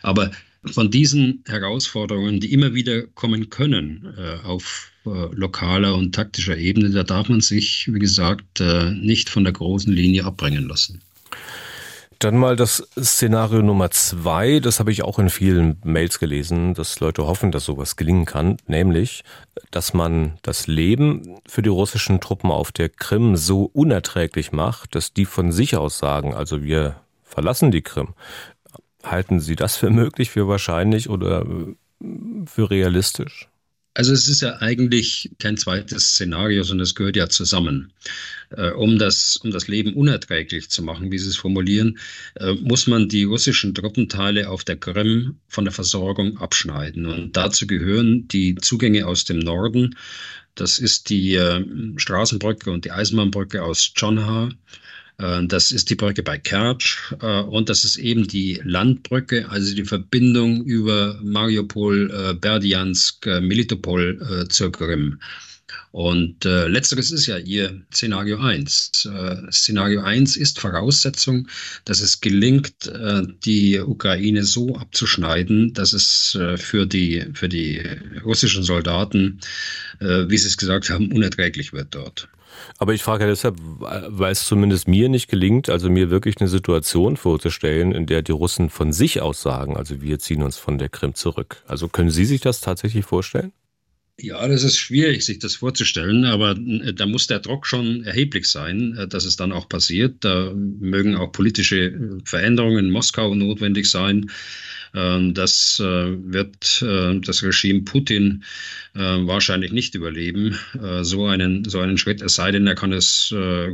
Aber 0.00 0.30
von 0.64 0.90
diesen 0.90 1.44
Herausforderungen, 1.46 2.40
die 2.40 2.54
immer 2.54 2.72
wieder 2.72 3.06
kommen 3.08 3.50
können 3.50 4.14
äh, 4.16 4.46
auf 4.46 4.90
äh, 5.04 5.34
lokaler 5.34 5.94
und 5.94 6.14
taktischer 6.14 6.56
Ebene, 6.56 6.88
da 6.88 7.02
darf 7.02 7.28
man 7.28 7.42
sich, 7.42 7.92
wie 7.92 7.98
gesagt, 7.98 8.60
äh, 8.60 8.90
nicht 8.92 9.28
von 9.28 9.44
der 9.44 9.52
großen 9.52 9.92
Linie 9.92 10.24
abbringen 10.24 10.66
lassen. 10.66 11.02
Dann 12.20 12.36
mal 12.36 12.54
das 12.54 12.86
Szenario 12.98 13.62
Nummer 13.62 13.90
zwei, 13.90 14.60
das 14.60 14.78
habe 14.78 14.92
ich 14.92 15.02
auch 15.02 15.18
in 15.18 15.30
vielen 15.30 15.80
Mails 15.84 16.18
gelesen, 16.18 16.74
dass 16.74 17.00
Leute 17.00 17.26
hoffen, 17.26 17.50
dass 17.50 17.64
sowas 17.64 17.96
gelingen 17.96 18.26
kann, 18.26 18.58
nämlich, 18.66 19.24
dass 19.70 19.94
man 19.94 20.38
das 20.42 20.66
Leben 20.66 21.40
für 21.48 21.62
die 21.62 21.70
russischen 21.70 22.20
Truppen 22.20 22.50
auf 22.50 22.72
der 22.72 22.90
Krim 22.90 23.36
so 23.36 23.70
unerträglich 23.72 24.52
macht, 24.52 24.94
dass 24.94 25.14
die 25.14 25.24
von 25.24 25.50
sich 25.50 25.78
aus 25.78 25.96
sagen, 25.96 26.34
also 26.34 26.62
wir 26.62 27.00
verlassen 27.24 27.70
die 27.70 27.80
Krim. 27.80 28.08
Halten 29.02 29.40
Sie 29.40 29.56
das 29.56 29.76
für 29.76 29.88
möglich, 29.88 30.30
für 30.30 30.46
wahrscheinlich 30.46 31.08
oder 31.08 31.46
für 32.44 32.68
realistisch? 32.68 33.49
Also 33.94 34.12
es 34.12 34.28
ist 34.28 34.40
ja 34.40 34.58
eigentlich 34.60 35.30
kein 35.40 35.56
zweites 35.56 36.10
Szenario, 36.10 36.62
sondern 36.62 36.84
es 36.84 36.94
gehört 36.94 37.16
ja 37.16 37.28
zusammen. 37.28 37.92
Äh, 38.50 38.70
um, 38.70 38.98
das, 38.98 39.36
um 39.36 39.50
das 39.50 39.66
Leben 39.66 39.94
unerträglich 39.94 40.70
zu 40.70 40.82
machen, 40.82 41.10
wie 41.10 41.18
Sie 41.18 41.28
es 41.28 41.36
formulieren, 41.36 41.98
äh, 42.34 42.52
muss 42.54 42.86
man 42.86 43.08
die 43.08 43.24
russischen 43.24 43.74
Truppenteile 43.74 44.48
auf 44.48 44.62
der 44.62 44.76
Krim 44.76 45.40
von 45.48 45.64
der 45.64 45.72
Versorgung 45.72 46.38
abschneiden. 46.38 47.06
Und 47.06 47.36
dazu 47.36 47.66
gehören 47.66 48.28
die 48.28 48.54
Zugänge 48.54 49.06
aus 49.06 49.24
dem 49.24 49.40
Norden. 49.40 49.96
Das 50.54 50.78
ist 50.78 51.10
die 51.10 51.34
äh, 51.34 51.64
Straßenbrücke 51.96 52.70
und 52.70 52.84
die 52.84 52.92
Eisenbahnbrücke 52.92 53.62
aus 53.62 53.92
Chonha. 53.98 54.50
Äh, 55.20 55.46
das 55.46 55.72
ist 55.72 55.90
die 55.90 55.94
Brücke 55.94 56.22
bei 56.22 56.38
Kertsch 56.38 57.12
äh, 57.20 57.40
und 57.42 57.68
das 57.68 57.84
ist 57.84 57.96
eben 57.96 58.26
die 58.26 58.60
Landbrücke, 58.64 59.48
also 59.48 59.74
die 59.74 59.84
Verbindung 59.84 60.64
über 60.64 61.18
Mariupol, 61.22 62.10
äh, 62.10 62.34
Berdiansk, 62.34 63.26
Militopol 63.26 64.46
zur 64.48 64.72
Krim. 64.72 65.18
Und 65.92 66.44
äh, 66.44 66.68
letzteres 66.68 67.10
ist 67.10 67.26
ja 67.26 67.38
ihr 67.38 67.82
Szenario 67.92 68.38
1. 68.38 69.08
Äh, 69.12 69.52
Szenario 69.52 70.02
1 70.02 70.36
ist 70.36 70.60
Voraussetzung, 70.60 71.48
dass 71.84 72.00
es 72.00 72.20
gelingt, 72.20 72.86
äh, 72.86 73.22
die 73.44 73.80
Ukraine 73.80 74.44
so 74.44 74.76
abzuschneiden, 74.76 75.72
dass 75.74 75.92
es 75.92 76.36
äh, 76.36 76.56
für, 76.56 76.86
die, 76.86 77.24
für 77.34 77.48
die 77.48 77.82
russischen 78.24 78.62
Soldaten, 78.62 79.40
äh, 80.00 80.28
wie 80.28 80.38
Sie 80.38 80.46
es 80.46 80.56
gesagt 80.56 80.90
haben, 80.90 81.10
unerträglich 81.12 81.72
wird 81.72 81.94
dort. 81.94 82.28
Aber 82.78 82.94
ich 82.94 83.02
frage 83.02 83.24
ja 83.24 83.30
deshalb, 83.30 83.56
weil 83.58 84.32
es 84.32 84.46
zumindest 84.46 84.88
mir 84.88 85.08
nicht 85.08 85.28
gelingt, 85.28 85.68
also 85.68 85.90
mir 85.90 86.10
wirklich 86.10 86.40
eine 86.40 86.48
Situation 86.48 87.16
vorzustellen, 87.16 87.92
in 87.92 88.06
der 88.06 88.22
die 88.22 88.32
Russen 88.32 88.70
von 88.70 88.92
sich 88.92 89.20
aus 89.20 89.42
sagen, 89.42 89.76
also 89.76 90.00
wir 90.02 90.18
ziehen 90.18 90.42
uns 90.42 90.56
von 90.56 90.78
der 90.78 90.88
Krim 90.88 91.14
zurück. 91.14 91.62
Also 91.66 91.88
können 91.88 92.10
Sie 92.10 92.24
sich 92.24 92.40
das 92.40 92.60
tatsächlich 92.60 93.04
vorstellen? 93.04 93.52
Ja, 94.22 94.46
das 94.46 94.64
ist 94.64 94.76
schwierig, 94.76 95.24
sich 95.24 95.38
das 95.38 95.56
vorzustellen, 95.56 96.26
aber 96.26 96.50
äh, 96.50 96.92
da 96.92 97.06
muss 97.06 97.26
der 97.26 97.38
Druck 97.38 97.66
schon 97.66 98.04
erheblich 98.04 98.46
sein, 98.46 98.96
äh, 98.96 99.08
dass 99.08 99.24
es 99.24 99.36
dann 99.36 99.52
auch 99.52 99.68
passiert. 99.68 100.16
Da 100.20 100.52
mögen 100.54 101.16
auch 101.16 101.32
politische 101.32 101.86
äh, 101.86 101.98
Veränderungen 102.24 102.86
in 102.86 102.90
Moskau 102.90 103.34
notwendig 103.34 103.88
sein. 103.90 104.30
Ähm, 104.92 105.34
das 105.34 105.78
wird 105.78 106.82
das 106.82 107.42
Regime 107.44 107.82
Putin 107.82 108.42
wahrscheinlich 108.92 109.70
nicht 109.70 109.94
überleben, 109.94 110.58
so 111.02 111.26
einen, 111.26 111.64
so 111.64 111.78
einen 111.78 111.96
Schritt, 111.96 112.20
es 112.22 112.34
sei 112.34 112.50
denn, 112.50 112.66
er 112.66 112.74
kann 112.74 112.92
es 112.92 113.32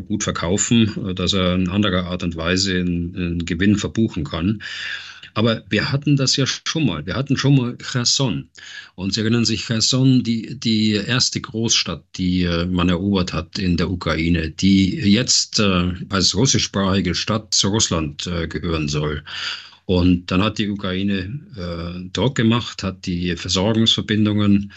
gut 0.08 0.24
verkaufen, 0.24 1.14
dass 1.14 1.32
er 1.32 1.54
in 1.54 1.70
anderer 1.70 2.04
Art 2.04 2.22
und 2.22 2.36
Weise 2.36 2.76
einen 2.76 3.46
Gewinn 3.46 3.76
verbuchen 3.76 4.24
kann. 4.24 4.60
Aber 5.36 5.62
wir 5.68 5.92
hatten 5.92 6.16
das 6.16 6.36
ja 6.36 6.46
schon 6.46 6.86
mal. 6.86 7.04
Wir 7.04 7.14
hatten 7.14 7.36
schon 7.36 7.56
mal 7.56 7.76
Cherson. 7.76 8.48
Und 8.94 9.12
Sie 9.12 9.20
erinnern 9.20 9.44
sich, 9.44 9.66
Cherson, 9.66 10.22
die, 10.22 10.58
die 10.58 10.92
erste 10.92 11.42
Großstadt, 11.42 12.04
die 12.16 12.44
äh, 12.44 12.64
man 12.64 12.88
erobert 12.88 13.34
hat 13.34 13.58
in 13.58 13.76
der 13.76 13.90
Ukraine, 13.90 14.48
die 14.50 14.96
jetzt 14.96 15.60
äh, 15.60 15.92
als 16.08 16.34
russischsprachige 16.34 17.14
Stadt 17.14 17.52
zu 17.52 17.68
Russland 17.68 18.26
äh, 18.26 18.48
gehören 18.48 18.88
soll. 18.88 19.22
Und 19.84 20.30
dann 20.30 20.42
hat 20.42 20.56
die 20.56 20.70
Ukraine 20.70 21.38
äh, 21.54 22.08
Druck 22.14 22.36
gemacht, 22.36 22.82
hat 22.82 23.04
die 23.04 23.36
Versorgungsverbindungen 23.36 24.72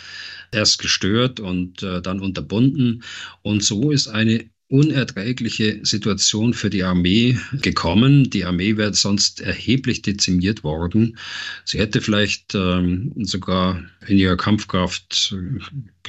erst 0.51 0.79
gestört 0.79 1.39
und 1.39 1.83
äh, 1.83 2.01
dann 2.01 2.19
unterbunden. 2.19 3.01
Und 3.43 3.63
so 3.63 3.91
ist 3.91 4.09
eine 4.09 4.43
unerträgliche 4.69 5.79
Situation 5.83 6.53
für 6.53 6.69
die 6.69 6.83
Armee 6.83 7.37
gekommen. 7.53 8.29
Die 8.29 8.45
Armee 8.45 8.77
wäre 8.77 8.93
sonst 8.93 9.41
erheblich 9.41 10.03
dezimiert 10.03 10.63
worden. 10.63 11.17
Sie 11.65 11.79
hätte 11.79 12.01
vielleicht 12.01 12.53
ähm, 12.53 13.11
sogar 13.17 13.83
in 14.07 14.17
ihrer 14.17 14.37
Kampfkraft 14.37 15.35
äh, 15.35 15.59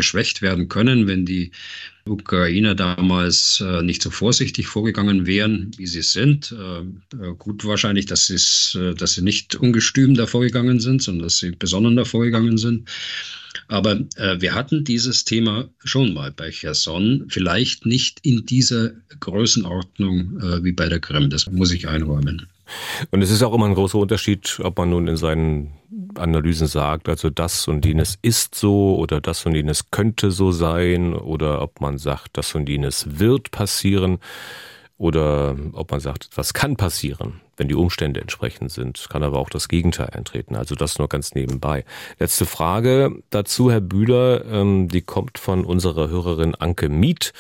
geschwächt 0.00 0.40
werden 0.40 0.68
können, 0.68 1.06
wenn 1.06 1.26
die 1.26 1.50
Ukrainer 2.06 2.74
damals 2.74 3.62
äh, 3.64 3.82
nicht 3.82 4.02
so 4.02 4.10
vorsichtig 4.10 4.66
vorgegangen 4.66 5.26
wären, 5.26 5.70
wie 5.76 5.86
sie 5.86 6.02
sind. 6.02 6.52
Äh, 6.52 6.80
äh 7.22 7.34
gut 7.36 7.64
wahrscheinlich, 7.66 8.06
dass, 8.06 8.30
äh, 8.74 8.94
dass 8.94 9.14
sie 9.14 9.22
nicht 9.22 9.56
ungestüm 9.56 10.14
davor 10.14 10.40
gegangen 10.40 10.80
sind, 10.80 11.02
sondern 11.02 11.24
dass 11.24 11.38
sie 11.38 11.50
besonnen 11.50 11.96
davor 11.96 12.24
gegangen 12.24 12.56
sind. 12.56 12.88
Aber 13.68 14.00
äh, 14.16 14.40
wir 14.40 14.54
hatten 14.54 14.84
dieses 14.84 15.24
Thema 15.24 15.68
schon 15.84 16.14
mal 16.14 16.32
bei 16.32 16.50
Cherson, 16.50 17.26
vielleicht 17.28 17.84
nicht 17.84 18.20
in 18.22 18.46
dieser 18.46 18.92
Größenordnung 19.20 20.40
äh, 20.40 20.64
wie 20.64 20.72
bei 20.72 20.88
der 20.88 21.00
Krim. 21.00 21.28
Das 21.28 21.50
muss 21.50 21.72
ich 21.72 21.86
einräumen. 21.86 22.46
Und 23.10 23.22
es 23.22 23.30
ist 23.30 23.42
auch 23.42 23.54
immer 23.54 23.66
ein 23.66 23.74
großer 23.74 23.98
Unterschied, 23.98 24.60
ob 24.62 24.78
man 24.78 24.90
nun 24.90 25.08
in 25.08 25.16
seinen 25.16 25.72
Analysen 26.16 26.66
sagt, 26.66 27.08
also 27.08 27.30
das 27.30 27.68
und 27.68 27.84
jenes 27.84 28.18
ist 28.22 28.54
so 28.54 28.96
oder 28.96 29.20
das 29.20 29.46
und 29.46 29.54
jenes 29.54 29.90
könnte 29.90 30.30
so 30.30 30.52
sein 30.52 31.14
oder 31.14 31.62
ob 31.62 31.80
man 31.80 31.98
sagt, 31.98 32.36
das 32.36 32.54
und 32.54 32.68
jenes 32.68 33.18
wird 33.18 33.50
passieren 33.50 34.18
oder 35.00 35.56
ob 35.72 35.90
man 35.90 36.00
sagt, 36.00 36.28
was 36.34 36.52
kann 36.52 36.76
passieren, 36.76 37.40
wenn 37.56 37.68
die 37.68 37.74
Umstände 37.74 38.20
entsprechend 38.20 38.70
sind, 38.70 39.06
kann 39.08 39.22
aber 39.22 39.38
auch 39.38 39.48
das 39.48 39.68
Gegenteil 39.68 40.10
eintreten. 40.10 40.56
Also 40.56 40.74
das 40.74 40.98
nur 40.98 41.08
ganz 41.08 41.34
nebenbei. 41.34 41.86
Letzte 42.18 42.44
Frage 42.44 43.22
dazu, 43.30 43.70
Herr 43.70 43.80
Bühler, 43.80 44.44
ähm, 44.44 44.88
die 44.88 45.00
kommt 45.00 45.38
von 45.38 45.64
unserer 45.64 46.10
Hörerin 46.10 46.54
Anke 46.54 46.90
Miet, 46.90 47.32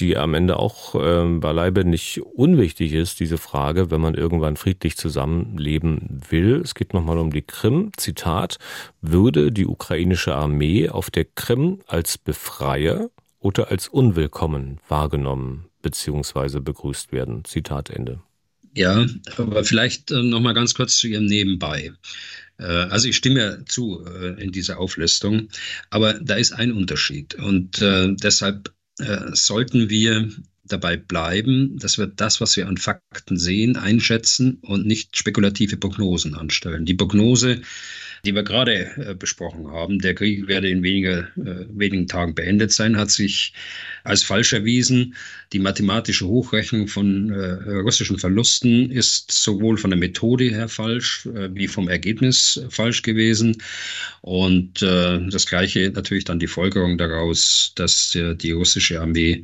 die 0.00 0.16
am 0.16 0.34
Ende 0.34 0.58
auch 0.58 0.94
ähm, 0.98 1.40
beileibe 1.40 1.84
nicht 1.84 2.20
unwichtig 2.20 2.92
ist, 2.92 3.20
diese 3.20 3.38
Frage, 3.38 3.90
wenn 3.90 4.00
man 4.00 4.14
irgendwann 4.14 4.56
friedlich 4.56 4.96
zusammenleben 4.96 6.20
will. 6.28 6.60
Es 6.62 6.74
geht 6.74 6.94
nochmal 6.94 7.18
um 7.18 7.32
die 7.32 7.42
Krim. 7.42 7.90
Zitat, 7.96 8.58
würde 9.00 9.52
die 9.52 9.66
ukrainische 9.66 10.34
Armee 10.34 10.88
auf 10.88 11.10
der 11.10 11.24
Krim 11.24 11.80
als 11.86 12.18
Befreier 12.18 13.10
oder 13.40 13.70
als 13.70 13.88
unwillkommen 13.88 14.80
wahrgenommen 14.88 15.66
beziehungsweise 15.82 16.60
begrüßt 16.60 17.12
werden. 17.12 17.44
Zitat 17.44 17.90
Ende. 17.90 18.20
Ja, 18.74 19.06
aber 19.36 19.64
vielleicht 19.64 20.10
äh, 20.10 20.22
noch 20.22 20.40
mal 20.40 20.54
ganz 20.54 20.74
kurz 20.74 20.98
zu 20.98 21.08
Ihrem 21.08 21.26
Nebenbei. 21.26 21.92
Äh, 22.58 22.64
also 22.64 23.08
ich 23.08 23.16
stimme 23.16 23.40
ja 23.40 23.64
zu 23.64 24.04
äh, 24.06 24.42
in 24.42 24.52
dieser 24.52 24.78
Auflistung, 24.78 25.48
aber 25.90 26.14
da 26.14 26.34
ist 26.34 26.52
ein 26.52 26.72
Unterschied 26.72 27.34
und 27.34 27.80
äh, 27.80 28.14
deshalb 28.14 28.72
äh, 28.98 29.30
sollten 29.32 29.90
wir 29.90 30.30
dabei 30.64 30.96
bleiben, 30.96 31.78
dass 31.78 31.98
wir 31.98 32.06
das, 32.06 32.40
was 32.40 32.56
wir 32.56 32.68
an 32.68 32.76
Fakten 32.76 33.38
sehen, 33.38 33.76
einschätzen 33.76 34.58
und 34.62 34.86
nicht 34.86 35.16
spekulative 35.16 35.76
Prognosen 35.76 36.34
anstellen. 36.34 36.84
Die 36.84 36.94
Prognose 36.94 37.62
die 38.24 38.34
wir 38.34 38.42
gerade 38.42 38.90
äh, 38.96 39.14
besprochen 39.14 39.68
haben. 39.70 39.98
Der 39.98 40.14
Krieg 40.14 40.48
werde 40.48 40.68
in 40.68 40.82
weniger, 40.82 41.28
äh, 41.36 41.66
wenigen 41.70 42.06
Tagen 42.06 42.34
beendet 42.34 42.72
sein, 42.72 42.96
hat 42.96 43.10
sich 43.10 43.52
als 44.04 44.22
falsch 44.22 44.52
erwiesen. 44.52 45.14
Die 45.52 45.58
mathematische 45.58 46.26
Hochrechnung 46.26 46.88
von 46.88 47.30
äh, 47.30 47.72
russischen 47.80 48.18
Verlusten 48.18 48.90
ist 48.90 49.32
sowohl 49.32 49.78
von 49.78 49.90
der 49.90 49.98
Methode 49.98 50.44
her 50.44 50.68
falsch 50.68 51.26
äh, 51.26 51.48
wie 51.54 51.68
vom 51.68 51.88
Ergebnis 51.88 52.60
falsch 52.68 53.02
gewesen. 53.02 53.56
Und 54.20 54.82
äh, 54.82 55.20
das 55.30 55.46
Gleiche 55.46 55.90
natürlich 55.90 56.24
dann 56.24 56.38
die 56.38 56.46
Folgerung 56.46 56.98
daraus, 56.98 57.72
dass 57.76 58.14
äh, 58.14 58.34
die 58.34 58.52
russische 58.52 59.00
Armee 59.00 59.42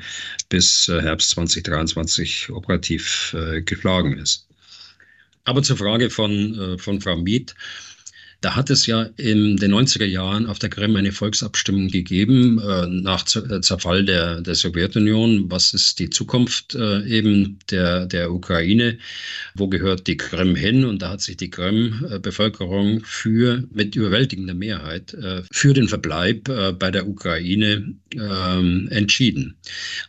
bis 0.49 0.89
Herbst 0.89 1.31
2023 1.31 2.51
operativ 2.51 3.35
geschlagen 3.65 4.19
ist. 4.19 4.47
Aber 5.45 5.63
zur 5.63 5.77
Frage 5.77 6.11
von, 6.11 6.77
von 6.79 7.01
Frau 7.01 7.17
Miet. 7.17 7.55
Da 8.45 8.57
hat 8.57 8.69
es 8.69 8.85
ja 8.85 9.09
in 9.17 9.57
den 9.57 9.73
90er 9.73 10.05
Jahren 10.05 10.45
auf 10.45 10.59
der 10.59 10.69
Krim 10.69 10.95
eine 10.97 11.13
Volksabstimmung 11.13 11.89
gegeben 11.89 12.61
äh, 12.61 12.87
nach 12.87 13.25
äh, 13.37 13.63
Zerfall 13.63 14.05
der, 14.05 14.43
der 14.43 14.55
Sowjetunion. 14.55 15.51
Was 15.51 15.73
ist 15.73 15.99
die 15.99 16.11
Zukunft 16.11 16.75
äh, 16.75 17.07
eben 17.07 17.59
der, 17.71 18.05
der 18.05 18.31
Ukraine? 18.31 18.99
Wo 19.55 19.69
gehört 19.69 20.07
die 20.09 20.19
Krim 20.19 20.55
hin? 20.57 20.85
Und 20.85 21.01
da 21.01 21.09
hat 21.09 21.23
sich 21.23 21.39
die 21.39 21.49
Krim-Bevölkerung 21.49 23.01
für, 23.03 23.65
mit 23.73 23.97
überwältigender 23.97 24.53
Mehrheit, 24.53 25.15
äh, 25.15 25.43
für 25.51 25.73
den 25.73 25.89
Verbleib 25.89 26.47
äh, 26.51 26.73
bei 26.73 26.91
der 26.91 27.09
Ukraine 27.09 27.95
ähm, 28.13 28.89
entschieden. 28.91 29.57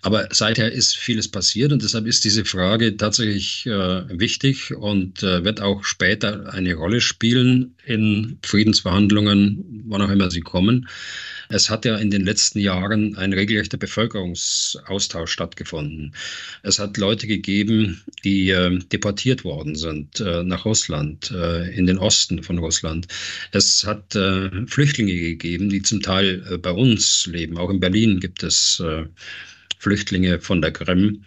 Aber 0.02 0.28
seither 0.32 0.74
ist 0.74 0.98
vieles 0.98 1.30
passiert 1.30 1.72
und 1.72 1.82
deshalb 1.82 2.06
ist 2.06 2.26
diese 2.26 2.44
Frage 2.44 2.98
tatsächlich 2.98 3.66
äh, 3.66 4.20
wichtig 4.20 4.76
und 4.76 5.22
wird 5.22 5.62
auch 5.62 5.86
später 5.86 6.52
eine 6.54 6.74
Rolle 6.74 7.00
spielen 7.00 7.76
in 7.86 8.25
Friedensverhandlungen, 8.44 9.84
wann 9.88 10.02
auch 10.02 10.10
immer 10.10 10.32
sie 10.32 10.42
kommen. 10.42 10.88
Es 11.50 11.70
hat 11.70 11.86
ja 11.86 11.98
in 11.98 12.10
den 12.10 12.26
letzten 12.26 12.60
Jahren 12.60 13.16
ein 13.18 13.34
regelrechter 13.34 13.78
Bevölkerungsaustausch 13.78 15.32
stattgefunden. 15.32 16.16
Es 16.64 16.80
hat 16.80 16.98
Leute 16.98 17.28
gegeben, 17.28 18.02
die 18.24 18.50
äh, 18.50 18.80
deportiert 18.92 19.44
worden 19.44 19.76
sind 19.76 20.20
äh, 20.20 20.44
nach 20.44 20.66
Russland, 20.66 21.32
äh, 21.32 21.76
in 21.76 21.86
den 21.86 21.98
Osten 21.98 22.42
von 22.42 22.58
Russland. 22.58 23.08
Es 23.52 23.86
hat 23.86 24.16
äh, 24.16 24.50
Flüchtlinge 24.66 25.14
gegeben, 25.14 25.70
die 25.70 25.82
zum 25.82 26.02
Teil 26.02 26.44
äh, 26.50 26.58
bei 26.58 26.72
uns 26.72 27.28
leben. 27.28 27.58
Auch 27.58 27.70
in 27.70 27.80
Berlin 27.80 28.20
gibt 28.20 28.42
es 28.42 28.80
äh, 28.80 29.06
Flüchtlinge 29.78 30.40
von 30.40 30.62
der 30.62 30.72
Krim. 30.72 31.24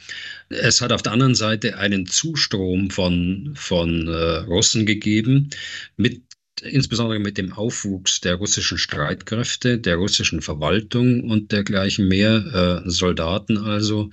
Es 0.49 0.81
hat 0.81 0.93
auf 0.93 1.03
der 1.03 1.13
anderen 1.13 1.37
Seite 1.37 1.79
einen 1.79 2.07
Zustrom 2.07 2.91
von, 2.91 3.53
von 3.55 4.09
äh, 4.09 4.39
Russen 4.39 4.85
gegeben, 4.85 5.51
mit 5.97 6.23
insbesondere 6.63 7.19
mit 7.19 7.37
dem 7.39 7.53
Aufwuchs 7.53 8.21
der 8.21 8.37
russischen 8.37 8.79
Streitkräfte, 8.79 9.79
der 9.79 9.97
russischen 9.97 10.43
Verwaltung 10.43 11.29
und 11.29 11.51
dergleichen 11.53 12.09
mehr, 12.09 12.83
äh, 12.87 12.91
Soldaten 12.91 13.59
also, 13.59 14.11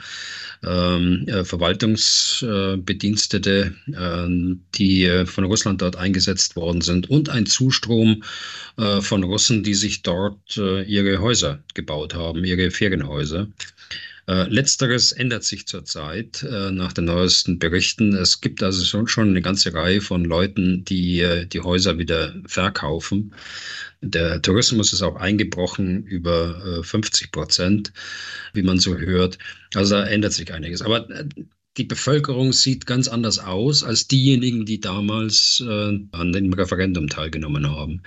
ähm, 0.64 1.26
äh, 1.28 1.44
Verwaltungsbedienstete, 1.44 3.74
äh, 3.88 4.28
die 4.76 5.06
äh, 5.06 5.26
von 5.26 5.46
Russland 5.46 5.82
dort 5.82 5.96
eingesetzt 5.96 6.56
worden 6.56 6.82
sind 6.82 7.10
und 7.10 7.30
ein 7.30 7.46
Zustrom 7.46 8.24
äh, 8.78 9.02
von 9.02 9.24
Russen, 9.24 9.64
die 9.64 9.76
sich 9.76 10.02
dort 10.02 10.58
äh, 10.58 10.84
ihre 10.84 11.20
Häuser 11.20 11.60
gebaut 11.74 12.16
haben, 12.16 12.44
ihre 12.44 12.72
Ferienhäuser. 12.72 13.48
Äh, 14.28 14.50
letzteres 14.50 15.12
ändert 15.12 15.44
sich 15.44 15.68
zurzeit 15.68 16.42
äh, 16.44 16.72
nach 16.72 16.94
den 16.94 17.06
neuesten 17.06 17.60
Berichten. 17.60 18.16
Es 18.16 18.42
gibt 18.42 18.64
also 18.64 19.06
schon, 19.06 19.30
eine 19.30 19.42
ganze 19.42 19.74
Reihe 19.74 20.02
von 20.02 20.26
Leuten, 20.26 20.84
die 20.84 21.20
äh, 21.20 21.46
die 21.46 21.62
Häuser 21.62 22.00
wieder 22.00 22.34
verkaufen. 22.48 23.34
Der 24.02 24.42
Tourismus 24.42 24.94
ist 24.94 25.04
auch 25.04 25.16
eingebrochen 25.16 26.04
über 26.04 26.84
50 26.84 27.32
Prozent, 27.32 27.94
wie 28.54 28.62
man 28.62 28.78
so 28.78 28.98
hört. 28.98 29.38
Also 29.74 29.96
da 29.96 30.06
ändert 30.06 30.34
sich 30.34 30.54
einiges. 30.54 30.82
Aber 30.82 31.08
die 31.78 31.84
Bevölkerung 31.84 32.54
sieht 32.54 32.86
ganz 32.86 33.08
anders 33.08 33.40
aus 33.40 33.84
als 33.84 34.08
diejenigen, 34.08 34.66
die 34.66 34.80
damals 34.80 35.62
äh, 35.66 36.00
an 36.12 36.32
dem 36.32 36.54
Referendum 36.54 37.10
teilgenommen 37.10 37.70
haben. 37.70 38.02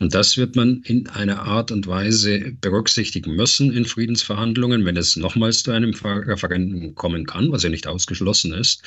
Und 0.00 0.14
das 0.14 0.36
wird 0.36 0.54
man 0.54 0.82
in 0.82 1.08
einer 1.08 1.42
Art 1.42 1.70
und 1.70 1.86
Weise 1.86 2.52
berücksichtigen 2.60 3.34
müssen 3.34 3.72
in 3.72 3.86
Friedensverhandlungen, 3.86 4.84
wenn 4.84 4.96
es 4.96 5.16
nochmals 5.16 5.62
zu 5.62 5.70
einem 5.70 5.94
Referendum 5.94 6.94
kommen 6.94 7.26
kann, 7.26 7.50
was 7.52 7.62
ja 7.62 7.70
nicht 7.70 7.86
ausgeschlossen 7.86 8.52
ist. 8.52 8.82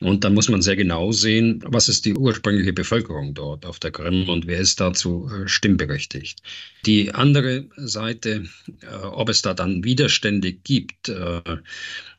Und 0.00 0.24
dann 0.24 0.34
muss 0.34 0.48
man 0.48 0.62
sehr 0.62 0.76
genau 0.76 1.12
sehen, 1.12 1.62
was 1.66 1.88
ist 1.88 2.04
die 2.06 2.14
ursprüngliche 2.14 2.72
Bevölkerung 2.72 3.34
dort 3.34 3.66
auf 3.66 3.78
der 3.78 3.92
Krim 3.92 4.28
und 4.28 4.46
wer 4.46 4.58
ist 4.58 4.80
dazu 4.80 5.30
äh, 5.30 5.46
stimmberechtigt. 5.46 6.40
Die 6.86 7.14
andere 7.14 7.66
Seite, 7.76 8.46
äh, 8.82 8.94
ob 9.04 9.28
es 9.28 9.42
da 9.42 9.54
dann 9.54 9.84
Widerstände 9.84 10.52
gibt, 10.52 11.08
äh, 11.08 11.40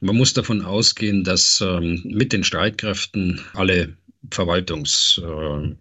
man 0.02 0.18
muss 0.18 0.34
davon 0.34 0.64
ausgehen, 0.64 1.24
dass 1.24 1.62
ähm, 1.62 2.02
mit 2.04 2.34
den 2.34 2.44
Streitkräften 2.44 3.40
alle 3.54 3.96
Verwaltungsstellen 4.30 5.78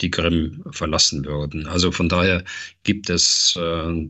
die 0.00 0.10
Krim 0.10 0.64
verlassen 0.70 1.24
würden. 1.24 1.66
Also 1.66 1.92
von 1.92 2.10
daher 2.10 2.44
gibt 2.84 3.08
es 3.08 3.58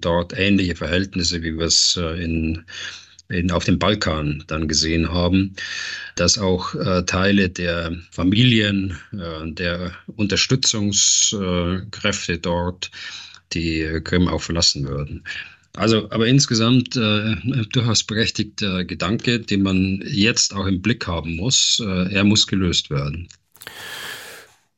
dort 0.01 0.37
ähnliche 0.37 0.75
Verhältnisse, 0.75 1.41
wie 1.43 1.57
wir 1.57 1.67
es 1.67 1.97
in 1.97 2.65
in, 3.29 3.51
auf 3.51 3.65
dem 3.65 3.79
Balkan 3.79 4.45
dann 4.47 4.69
gesehen 4.69 5.13
haben, 5.13 5.55
dass 6.15 6.39
auch 6.39 6.75
äh, 6.75 7.05
Teile 7.05 7.51
der 7.51 7.95
Familien, 8.11 8.97
äh, 9.13 9.53
der 9.53 9.93
Unterstützungskräfte 10.07 12.39
dort 12.39 12.91
die 13.53 14.01
Krim 14.03 14.27
auch 14.29 14.41
verlassen 14.43 14.89
würden. 14.89 15.25
Also, 15.77 16.11
aber 16.11 16.27
insgesamt 16.27 16.97
äh, 16.97 17.37
durchaus 17.73 18.03
berechtigter 18.03 18.85
Gedanke, 18.85 19.41
den 19.41 19.63
man 19.63 20.03
jetzt 20.07 20.55
auch 20.55 20.67
im 20.67 20.83
Blick 20.83 21.07
haben 21.07 21.37
muss. 21.37 21.83
Äh, 21.85 22.15
er 22.15 22.25
muss 22.25 22.47
gelöst 22.47 22.91
werden. 22.91 23.29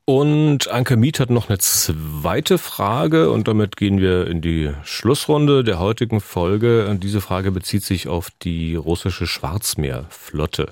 Und 0.05 0.69
Anke 0.69 0.97
Miet 0.97 1.21
hat 1.21 1.29
noch 1.29 1.51
eine 1.51 1.59
zweite 1.59 2.57
Frage 2.57 3.31
und 3.31 3.47
damit 3.47 3.77
gehen 3.77 4.01
wir 4.01 4.27
in 4.27 4.41
die 4.41 4.73
Schlussrunde 4.83 5.63
der 5.63 5.79
heutigen 5.79 6.23
Folge. 6.23 6.89
Und 6.89 7.05
diese 7.05 7.21
Frage 7.21 7.53
bezieht 7.53 7.85
sich 7.85 8.09
auf 8.09 8.31
die 8.43 8.75
russische 8.75 9.27
Schwarzmeerflotte. 9.27 10.71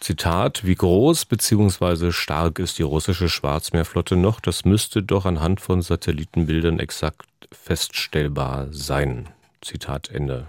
Zitat, 0.00 0.66
wie 0.66 0.74
groß 0.74 1.26
bzw. 1.26 2.10
stark 2.10 2.58
ist 2.58 2.78
die 2.80 2.82
russische 2.82 3.28
Schwarzmeerflotte 3.28 4.16
noch? 4.16 4.40
Das 4.40 4.64
müsste 4.64 5.00
doch 5.02 5.26
anhand 5.26 5.60
von 5.60 5.80
Satellitenbildern 5.80 6.80
exakt 6.80 7.24
feststellbar 7.52 8.66
sein. 8.72 9.28
Zitat 9.60 10.10
Ende. 10.10 10.46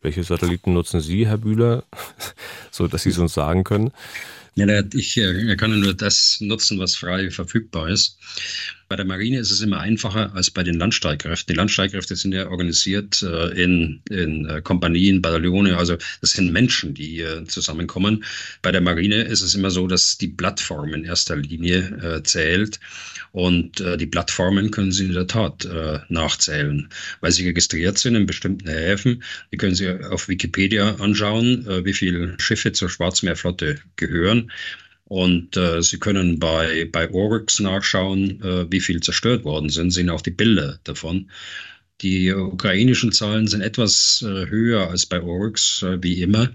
Welche 0.00 0.24
Satelliten 0.24 0.72
nutzen 0.72 1.00
Sie, 1.00 1.26
Herr 1.26 1.38
Bühler, 1.38 1.84
so 2.70 2.88
dass 2.88 3.04
Sie 3.04 3.10
es 3.10 3.18
uns 3.18 3.34
sagen 3.34 3.64
können? 3.64 3.92
Ja, 4.54 4.66
ich 4.92 5.16
äh, 5.16 5.56
kann 5.56 5.78
nur 5.78 5.94
das 5.94 6.38
nutzen, 6.40 6.78
was 6.78 6.96
frei 6.96 7.30
verfügbar 7.30 7.88
ist. 7.88 8.18
Bei 8.92 8.96
der 8.96 9.06
Marine 9.06 9.38
ist 9.38 9.50
es 9.50 9.62
immer 9.62 9.80
einfacher 9.80 10.34
als 10.34 10.50
bei 10.50 10.62
den 10.62 10.74
Landstreitkräften. 10.74 11.54
Die 11.54 11.56
Landstreitkräfte 11.56 12.14
sind 12.14 12.32
ja 12.32 12.50
organisiert 12.50 13.22
äh, 13.22 13.48
in, 13.52 14.02
in 14.10 14.44
äh, 14.44 14.60
Kompanien, 14.60 15.22
Bataillone, 15.22 15.78
also 15.78 15.96
das 16.20 16.32
sind 16.32 16.52
Menschen, 16.52 16.92
die 16.92 17.20
äh, 17.20 17.42
zusammenkommen. 17.46 18.22
Bei 18.60 18.70
der 18.70 18.82
Marine 18.82 19.22
ist 19.22 19.40
es 19.40 19.54
immer 19.54 19.70
so, 19.70 19.86
dass 19.86 20.18
die 20.18 20.28
Plattform 20.28 20.92
in 20.92 21.04
erster 21.04 21.36
Linie 21.36 22.18
äh, 22.18 22.22
zählt 22.22 22.80
und 23.30 23.80
äh, 23.80 23.96
die 23.96 24.08
Plattformen 24.08 24.70
können 24.70 24.92
Sie 24.92 25.06
in 25.06 25.14
der 25.14 25.26
Tat 25.26 25.64
äh, 25.64 26.00
nachzählen, 26.10 26.90
weil 27.22 27.32
sie 27.32 27.46
registriert 27.46 27.96
sind 27.96 28.14
in 28.14 28.26
bestimmten 28.26 28.68
Häfen. 28.68 29.22
Die 29.52 29.56
können 29.56 29.74
Sie 29.74 29.88
auf 29.88 30.28
Wikipedia 30.28 30.96
anschauen, 30.96 31.64
wie 31.86 31.94
viele 31.94 32.36
Schiffe 32.38 32.72
zur 32.72 32.90
Schwarzmeerflotte 32.90 33.78
gehören. 33.96 34.50
Und 35.04 35.56
äh, 35.56 35.82
Sie 35.82 35.98
können 35.98 36.38
bei, 36.38 36.88
bei 36.90 37.10
Oryx 37.10 37.60
nachschauen, 37.60 38.42
äh, 38.42 38.70
wie 38.70 38.80
viel 38.80 39.00
zerstört 39.00 39.44
worden 39.44 39.68
sind, 39.68 39.90
sehen 39.90 40.10
auch 40.10 40.22
die 40.22 40.30
Bilder 40.30 40.78
davon. 40.84 41.30
Die 42.02 42.32
ukrainischen 42.32 43.12
Zahlen 43.12 43.46
sind 43.46 43.60
etwas 43.60 44.22
äh, 44.26 44.46
höher 44.48 44.90
als 44.90 45.06
bei 45.06 45.22
Oryx, 45.22 45.82
äh, 45.82 46.02
wie 46.02 46.20
immer. 46.20 46.50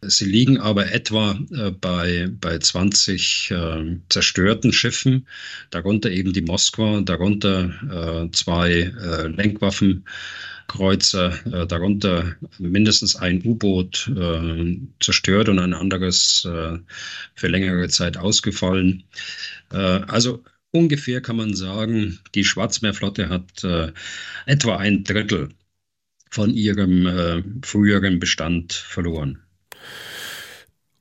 Sie 0.00 0.24
liegen 0.24 0.58
aber 0.58 0.92
etwa 0.92 1.38
äh, 1.52 1.70
bei, 1.70 2.28
bei 2.40 2.58
20 2.58 3.50
äh, 3.50 3.96
zerstörten 4.08 4.72
Schiffen, 4.72 5.26
darunter 5.70 6.10
eben 6.10 6.32
die 6.32 6.42
Moskwa, 6.42 7.00
darunter 7.02 8.30
zwei 8.32 8.92
Lenkwaffen. 9.36 10.04
Kreuzer, 10.70 11.34
äh, 11.46 11.66
darunter 11.66 12.36
mindestens 12.58 13.16
ein 13.16 13.42
U-Boot 13.44 14.08
äh, 14.16 14.78
zerstört 15.00 15.48
und 15.48 15.58
ein 15.58 15.74
anderes 15.74 16.46
äh, 16.48 16.78
für 17.34 17.48
längere 17.48 17.88
Zeit 17.88 18.16
ausgefallen. 18.16 19.02
Also 19.70 20.42
ungefähr 20.72 21.20
kann 21.20 21.36
man 21.36 21.54
sagen, 21.54 22.20
die 22.34 22.44
Schwarzmeerflotte 22.44 23.28
hat 23.28 23.64
äh, 23.64 23.92
etwa 24.46 24.76
ein 24.76 25.04
Drittel 25.04 25.50
von 26.30 26.50
ihrem 26.50 27.06
äh, 27.06 27.42
früheren 27.62 28.20
Bestand 28.20 28.72
verloren. 28.72 29.42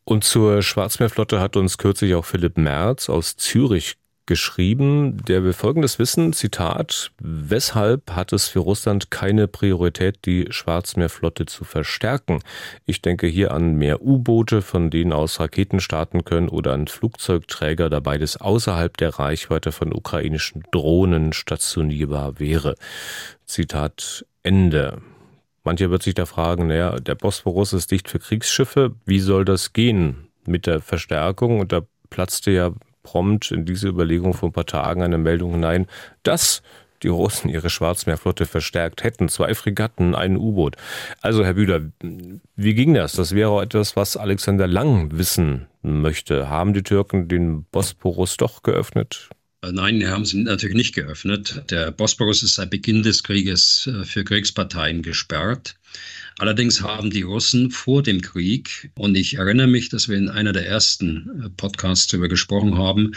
Und 0.03 0.23
zur 0.23 0.63
Schwarzmeerflotte 0.63 1.39
hat 1.39 1.55
uns 1.55 1.77
kürzlich 1.77 2.15
auch 2.15 2.25
Philipp 2.25 2.57
Merz 2.57 3.09
aus 3.09 3.37
Zürich 3.37 3.98
geschrieben, 4.29 5.17
der 5.25 5.43
will 5.43 5.53
Folgendes 5.53 5.97
wissen, 5.97 6.33
Zitat, 6.33 7.11
weshalb 7.19 8.11
hat 8.11 8.31
es 8.31 8.47
für 8.47 8.59
Russland 8.59 9.09
keine 9.09 9.47
Priorität, 9.47 10.19
die 10.25 10.45
Schwarzmeerflotte 10.51 11.47
zu 11.47 11.63
verstärken? 11.63 12.39
Ich 12.85 13.01
denke 13.01 13.25
hier 13.25 13.51
an 13.51 13.73
mehr 13.73 14.03
U-Boote, 14.03 14.61
von 14.61 14.91
denen 14.91 15.13
aus 15.13 15.39
Raketen 15.39 15.79
starten 15.79 16.25
können 16.25 16.47
oder 16.47 16.73
an 16.73 16.85
Flugzeugträger, 16.85 17.89
da 17.89 17.99
beides 18.01 18.37
außerhalb 18.37 18.95
der 18.97 19.17
Reichweite 19.17 19.71
von 19.71 19.91
ukrainischen 19.91 20.63
Drohnen 20.71 21.33
stationierbar 21.33 22.39
wäre. 22.39 22.75
Zitat 23.45 24.27
Ende. 24.43 25.01
Mancher 25.63 25.89
wird 25.89 26.03
sich 26.03 26.13
da 26.13 26.27
fragen, 26.27 26.67
naja, 26.67 26.99
der 26.99 27.15
Bosporus 27.15 27.73
ist 27.73 27.89
dicht 27.89 28.07
für 28.07 28.19
Kriegsschiffe, 28.19 28.93
wie 29.05 29.19
soll 29.19 29.43
das 29.43 29.73
gehen 29.73 30.27
mit 30.45 30.67
der 30.67 30.81
Verstärkung? 30.81 31.59
Und 31.59 31.71
da 31.71 31.81
platzte 32.11 32.51
ja 32.51 32.71
prompt 33.03 33.51
in 33.51 33.65
diese 33.65 33.87
Überlegung 33.87 34.33
vor 34.33 34.49
ein 34.49 34.53
paar 34.53 34.65
Tagen 34.65 35.01
eine 35.01 35.17
Meldung 35.17 35.51
hinein, 35.51 35.87
dass 36.23 36.61
die 37.03 37.07
Russen 37.07 37.49
ihre 37.49 37.69
Schwarzmeerflotte 37.69 38.45
verstärkt 38.45 39.03
hätten. 39.03 39.29
Zwei 39.29 39.53
Fregatten, 39.53 40.15
ein 40.15 40.37
U-Boot. 40.37 40.75
Also, 41.21 41.45
Herr 41.45 41.53
Bühler, 41.53 41.81
wie 42.55 42.73
ging 42.73 42.93
das? 42.93 43.13
Das 43.13 43.33
wäre 43.33 43.49
auch 43.49 43.61
etwas, 43.61 43.95
was 43.95 44.17
Alexander 44.17 44.67
Lang 44.67 45.17
wissen 45.17 45.67
möchte. 45.81 46.49
Haben 46.49 46.73
die 46.73 46.83
Türken 46.83 47.27
den 47.27 47.63
Bosporus 47.65 48.37
doch 48.37 48.63
geöffnet? 48.63 49.29
Äh, 49.61 49.71
nein, 49.71 49.99
die 49.99 50.07
haben 50.07 50.25
sie 50.25 50.43
natürlich 50.43 50.75
nicht 50.75 50.95
geöffnet. 50.95 51.63
Der 51.69 51.91
Bosporus 51.91 52.43
ist 52.43 52.55
seit 52.55 52.69
Beginn 52.69 53.03
des 53.03 53.23
Krieges 53.23 53.87
äh, 53.87 54.03
für 54.03 54.23
Kriegsparteien 54.23 55.01
gesperrt. 55.01 55.75
Allerdings 56.39 56.81
haben 56.81 57.09
die 57.09 57.23
Russen 57.23 57.69
vor 57.69 58.01
dem 58.01 58.21
Krieg, 58.21 58.91
und 58.95 59.15
ich 59.17 59.35
erinnere 59.35 59.67
mich, 59.67 59.89
dass 59.89 60.07
wir 60.07 60.17
in 60.17 60.29
einer 60.29 60.53
der 60.53 60.65
ersten 60.65 61.43
äh, 61.43 61.49
Podcasts 61.49 62.07
darüber 62.07 62.29
gesprochen 62.29 62.77
haben, 62.77 63.11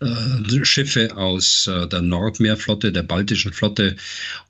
äh, 0.00 0.64
Schiffe 0.64 1.14
aus 1.14 1.66
äh, 1.66 1.86
der 1.86 2.00
Nordmeerflotte, 2.00 2.90
der 2.90 3.02
baltischen 3.02 3.52
Flotte 3.52 3.96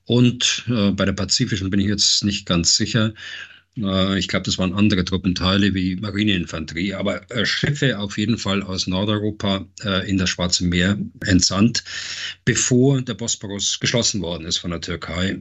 und 0.05 0.65
bei 0.67 1.05
der 1.05 1.13
pazifischen 1.13 1.71
bin 1.71 1.81
ich 1.81 1.87
jetzt 1.87 2.25
nicht 2.25 2.45
ganz 2.45 2.77
sicher, 2.77 3.15
ich 3.75 4.29
glaube, 4.29 4.45
das 4.45 4.59
waren 4.59 4.75
andere 4.75 5.05
Truppenteile 5.05 5.73
wie 5.73 5.97
Marineinfanterie, 5.97 6.93
aber 6.93 7.23
Schiffe 7.45 7.99
auf 7.99 8.19
jeden 8.19 8.37
Fall 8.37 8.63
aus 8.63 8.87
Nordeuropa 8.87 9.65
in 10.07 10.19
das 10.19 10.29
Schwarze 10.29 10.67
Meer 10.67 10.99
entsandt, 11.25 11.85
bevor 12.45 13.01
der 13.01 13.15
Bosporus 13.15 13.81
geschlossen 13.81 14.21
worden 14.21 14.47
ist 14.47 14.59
von 14.59 14.73
der 14.73 14.83
Türkei. 14.83 15.41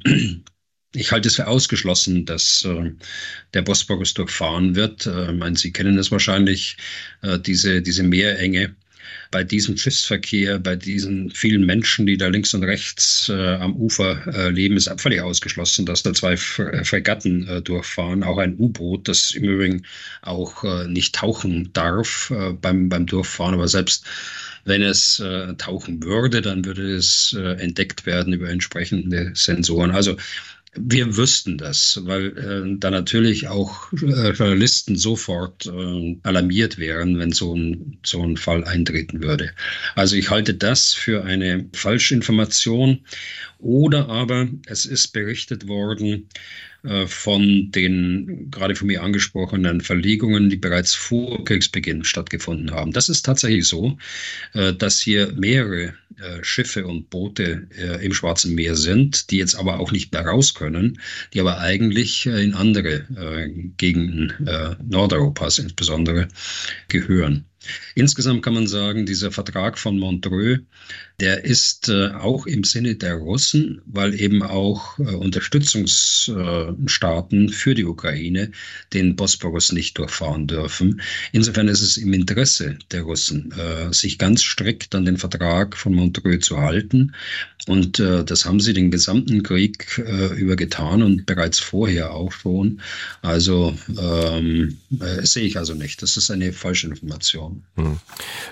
Ich 0.94 1.12
halte 1.12 1.30
es 1.30 1.36
für 1.38 1.48
ausgeschlossen, 1.48 2.26
dass 2.26 2.66
äh, 2.66 2.92
der 3.54 3.62
Bosporus 3.62 4.14
durchfahren 4.14 4.76
wird. 4.76 5.06
Äh, 5.06 5.32
meine, 5.32 5.58
Sie 5.58 5.72
kennen 5.72 5.98
es 5.98 6.12
wahrscheinlich, 6.12 6.76
äh, 7.22 7.39
diese, 7.39 7.82
diese 7.82 8.04
Meerenge 8.04 8.76
bei 9.30 9.46
diesem 9.46 9.78
Schiffsverkehr, 9.78 10.60
bei 10.60 10.76
diesen 10.76 11.32
vielen 11.32 11.66
Menschen, 11.66 12.06
die 12.06 12.18
da 12.18 12.28
links 12.28 12.54
und 12.54 12.66
rechts 12.66 13.30
äh, 13.30 13.56
am 13.56 13.76
Ufer 13.78 14.28
äh, 14.28 14.50
leben, 14.50 14.76
ist 14.76 14.92
völlig 14.98 15.22
ausgeschlossen, 15.22 15.86
dass 15.86 16.04
da 16.04 16.14
zwei 16.14 16.34
äh, 16.34 16.84
Fregatten 16.84 17.48
äh, 17.48 17.62
durchfahren. 17.62 18.24
Auch 18.24 18.38
ein 18.38 18.58
U-Boot, 18.58 19.08
das 19.08 19.32
im 19.32 19.46
Übrigen 19.46 19.86
auch 20.22 20.64
nicht 20.88 21.16
tauchen 21.16 21.72
darf 21.74 22.32
beim, 22.62 22.89
beim 22.89 23.06
Durchfahren, 23.06 23.54
aber 23.54 23.68
selbst 23.68 24.06
wenn 24.66 24.82
es 24.82 25.20
äh, 25.20 25.54
tauchen 25.56 26.04
würde, 26.04 26.42
dann 26.42 26.64
würde 26.66 26.96
es 26.96 27.36
äh, 27.38 27.54
entdeckt 27.62 28.06
werden 28.06 28.34
über 28.34 28.50
entsprechende 28.50 29.32
Sensoren. 29.34 29.92
Also 29.92 30.18
wir 30.74 31.18
wüssten 31.18 31.58
das, 31.58 32.00
weil 32.04 32.38
äh, 32.38 32.78
da 32.80 32.92
natürlich 32.92 33.48
auch 33.50 33.92
äh, 33.94 34.32
Journalisten 34.32 34.96
sofort 34.96 35.66
äh, 35.66 36.18
alarmiert 36.24 36.78
wären, 36.78 37.20
wenn 37.20 37.34
so 37.34 37.54
ein, 37.56 37.98
so 38.06 38.24
ein 38.24 38.38
Fall 38.38 38.64
eintreten 38.64 39.22
würde. 39.22 39.52
Also 39.96 40.16
ich 40.16 40.30
halte 40.30 40.54
das 40.54 40.94
für 40.94 41.26
eine 41.26 41.66
Falschinformation. 41.74 43.02
Oder 43.60 44.10
aber 44.10 44.48
es 44.66 44.86
ist 44.86 45.10
berichtet 45.10 45.68
worden, 45.68 46.28
von 47.06 47.72
den 47.72 48.50
gerade 48.50 48.76
von 48.76 48.88
mir 48.88 49.04
angesprochenen 49.04 49.82
Verlegungen, 49.82 50.50
die 50.50 50.56
bereits 50.56 50.96
vor 50.96 51.46
Kriegsbeginn 51.46 52.04
stattgefunden 52.04 52.72
haben. 52.72 52.92
Das 52.92 53.08
ist 53.08 53.24
tatsächlich 53.24 53.68
so, 53.68 53.98
äh, 54.54 54.74
dass 54.74 55.00
hier 55.00 55.32
mehrere 55.34 55.94
äh, 56.18 56.44
Schiffe 56.44 56.88
und 56.88 57.10
Boote 57.10 57.68
im 58.02 58.14
Schwarzen 58.14 58.56
Meer 58.56 58.76
sind, 58.76 59.30
die 59.32 59.38
jetzt 59.38 59.56
aber 59.56 59.80
auch 59.80 59.92
nicht 59.92 60.12
mehr 60.12 60.26
raus 60.26 60.54
können, 60.54 61.00
die 61.34 61.40
aber 61.40 61.60
eigentlich 61.60 62.26
in 62.26 62.54
andere 62.54 63.06
Gegenden 63.78 64.34
Nordeuropas 64.84 65.58
insbesondere 65.58 66.28
gehören. 66.88 67.46
Insgesamt 67.94 68.42
kann 68.44 68.56
man 68.56 68.68
sagen, 68.68 69.06
dieser 69.06 69.32
Vertrag 69.32 69.78
von 69.78 70.00
Montreux, 70.00 70.62
der 71.22 71.46
ist 71.46 71.88
äh, 71.88 72.10
auch 72.10 72.46
im 72.48 72.64
Sinne 72.64 72.96
der 72.96 73.14
Russen, 73.14 73.84
weil 73.86 74.20
eben 74.20 74.42
auch 74.42 74.98
äh, 74.98 75.04
Unterstützungsstaaten 75.04 77.48
äh, 77.48 77.52
für 77.52 77.76
die 77.76 77.86
Ukraine 77.86 78.52
den 78.92 79.16
Bosporus 79.16 79.72
nicht 79.72 80.00
durchfahren 80.00 80.48
dürfen. 80.48 81.00
Insofern 81.32 81.68
ist 81.68 81.82
es 81.82 81.98
im 81.98 82.12
Interesse 82.14 82.80
der 82.92 83.04
Russen, 83.04 83.54
sich 83.92 84.18
ganz 84.18 84.42
strikt 84.42 84.96
an 84.96 85.06
den 85.06 85.18
Vertrag 85.18 85.78
von 85.78 85.94
Montreux 85.94 86.44
zu 86.44 86.58
halten. 86.58 87.14
Und 87.68 88.00
das 88.00 88.46
haben 88.46 88.60
sie 88.60 88.74
den 88.74 88.90
gesamten 88.90 89.44
Krieg 89.44 90.02
über 90.36 90.56
getan 90.56 91.04
und 91.04 91.28
bereits 91.28 91.60
vorher 91.60 92.12
auch 92.14 92.32
schon. 92.32 92.82
Also 93.22 93.76
ähm, 94.00 94.80
sehe 95.22 95.44
ich 95.44 95.58
also 95.58 95.76
nicht. 95.76 96.02
Das 96.02 96.18
ist 96.18 96.32
eine 96.32 96.54
falsche 96.54 96.88
Information. 96.88 97.62
Hm. 97.76 98.00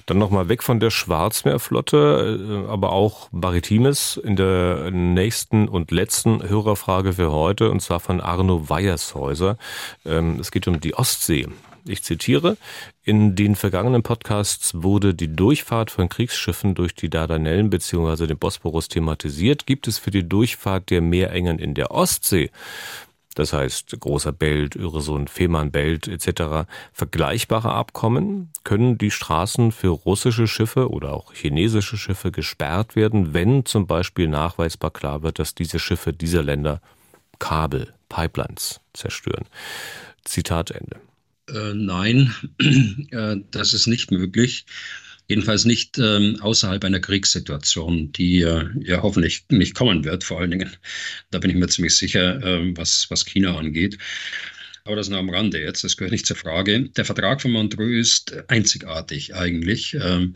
Dann 0.05 0.19
nochmal 0.19 0.49
weg 0.49 0.61
von 0.61 0.79
der 0.79 0.91
Schwarzmeerflotte, 0.91 2.58
aber 2.65 2.91
auch 2.91 3.31
Maritimes 3.31 4.17
in 4.17 4.35
der 4.35 4.91
nächsten 4.91 5.67
und 5.67 5.91
letzten 5.91 6.47
Hörerfrage 6.47 7.13
für 7.13 7.31
heute, 7.31 7.69
und 7.71 7.81
zwar 7.81 7.99
von 7.99 8.21
Arno 8.21 8.69
Weiershäuser. 8.69 9.57
Ähm, 10.05 10.37
es 10.39 10.51
geht 10.51 10.67
um 10.67 10.79
die 10.79 10.95
Ostsee. 10.95 11.47
Ich 11.85 12.03
zitiere, 12.03 12.57
in 13.03 13.35
den 13.35 13.55
vergangenen 13.55 14.03
Podcasts 14.03 14.73
wurde 14.75 15.13
die 15.13 15.33
Durchfahrt 15.35 15.91
von 15.91 16.09
Kriegsschiffen 16.09 16.75
durch 16.75 16.93
die 16.93 17.09
Dardanellen 17.09 17.69
bzw. 17.69 18.27
den 18.27 18.37
Bosporus 18.37 18.89
thematisiert. 18.89 19.65
Gibt 19.65 19.87
es 19.87 19.97
für 19.97 20.11
die 20.11 20.27
Durchfahrt 20.27 20.89
der 20.89 21.01
Meerengen 21.01 21.57
in 21.57 21.73
der 21.73 21.91
Ostsee 21.91 22.51
das 23.39 23.53
heißt 23.53 23.99
Großer 23.99 24.31
Belt, 24.31 24.75
Öresund, 24.75 25.29
Fehmarnbelt 25.29 26.07
etc., 26.07 26.69
vergleichbare 26.91 27.71
Abkommen, 27.73 28.49
können 28.63 28.97
die 28.97 29.11
Straßen 29.11 29.71
für 29.71 29.89
russische 29.89 30.47
Schiffe 30.47 30.89
oder 30.89 31.13
auch 31.13 31.33
chinesische 31.33 31.97
Schiffe 31.97 32.31
gesperrt 32.31 32.95
werden, 32.95 33.33
wenn 33.33 33.65
zum 33.65 33.87
Beispiel 33.87 34.27
nachweisbar 34.27 34.91
klar 34.91 35.23
wird, 35.23 35.39
dass 35.39 35.55
diese 35.55 35.79
Schiffe 35.79 36.13
dieser 36.13 36.43
Länder 36.43 36.81
Kabel, 37.39 37.93
Pipelines 38.09 38.81
zerstören. 38.93 39.45
Zitat 40.25 40.71
Ende. 40.71 40.97
Äh, 41.47 41.73
nein, 41.73 42.33
äh, 43.11 43.37
das 43.51 43.73
ist 43.73 43.87
nicht 43.87 44.11
möglich. 44.11 44.65
Jedenfalls 45.29 45.63
nicht 45.63 45.99
ähm, 45.99 46.37
außerhalb 46.41 46.83
einer 46.83 46.99
Kriegssituation, 46.99 48.11
die 48.11 48.41
äh, 48.41 48.65
ja 48.81 49.03
hoffentlich 49.03 49.45
nicht 49.51 49.75
kommen 49.75 50.03
wird, 50.03 50.23
vor 50.23 50.39
allen 50.39 50.49
Dingen. 50.49 50.75
Da 51.29 51.37
bin 51.37 51.51
ich 51.51 51.55
mir 51.55 51.67
ziemlich 51.67 51.95
sicher, 51.95 52.41
äh, 52.43 52.75
was, 52.75 53.05
was 53.11 53.25
China 53.25 53.55
angeht. 53.55 53.99
Aber 54.85 54.95
das 54.95 55.07
nur 55.07 55.19
am 55.19 55.29
Rande 55.29 55.61
jetzt, 55.61 55.83
das 55.83 55.97
gehört 55.97 56.13
nicht 56.13 56.25
zur 56.25 56.35
Frage. 56.35 56.89
Der 56.89 57.05
Vertrag 57.05 57.43
von 57.43 57.51
Montreux 57.51 57.99
ist 57.99 58.49
einzigartig 58.49 59.35
eigentlich 59.35 59.93
ähm, 59.93 60.33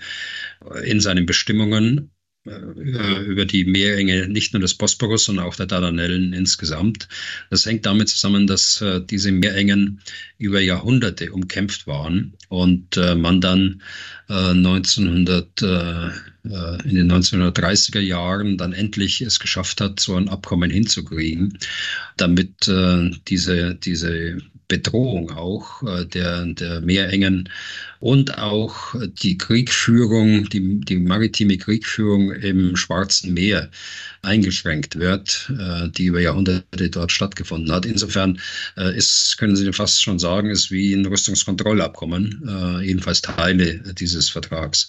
in 0.83 0.99
seinen 0.99 1.25
Bestimmungen 1.25 1.97
äh, 1.97 2.22
über 2.45 3.45
die 3.45 3.63
Meerenge 3.63 4.27
nicht 4.27 4.53
nur 4.53 4.61
des 4.61 4.73
Bosporus, 4.73 5.25
sondern 5.25 5.45
auch 5.45 5.55
der 5.55 5.65
Dardanellen 5.65 6.33
insgesamt. 6.33 7.07
Das 7.49 7.65
hängt 7.65 7.85
damit 7.85 8.09
zusammen, 8.09 8.47
dass 8.47 8.81
äh, 8.81 9.01
diese 9.01 9.31
Meerengen 9.31 10.01
über 10.37 10.59
Jahrhunderte 10.59 11.31
umkämpft 11.31 11.87
waren 11.87 12.33
und 12.49 12.97
äh, 12.97 13.15
man 13.15 13.39
dann 13.39 13.81
1900, 14.29 15.61
in 15.61 16.95
den 16.95 17.11
1930er 17.11 17.99
Jahren 17.99 18.57
dann 18.57 18.71
endlich 18.71 19.21
es 19.21 19.39
geschafft 19.39 19.81
hat, 19.81 19.99
so 19.99 20.15
ein 20.15 20.29
Abkommen 20.29 20.71
hinzukriegen, 20.71 21.59
damit 22.15 22.71
diese, 23.27 23.75
diese 23.75 24.37
Bedrohung 24.73 25.29
auch 25.31 25.83
äh, 25.83 26.05
der, 26.05 26.45
der 26.47 26.81
Meerengen 26.81 27.47
und 27.99 28.39
auch 28.39 28.95
die 29.21 29.37
Kriegführung, 29.37 30.49
die, 30.49 30.81
die 30.81 30.97
maritime 30.97 31.57
Kriegführung 31.59 32.31
im 32.31 32.75
Schwarzen 32.75 33.35
Meer 33.35 33.69
eingeschränkt 34.23 34.97
wird, 34.97 35.51
äh, 35.59 35.89
die 35.89 36.05
über 36.05 36.21
Jahrhunderte 36.21 36.89
dort 36.89 37.11
stattgefunden 37.11 37.71
hat. 37.71 37.85
Insofern 37.85 38.39
äh, 38.75 38.97
ist, 38.97 39.37
können 39.37 39.55
Sie 39.55 39.71
fast 39.73 40.01
schon 40.01 40.17
sagen, 40.17 40.49
ist 40.49 40.71
wie 40.71 40.93
ein 40.93 41.05
Rüstungskontrollabkommen, 41.05 42.81
jedenfalls 42.83 43.21
Teile 43.21 43.79
dieses 43.93 44.29
Vertrags. 44.29 44.87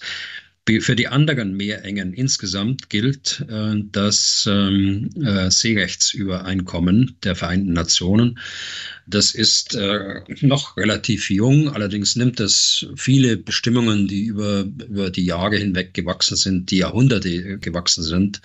Für 0.67 0.95
die 0.95 1.07
anderen 1.07 1.55
Meerengen 1.55 2.11
insgesamt 2.11 2.89
gilt 2.89 3.45
äh, 3.47 3.75
das 3.91 4.49
ähm, 4.49 5.11
äh, 5.23 5.51
Seerechtsübereinkommen 5.51 7.17
der 7.23 7.35
Vereinten 7.35 7.73
Nationen. 7.73 8.39
Das 9.05 9.35
ist 9.35 9.75
äh, 9.75 10.21
noch 10.41 10.75
relativ 10.75 11.29
jung, 11.29 11.69
allerdings 11.69 12.15
nimmt 12.15 12.39
es 12.39 12.87
viele 12.95 13.37
Bestimmungen, 13.37 14.07
die 14.07 14.23
über, 14.23 14.61
über 14.61 15.11
die 15.11 15.25
Jahre 15.25 15.57
hinweg 15.57 15.93
gewachsen 15.93 16.35
sind, 16.35 16.71
die 16.71 16.77
Jahrhunderte 16.77 17.59
gewachsen 17.59 18.03
sind, 18.03 18.41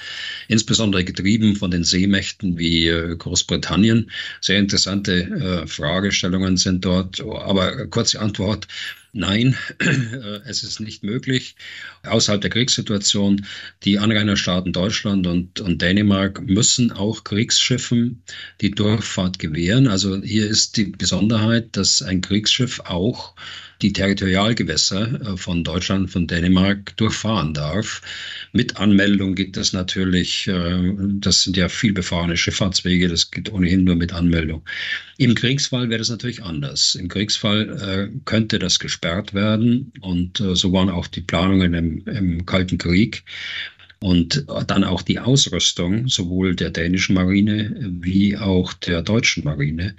insbesondere 0.48 1.04
getrieben 1.04 1.56
von 1.56 1.70
den 1.70 1.84
Seemächten 1.84 2.58
wie 2.58 2.88
äh, 2.88 3.16
Großbritannien. 3.16 4.10
Sehr 4.42 4.58
interessante 4.58 5.22
äh, 5.22 5.66
Fragestellungen 5.66 6.58
sind 6.58 6.84
dort, 6.84 7.18
aber 7.20 7.86
kurze 7.86 8.20
Antwort. 8.20 8.68
Nein, 9.12 9.56
es 10.44 10.62
ist 10.62 10.78
nicht 10.78 11.02
möglich. 11.02 11.56
Außerhalb 12.04 12.40
der 12.40 12.50
Kriegssituation, 12.50 13.44
die 13.82 13.98
Anrainerstaaten 13.98 14.72
Deutschland 14.72 15.26
und, 15.26 15.58
und 15.60 15.82
Dänemark 15.82 16.40
müssen 16.42 16.92
auch 16.92 17.24
Kriegsschiffen 17.24 18.22
die 18.60 18.70
Durchfahrt 18.70 19.40
gewähren. 19.40 19.88
Also 19.88 20.22
hier 20.22 20.46
ist 20.46 20.76
die 20.76 20.84
Besonderheit, 20.84 21.76
dass 21.76 22.02
ein 22.02 22.20
Kriegsschiff 22.20 22.80
auch 22.80 23.34
die 23.82 23.92
Territorialgewässer 23.92 25.20
äh, 25.20 25.36
von 25.36 25.64
Deutschland, 25.64 26.10
von 26.10 26.26
Dänemark 26.26 26.96
durchfahren 26.96 27.54
darf. 27.54 28.02
Mit 28.52 28.76
Anmeldung 28.76 29.34
geht 29.34 29.56
das 29.56 29.72
natürlich, 29.72 30.46
äh, 30.48 30.94
das 31.14 31.42
sind 31.42 31.56
ja 31.56 31.68
viel 31.68 31.92
befahrene 31.92 32.36
Schifffahrtswege, 32.36 33.08
das 33.08 33.30
geht 33.30 33.52
ohnehin 33.52 33.84
nur 33.84 33.96
mit 33.96 34.12
Anmeldung. 34.12 34.62
Im 35.18 35.34
Kriegsfall 35.34 35.88
wäre 35.90 35.98
das 35.98 36.10
natürlich 36.10 36.42
anders. 36.42 36.94
Im 36.94 37.08
Kriegsfall 37.08 38.10
äh, 38.12 38.20
könnte 38.24 38.58
das 38.58 38.78
gesperrt 38.78 39.34
werden 39.34 39.92
und 40.00 40.42
so 40.54 40.72
waren 40.72 40.88
auch 40.88 41.06
die 41.06 41.20
Planungen 41.20 41.74
im, 41.74 42.04
im 42.06 42.46
Kalten 42.46 42.78
Krieg. 42.78 43.24
Und 44.02 44.46
dann 44.66 44.82
auch 44.82 45.02
die 45.02 45.18
Ausrüstung 45.18 46.08
sowohl 46.08 46.56
der 46.56 46.70
dänischen 46.70 47.14
Marine 47.14 47.76
wie 48.00 48.34
auch 48.34 48.72
der 48.72 49.02
deutschen 49.02 49.44
Marine. 49.44 49.94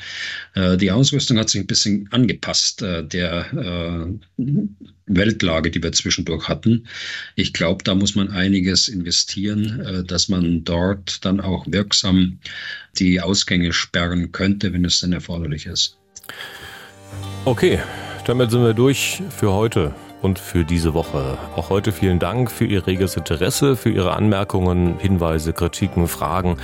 Äh, 0.55 0.77
die 0.77 0.89
Ausrüstung 0.89 1.37
hat 1.37 1.49
sich 1.49 1.61
ein 1.61 1.67
bisschen 1.67 2.09
angepasst 2.11 2.81
äh, 2.81 3.05
der 3.05 4.17
äh, 4.39 4.43
Weltlage, 5.05 5.69
die 5.69 5.83
wir 5.83 5.91
zwischendurch 5.91 6.47
hatten. 6.47 6.87
Ich 7.35 7.53
glaube, 7.53 7.83
da 7.83 7.93
muss 7.93 8.15
man 8.15 8.29
einiges 8.29 8.87
investieren, 8.87 10.05
dass 10.07 10.29
man 10.29 10.63
dort 10.63 11.23
dann 11.25 11.41
auch 11.41 11.65
wirksam 11.67 12.39
die 12.97 13.19
Ausgänge 13.19 13.73
sperren 13.73 14.31
könnte, 14.31 14.71
wenn 14.71 14.85
es 14.85 15.01
denn 15.01 15.11
erforderlich 15.11 15.65
ist. 15.65 15.97
Okay, 17.43 17.79
damit 18.25 18.51
sind 18.51 18.63
wir 18.63 18.73
durch 18.73 19.21
für 19.37 19.51
heute 19.51 19.93
und 20.21 20.39
für 20.39 20.63
diese 20.63 20.93
Woche. 20.93 21.37
Auch 21.55 21.69
heute 21.69 21.91
vielen 21.91 22.19
Dank 22.19 22.51
für 22.51 22.65
Ihr 22.65 22.87
reges 22.87 23.17
Interesse, 23.17 23.75
für 23.75 23.89
Ihre 23.89 24.13
Anmerkungen, 24.13 24.97
Hinweise, 24.99 25.53
Kritiken, 25.53 26.07
Fragen. 26.07 26.57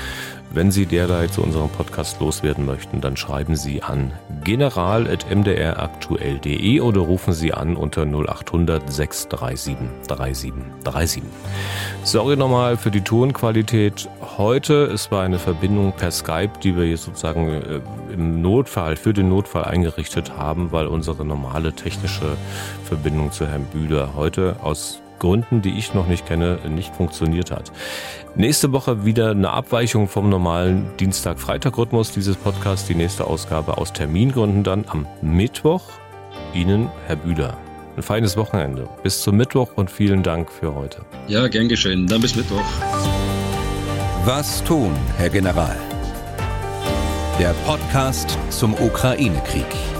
Wenn 0.50 0.72
Sie 0.72 0.86
derlei 0.86 1.28
zu 1.28 1.44
unserem 1.44 1.68
Podcast 1.70 2.22
loswerden 2.22 2.66
möchten, 2.66 3.02
dann 3.02 3.18
schreiben 3.18 3.56
Sie 3.56 3.84
an 3.84 4.14
general.mdraktuell.de 4.44 6.80
oder 6.80 7.02
rufen 7.02 7.34
Sie 7.34 7.54
an 7.54 7.76
unter 7.76 8.04
0800 8.04 8.92
637 8.92 9.78
3737. 10.08 11.22
Sorry 12.04 12.38
nochmal 12.38 12.78
für 12.78 12.92
die 12.92 13.02
Tonqualität 13.02 14.08
heute. 14.38 14.86
Es 14.86 15.12
war 15.12 15.24
eine 15.24 15.40
Verbindung 15.40 15.92
per 15.92 16.12
Skype, 16.12 16.54
die 16.64 16.78
wir 16.78 16.86
jetzt 16.86 17.04
sozusagen 17.04 17.50
äh, 17.50 17.82
im 18.14 18.42
Notfall, 18.42 18.96
für 18.96 19.12
den 19.14 19.28
Notfall 19.30 19.66
eingerichtet 19.66 20.38
haben, 20.38 20.72
weil 20.72 20.88
unsere 20.88 21.26
normale 21.26 21.74
technische 21.74 22.38
Verbindung 22.86 23.34
zu 23.34 23.46
Herrn 23.46 23.66
Bühler 23.66 24.16
heute 24.16 24.56
aus 24.62 25.02
Gründen, 25.20 25.62
die 25.62 25.78
ich 25.78 25.94
noch 25.94 26.08
nicht 26.08 26.26
kenne, 26.26 26.60
nicht 26.70 26.96
funktioniert 26.96 27.52
hat. 27.52 27.72
Nächste 28.36 28.72
Woche 28.72 29.06
wieder 29.06 29.32
eine 29.32 29.52
Abweichung 29.52 30.08
vom 30.08 30.30
normalen 30.30 30.88
Dienstag-Freitag-Rhythmus 31.00 32.12
dieses 32.12 32.36
Podcasts. 32.36 32.88
Die 32.88 32.96
nächste 32.96 33.26
Ausgabe 33.26 33.78
aus 33.78 33.94
Termingründen 33.94 34.64
dann 34.64 34.86
am 34.88 35.08
Mittwoch. 35.22 35.84
Ihnen, 36.54 36.90
Herr 37.08 37.16
Bühler, 37.16 37.58
ein 37.96 38.04
feines 38.04 38.38
Wochenende. 38.38 38.88
Bis 39.04 39.22
zum 39.22 39.38
Mittwoch 39.38 39.70
und 39.76 39.90
vielen 39.90 40.24
Dank 40.24 40.52
für 40.52 40.76
heute. 40.76 41.02
Ja, 41.28 41.48
gern 41.48 41.68
geschehen. 41.68 42.08
Dann 42.08 42.22
bis 42.22 42.36
Mittwoch. 42.36 42.62
Was 44.26 44.64
tun, 44.64 44.92
Herr 45.18 45.30
General? 45.30 45.76
Der 47.40 47.54
Podcast 47.66 48.38
zum 48.50 48.74
Ukraine-Krieg. 48.74 49.97